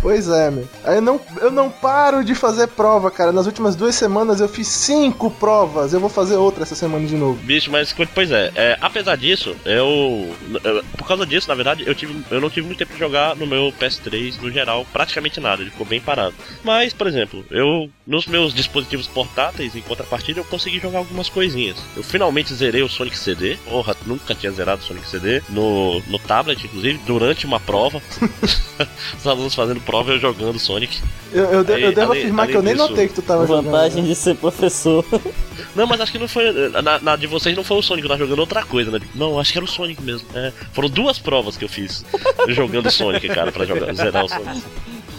[0.00, 0.68] Pois é, meu.
[0.84, 3.32] Eu não, eu não paro de fazer prova, cara.
[3.32, 5.92] Nas últimas duas semanas eu fiz cinco provas.
[5.92, 7.38] Eu vou fazer outra essa semana de novo.
[7.42, 10.34] Bicho, mas pois é, é, apesar disso, eu,
[10.64, 13.34] eu- Por causa disso, na verdade, eu, tive, eu não tive muito tempo de jogar
[13.36, 16.34] no meu PS3 no geral, praticamente nada, ele ficou bem parado.
[16.62, 17.90] Mas, por exemplo, eu.
[18.06, 21.76] Nos meus dispositivos portáteis, em contrapartida, eu consegui jogar algumas coisinhas.
[21.94, 23.56] Eu finalmente zerei o Sonic CD.
[23.68, 25.37] Porra, nunca tinha zerado o Sonic CD.
[25.48, 28.00] No, no tablet, inclusive, durante uma prova.
[29.18, 30.98] Os alunos fazendo prova e eu jogando Sonic.
[31.32, 33.22] Eu, eu, de- Aí, eu devo além- afirmar que eu nem disso- notei que tu
[33.22, 33.64] tava jogando.
[33.66, 35.04] Vantagem de ser professor.
[35.74, 36.50] Não, mas acho que não foi.
[36.82, 39.00] Na, na de vocês não foi o Sonic, eu tava jogando outra coisa, né?
[39.14, 40.26] Não, acho que era o Sonic mesmo.
[40.34, 42.04] É, foram duas provas que eu fiz
[42.48, 44.62] jogando Sonic, cara, pra jogar, zerar o Sonic.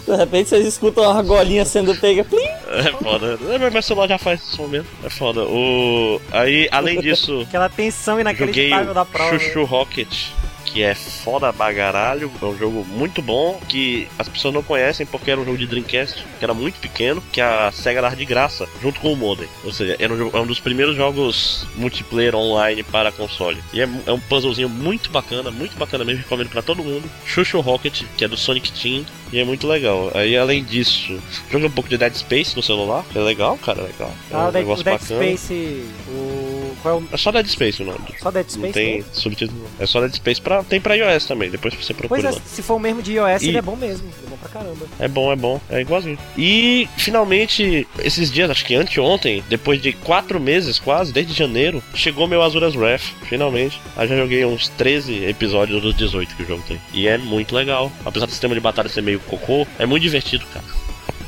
[0.06, 2.24] De repente vocês escutam uma argolinha sendo pega.
[2.24, 2.40] Plim!
[2.68, 3.38] É foda.
[3.48, 4.88] É, mas meu celular já faz som mesmo.
[5.04, 5.44] É foda.
[5.44, 6.20] O...
[6.32, 9.38] Aí, além disso, Aquela tensão joguei inacreditável da prova.
[9.38, 10.28] Chuchu Rocket.
[10.72, 15.30] Que é foda bagaralho, é um jogo muito bom que as pessoas não conhecem porque
[15.30, 18.68] era um jogo de Dreamcast, que era muito pequeno, que a SEGA dava de graça,
[18.80, 19.48] junto com o modem.
[19.64, 23.58] Ou seja, era um, jogo- é um dos primeiros jogos multiplayer online para console.
[23.72, 27.10] E é, é um puzzlezinho muito bacana, muito bacana mesmo, recomendo pra todo mundo.
[27.26, 30.12] Chuchu Rocket, que é do Sonic Team, e é muito legal.
[30.14, 33.86] Aí além disso, joguei um pouco de Dead Space no celular, é legal, cara, é
[33.86, 34.12] legal.
[34.30, 35.00] É Ah, um o Dead, o Dead.
[35.00, 35.84] Space.
[36.08, 36.49] O.
[36.82, 37.08] Qual é o.
[37.12, 38.00] É só Dead Space o nome.
[38.20, 38.72] Só Dead Não Space?
[38.72, 39.04] tem né?
[39.12, 39.66] subtítulo.
[39.78, 40.62] É só Dead Space pra.
[40.62, 42.22] Tem pra iOS também, depois você procura.
[42.22, 44.06] Pois é, se for o mesmo de iOS, E- ele é bom mesmo.
[44.18, 44.86] Ele é bom pra caramba.
[44.98, 46.18] É bom, é bom, é igualzinho.
[46.36, 52.26] E finalmente, esses dias, acho que anteontem, depois de quatro meses quase, desde janeiro, chegou
[52.26, 53.80] meu Azura's Wrath, finalmente.
[53.96, 56.80] Aí já joguei uns 13 episódios dos 18 que o jogo tem.
[56.94, 57.90] E é muito legal.
[58.04, 60.64] Apesar do sistema de batalha ser meio cocô, é muito divertido, cara.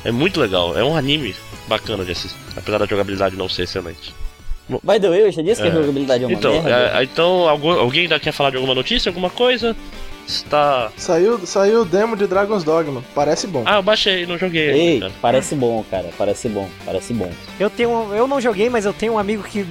[0.04, 1.34] É muito legal, é um anime
[1.68, 2.36] bacana de assistir.
[2.56, 4.12] Apesar da jogabilidade não ser excelente.
[4.68, 5.74] By the way, eu já disse que a É.
[5.74, 6.98] jogabilidade é uma Então, merda.
[6.98, 9.76] é, então algum- alguém ainda quer falar de alguma notícia, alguma coisa?
[10.32, 10.90] Está.
[10.96, 13.02] Saiu, saiu o demo de Dragon's Dogma.
[13.14, 13.62] Parece bom.
[13.66, 14.70] Ah, eu baixei, não joguei.
[14.70, 15.12] Ei, cara.
[15.20, 16.08] parece bom, cara.
[16.16, 17.30] Parece bom, parece bom.
[17.60, 18.12] Eu tenho.
[18.14, 19.66] Eu não joguei, mas eu tenho um amigo que,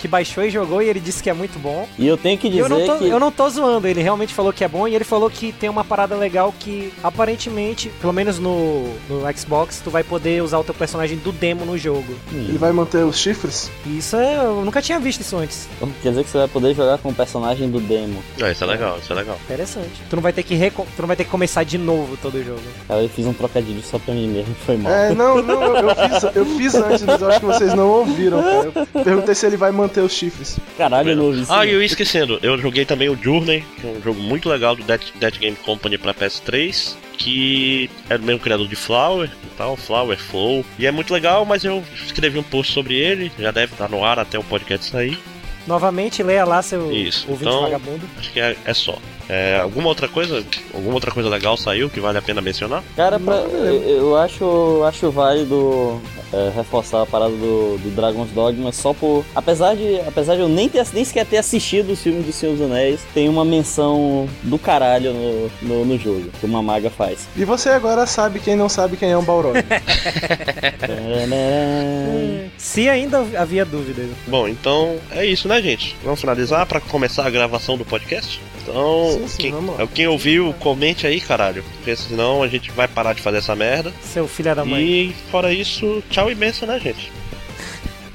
[0.00, 1.88] que baixou e jogou e ele disse que é muito bom.
[1.98, 3.08] E eu tenho que E dizer eu não, tô, que.
[3.08, 5.68] eu não tô zoando, ele realmente falou que é bom e ele falou que tem
[5.70, 10.64] uma parada legal que aparentemente, pelo menos no, no Xbox, tu vai poder usar o
[10.64, 12.14] teu personagem do demo no jogo.
[12.32, 13.70] Ele vai manter os chifres?
[13.86, 15.68] E isso é, eu nunca tinha visto isso antes.
[16.02, 18.22] Quer dizer que você vai poder jogar com o personagem do demo.
[18.42, 19.38] Ah, isso é legal, isso é legal.
[19.44, 19.93] Interessante.
[20.10, 22.34] Tu não vai ter que reco- tu não vai ter que começar de novo todo
[22.36, 22.60] o jogo.
[22.88, 24.92] Cara, eu fiz um trocadilho só pra mim mesmo, foi mal.
[24.92, 27.88] É, não, não, eu, eu fiz, eu fiz antes, mas eu acho que vocês não
[27.88, 28.72] ouviram, cara.
[28.94, 30.58] Eu perguntei se ele vai manter os chifres.
[30.78, 31.52] Caralho, eu não ouvi isso.
[31.52, 34.48] Ah, e eu ia esquecendo, eu joguei também o Journey, que é um jogo muito
[34.48, 39.30] legal do Dead, Dead Game Company pra PS3, que é do mesmo criador de Flower
[39.44, 40.64] e tal, Flower Flow.
[40.78, 44.04] E é muito legal, mas eu escrevi um post sobre ele, já deve estar no
[44.04, 45.18] ar até o podcast sair.
[45.66, 48.02] Novamente, leia lá seu Isso, ouvinte então- vagabundo.
[48.18, 48.96] Acho que é, é só.
[49.28, 50.44] É, alguma outra coisa?
[50.74, 52.82] Alguma outra coisa legal saiu que vale a pena mencionar?
[52.94, 55.98] Cara, pra- eu, eu acho, acho válido
[56.30, 59.24] é, reforçar a parada do, do Dragon's Dogma só por.
[59.34, 62.52] Apesar de, apesar de eu nem, ter, nem sequer ter assistido os filmes do Senhor
[62.54, 67.26] dos Anéis, tem uma menção do caralho no, no, no jogo, que uma maga faz.
[67.34, 69.56] E você agora sabe quem não sabe quem é um Balrog.
[72.58, 74.06] Se ainda havia dúvidas.
[74.26, 75.96] Bom, então é isso, né, gente?
[76.02, 78.40] Vamos finalizar pra começar a gravação do podcast?
[78.62, 79.86] Então, Sim, sim, quem, vamos lá.
[79.86, 81.62] quem ouviu, comente aí, caralho.
[81.76, 83.92] Porque senão a gente vai parar de fazer essa merda.
[84.02, 84.82] Seu filho da mãe.
[84.82, 87.12] E fora isso, tchau e benção, né, gente?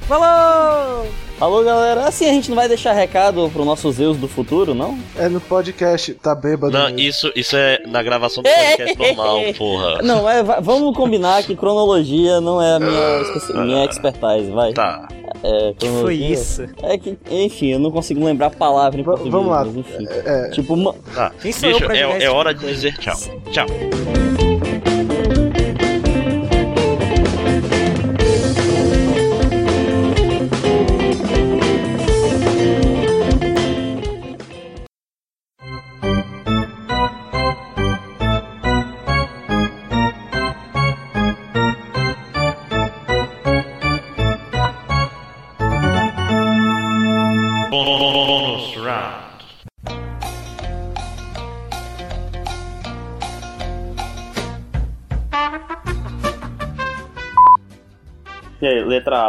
[0.07, 1.07] Falou!
[1.39, 2.05] Alô, galera.
[2.07, 4.97] Assim a gente não vai deixar recado pro nossos Zeus do futuro, não?
[5.15, 6.73] É no podcast, tá bêbado.
[6.73, 6.99] Não, mesmo.
[6.99, 10.01] isso, isso é na gravação do podcast normal, porra.
[10.01, 14.73] Não, é, va- vamos combinar que cronologia não é a minha, especi- minha expertise, vai.
[14.73, 15.07] Tá.
[15.43, 16.63] É, Que foi isso?
[16.83, 19.31] É que, enfim, eu não consigo lembrar a palavra em português.
[19.31, 19.63] vamos lá.
[19.65, 20.05] Mas enfim.
[20.09, 20.93] É, Tipo, uma...
[21.13, 21.31] Tá.
[21.41, 22.75] Quem eu Bicho, é, é hora de de coisa?
[22.75, 23.15] dizer tchau.
[23.51, 24.28] Tchau.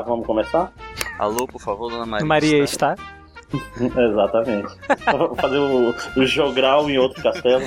[0.01, 0.73] Vamos começar?
[1.19, 2.27] Alô, por favor, dona Maria.
[2.27, 2.97] Maria está.
[3.81, 4.69] Exatamente.
[5.11, 7.63] Vou fazer o, o jogral em outro castelo.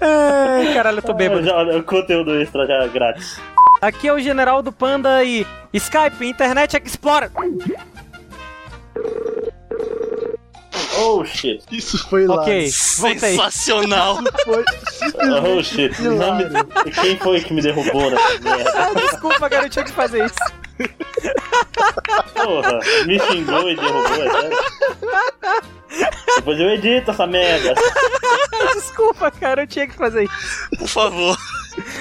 [0.00, 1.44] Ai, caralho, eu tô bêbado.
[1.44, 3.40] Já, o conteúdo extra já é grátis.
[3.80, 7.30] Aqui é o General do Panda e Skype, Internet Explorer.
[10.98, 11.62] Oh shit.
[11.70, 12.36] Isso foi lá.
[12.42, 13.18] Ok, voltei.
[13.36, 14.18] Sensacional.
[14.44, 14.64] Foi
[15.42, 15.92] Oh shit.
[16.00, 18.72] Me- Quem foi que me derrubou nessa merda?
[18.76, 20.34] Ah, desculpa, cara, eu tinha que fazer isso.
[22.34, 24.58] Porra, me xingou e derrubou, é sério?
[26.36, 27.74] Depois eu edito essa merda.
[28.74, 30.68] Desculpa, cara, eu tinha que fazer isso.
[30.78, 31.36] Por favor.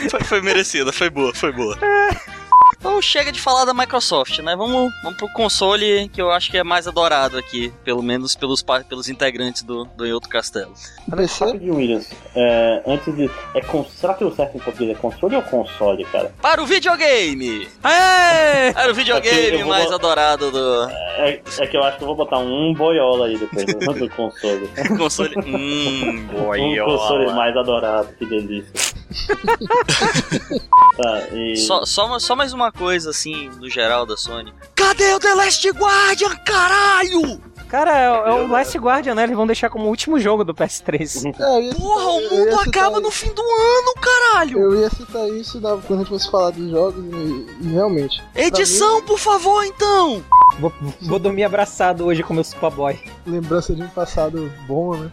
[0.09, 1.77] Foi, foi merecida, foi boa, foi boa.
[2.79, 4.55] Então chega de falar da Microsoft, né?
[4.55, 8.63] Vamos, vamos pro console que eu acho que é mais adorado aqui, pelo menos pelos,
[8.87, 10.73] pelos integrantes do, do Em Outro Castelo.
[11.15, 11.45] PC?
[11.45, 12.07] Rapidinho, Williams.
[12.35, 13.25] É, antes de.
[13.55, 13.61] É.
[13.95, 16.31] Será que o certo em português é console ou console, cara?
[16.41, 17.67] Para o videogame!
[17.83, 18.71] Aê!
[18.73, 20.83] Para o videogame vou- mais adorado do
[21.17, 24.09] É, é que eu acho que eu vou botar um boiola aí depois do, do
[24.11, 24.69] console.
[24.97, 25.33] console.
[25.45, 26.37] hum, Um
[26.85, 27.33] console boiola.
[27.33, 28.96] mais adorado, que delícia.
[30.97, 31.57] tá, e.
[31.57, 34.53] Só, só, só mais uma coisa, assim, no geral da Sony.
[34.75, 37.41] Cadê o The Last Guardian, caralho?
[37.67, 39.23] Cara, é, é o Last Guardian, né?
[39.23, 41.01] Eles vão deixar como último jogo do PS3.
[41.01, 41.47] É, citar-
[41.77, 43.01] Porra, o mundo acaba isso.
[43.01, 44.57] no fim do ano, caralho!
[44.59, 48.23] Eu ia citar isso na- quando a gente fosse falar dos jogos e, e realmente.
[48.33, 50.23] Edição, por favor, então!
[50.59, 50.71] Vou,
[51.01, 52.97] vou dormir abraçado hoje com meu Superboy.
[53.25, 55.11] Lembrança de um passado bom, né?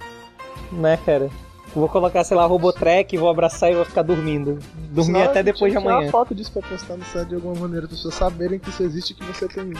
[0.71, 1.29] Né, cara?
[1.75, 4.59] Vou colocar, sei lá, Robotrek, vou abraçar e vou ficar dormindo.
[4.91, 6.01] Dormir até depois de amanhã.
[6.03, 8.83] uma foto disso pra postar no site de alguma maneira, as pessoas saberem que isso
[8.83, 9.73] existe e que você tem.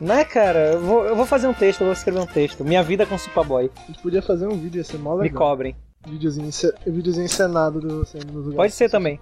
[0.00, 0.72] Né, cara?
[0.72, 2.64] Eu vou, eu vou fazer um texto, eu vou escrever um texto.
[2.64, 3.70] Minha vida com Superboy.
[3.76, 5.38] A gente podia fazer um vídeo, ia ser mó Me legal.
[5.50, 5.76] cobrem.
[6.06, 8.56] Videozinho, ence- videozinho encenado do você indo nos lugares.
[8.56, 9.18] Pode ser também.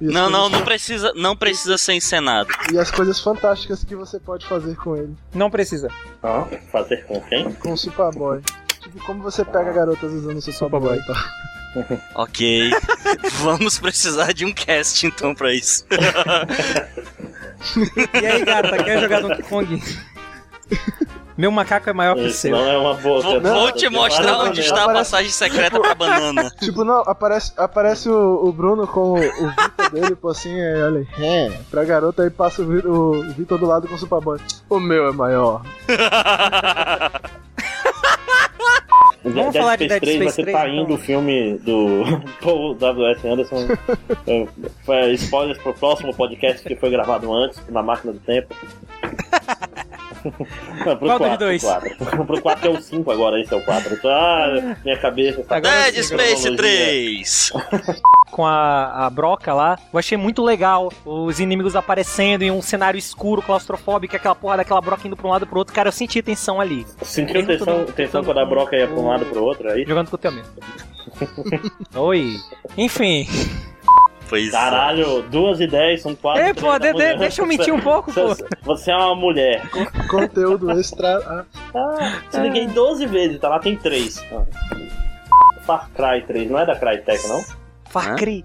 [0.00, 2.48] Não, não, não precisa, não precisa ser encenado.
[2.72, 5.14] E as coisas fantásticas que você pode fazer com ele.
[5.34, 5.88] Não precisa.
[6.22, 7.52] Ah, fazer com quem?
[7.54, 8.40] Com o Superboy.
[8.80, 10.98] Tipo, como você pega garotas usando o Superboy.
[11.04, 11.24] Tá?
[12.14, 12.70] Ok.
[13.42, 15.84] Vamos precisar de um cast, então, pra isso.
[18.20, 19.82] E aí, gata, quer jogar Donkey Kong?
[21.36, 22.50] Meu macaco é maior que o seu.
[22.50, 23.22] não é uma boa.
[23.22, 26.50] Vou, Não, vou te mostrar onde está a Aparece- passagem secreta pra banana.
[26.58, 29.18] Tipo, não, aparece, aparece o, o Bruno com o, o
[29.50, 33.66] Vitor dele, pô, assim, aí, olha, é, pra garota, aí passa o, o Vitor do
[33.66, 34.40] lado com o Superboy.
[34.68, 35.62] O meu é maior.
[39.24, 40.94] Vamos falar de Dead 3 vai Space ser 3, saindo então.
[40.94, 42.02] o filme do
[42.40, 43.28] Paul W.S.
[43.28, 43.66] Anderson.
[44.26, 48.54] É, spoilers pro próximo podcast que foi gravado antes, na máquina do tempo.
[50.84, 51.62] Não, pro Qual dos 4, dois?
[51.62, 52.24] Pro 4.
[52.26, 53.98] pro 4 que é o 5 agora, esse é o 4.
[54.04, 57.52] Ah, minha cabeça tá Agora Dead Space 3!
[58.30, 60.92] Com a, a broca lá, eu achei muito legal.
[61.04, 65.30] Os inimigos aparecendo em um cenário escuro, claustrofóbico, aquela porra daquela broca indo pra um
[65.30, 65.74] lado pro outro.
[65.74, 66.86] Cara, eu senti tensão ali.
[67.02, 69.84] Sentiu tensão, tensão quando a broca ia pra um lado pro outro, aí?
[69.86, 70.52] Jogando com o teu mesmo.
[71.96, 72.36] Oi.
[72.76, 73.26] Enfim.
[74.28, 74.50] Pois é.
[74.50, 76.42] Caralho, duas e dez, são quatro.
[76.42, 78.36] Ei, três pô, de- de- deixa eu mentir um pouco, pô.
[78.62, 79.62] Você, é uma mulher.
[80.10, 81.18] Conteúdo extra.
[81.26, 81.44] ah,
[81.74, 84.22] Ah, te liguei 12 vezes, tá lá, tem 3.
[85.62, 87.42] Far Cry 3, não é da Crytek, não?
[87.90, 88.44] Far Cry.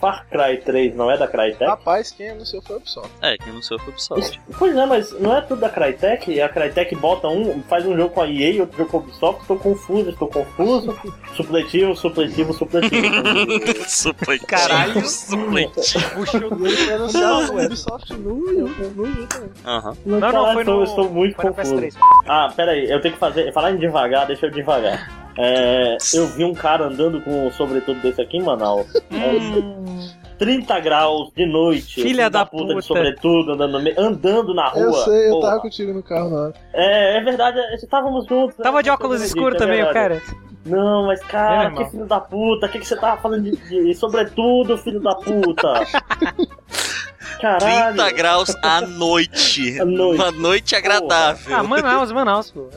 [0.00, 1.64] Far Cry 3 não é da Crytek?
[1.64, 3.10] Rapaz, quem anunciou foi o Ubisoft.
[3.22, 4.40] É, que não sou eu, foi o Ubisoft.
[4.58, 6.40] Pois é, mas não é tudo da Crytek?
[6.40, 9.00] A Crytek bota um, faz um jogo com a EA e outro jogo com a
[9.00, 9.42] Ubisoft.
[9.42, 10.98] Estou confuso, estou confuso.
[11.36, 13.06] Supletivo, supletivo, supletivo.
[13.86, 14.46] Supletivo.
[14.48, 15.06] Caralho.
[15.06, 16.26] Supletivo.
[16.26, 19.28] Foi anunciado o Ubisoft no Wii.
[19.66, 19.96] Aham.
[20.04, 20.84] Não, não, Caralho, foi estou- no.
[20.84, 21.74] estou muito foi confuso.
[21.76, 21.94] PS3.
[22.26, 23.52] Ah, pera aí, eu tenho que fazer.
[23.52, 25.19] Falar em devagar, deixa eu devagar.
[25.38, 28.86] É, eu vi um cara andando com um sobretudo desse aqui em Manaus.
[29.10, 30.08] Hum.
[30.38, 32.00] 30 graus de noite.
[32.02, 32.64] Filha da puta.
[32.68, 32.74] puta.
[32.76, 34.82] de sobretudo, andando, andando na rua.
[34.84, 35.48] Eu sei, eu Porra.
[35.50, 36.54] tava contigo no carro na hora.
[36.72, 38.56] É, é verdade, é, estávamos juntos.
[38.56, 38.64] né?
[38.64, 40.22] Tava de óculos escuros é também, o cara.
[40.64, 41.84] Não, mas É, cara, irmão.
[41.84, 45.14] que filho da puta, o que, que você tava falando de, de sobretudo, filho da
[45.14, 45.74] puta?
[47.40, 47.94] Caralho.
[47.96, 49.80] 30 graus à noite.
[49.80, 50.20] À noite.
[50.20, 51.56] Uma noite agradável.
[51.56, 52.68] Ah, Manaus, Manaus, pô.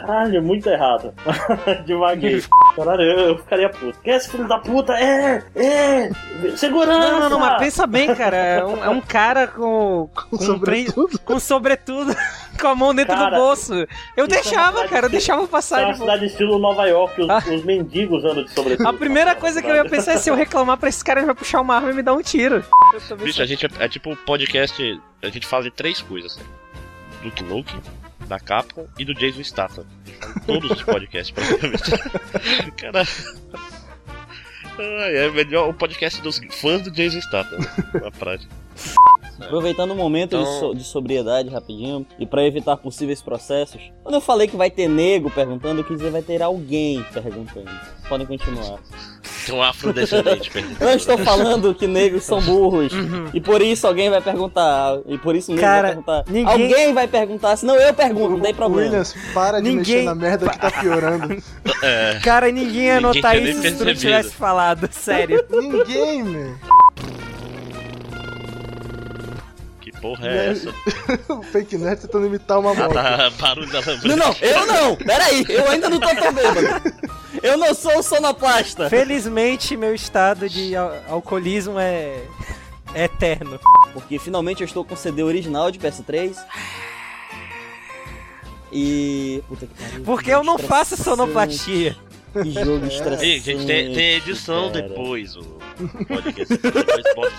[0.00, 1.14] Caralho, muito errado.
[1.86, 2.42] Devaguei.
[2.76, 3.98] Caralho, eu, eu ficaria puto.
[4.02, 4.92] Quem é esse filho da puta?
[4.94, 5.44] É!
[5.54, 6.10] É!
[6.56, 6.98] Segurança!
[7.10, 8.36] Não, não, não, mas pensa bem, cara.
[8.36, 10.08] É um, é um cara com.
[10.30, 11.18] Com, trem- Sobretudo.
[11.20, 12.14] com sobretudo,
[12.60, 13.74] com a mão dentro Cara, do bolso.
[14.16, 15.80] Eu é deixava, uma cara, eu deixava É passar.
[15.84, 16.10] uma de boa.
[16.12, 17.42] cidade estilo Nova York, os, Ah.
[17.54, 18.86] os mendigos andam de sobretudo.
[18.88, 21.26] A primeira coisa que eu ia pensar é se eu reclamar pra esse cara, ele
[21.26, 22.64] vai puxar uma arma e me dar um tiro.
[23.22, 25.00] Bicho, a gente é, é tipo podcast.
[25.22, 26.44] A gente fala de três coisas: né?
[27.22, 27.76] do Knuck,
[28.30, 29.84] da Capcom e do Jason Statham.
[30.06, 31.90] Em todos os podcasts, praticamente.
[32.76, 33.04] Cara.
[34.82, 37.58] É melhor o podcast dos fãs do Jason Statham,
[38.00, 38.50] na prática.
[39.40, 44.14] Aproveitando o momento de, Então- so- de sobriedade rapidinho e pra evitar possíveis processos, quando
[44.14, 47.70] eu falei que vai ter nego perguntando, eu quis dizer vai ter alguém perguntando.
[48.08, 48.78] Podem continuar.
[49.46, 50.90] Tem um afrodescendente perguntando.
[50.90, 52.92] Eu estou falando que negros são burros.
[52.92, 53.28] Uhum.
[53.32, 54.98] E por isso alguém vai perguntar.
[55.06, 56.24] E por isso Cara, vai perguntar.
[56.28, 58.88] ninguém- Alguém vai perguntar, senão eu pergunto, não tem problema.
[58.90, 61.36] Williams, para de Ninguém- mexer na merda que tá piorando.
[61.82, 62.18] É.
[62.22, 65.42] Cara, ninguém ia Ninguém notar isso se tu não tivesse falado, sério.
[65.50, 66.54] Ninguém, man.
[70.00, 70.70] Porra é essa?
[71.32, 72.94] o Fake Nerd tentando imitar uma Ah, moto.
[72.94, 74.08] tá, barulho da lambreta.
[74.08, 74.96] Não, não, eu não!
[74.96, 76.92] Peraí, eu ainda não tô tão bêbado.
[77.42, 78.88] Eu não sou o sonoplasta.
[78.88, 82.22] Felizmente, meu estado de al- alcoolismo é...
[82.94, 83.58] é eterno.
[83.92, 86.36] Porque finalmente eu estou com o CD original de PS3.
[88.72, 89.42] E.
[89.48, 90.02] Puta que pariu.
[90.04, 91.96] Porque eu não faço sonoplastia.
[92.32, 93.24] Que jogo estressante.
[93.24, 94.82] Ei, gente, tem, tem edição cara.
[94.88, 95.36] depois.
[95.36, 95.60] O
[96.06, 96.56] podcast.
[96.58, 97.34] Depois pode.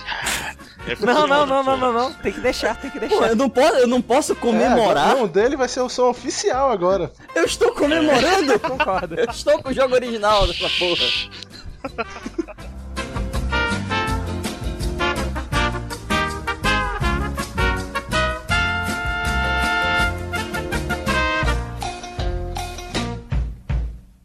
[0.87, 2.13] É Não, não, não, não, não, não.
[2.13, 3.27] Tem que deixar, tem que Pô, deixar.
[3.29, 5.15] eu não posso, eu não posso É, comemorar.
[5.15, 7.11] não, o dele vai ser o som oficial agora.
[7.35, 8.57] Eu estou comemorando.
[8.59, 9.13] Concordo.
[9.15, 11.05] Eu estou com o jogo original dessa porra.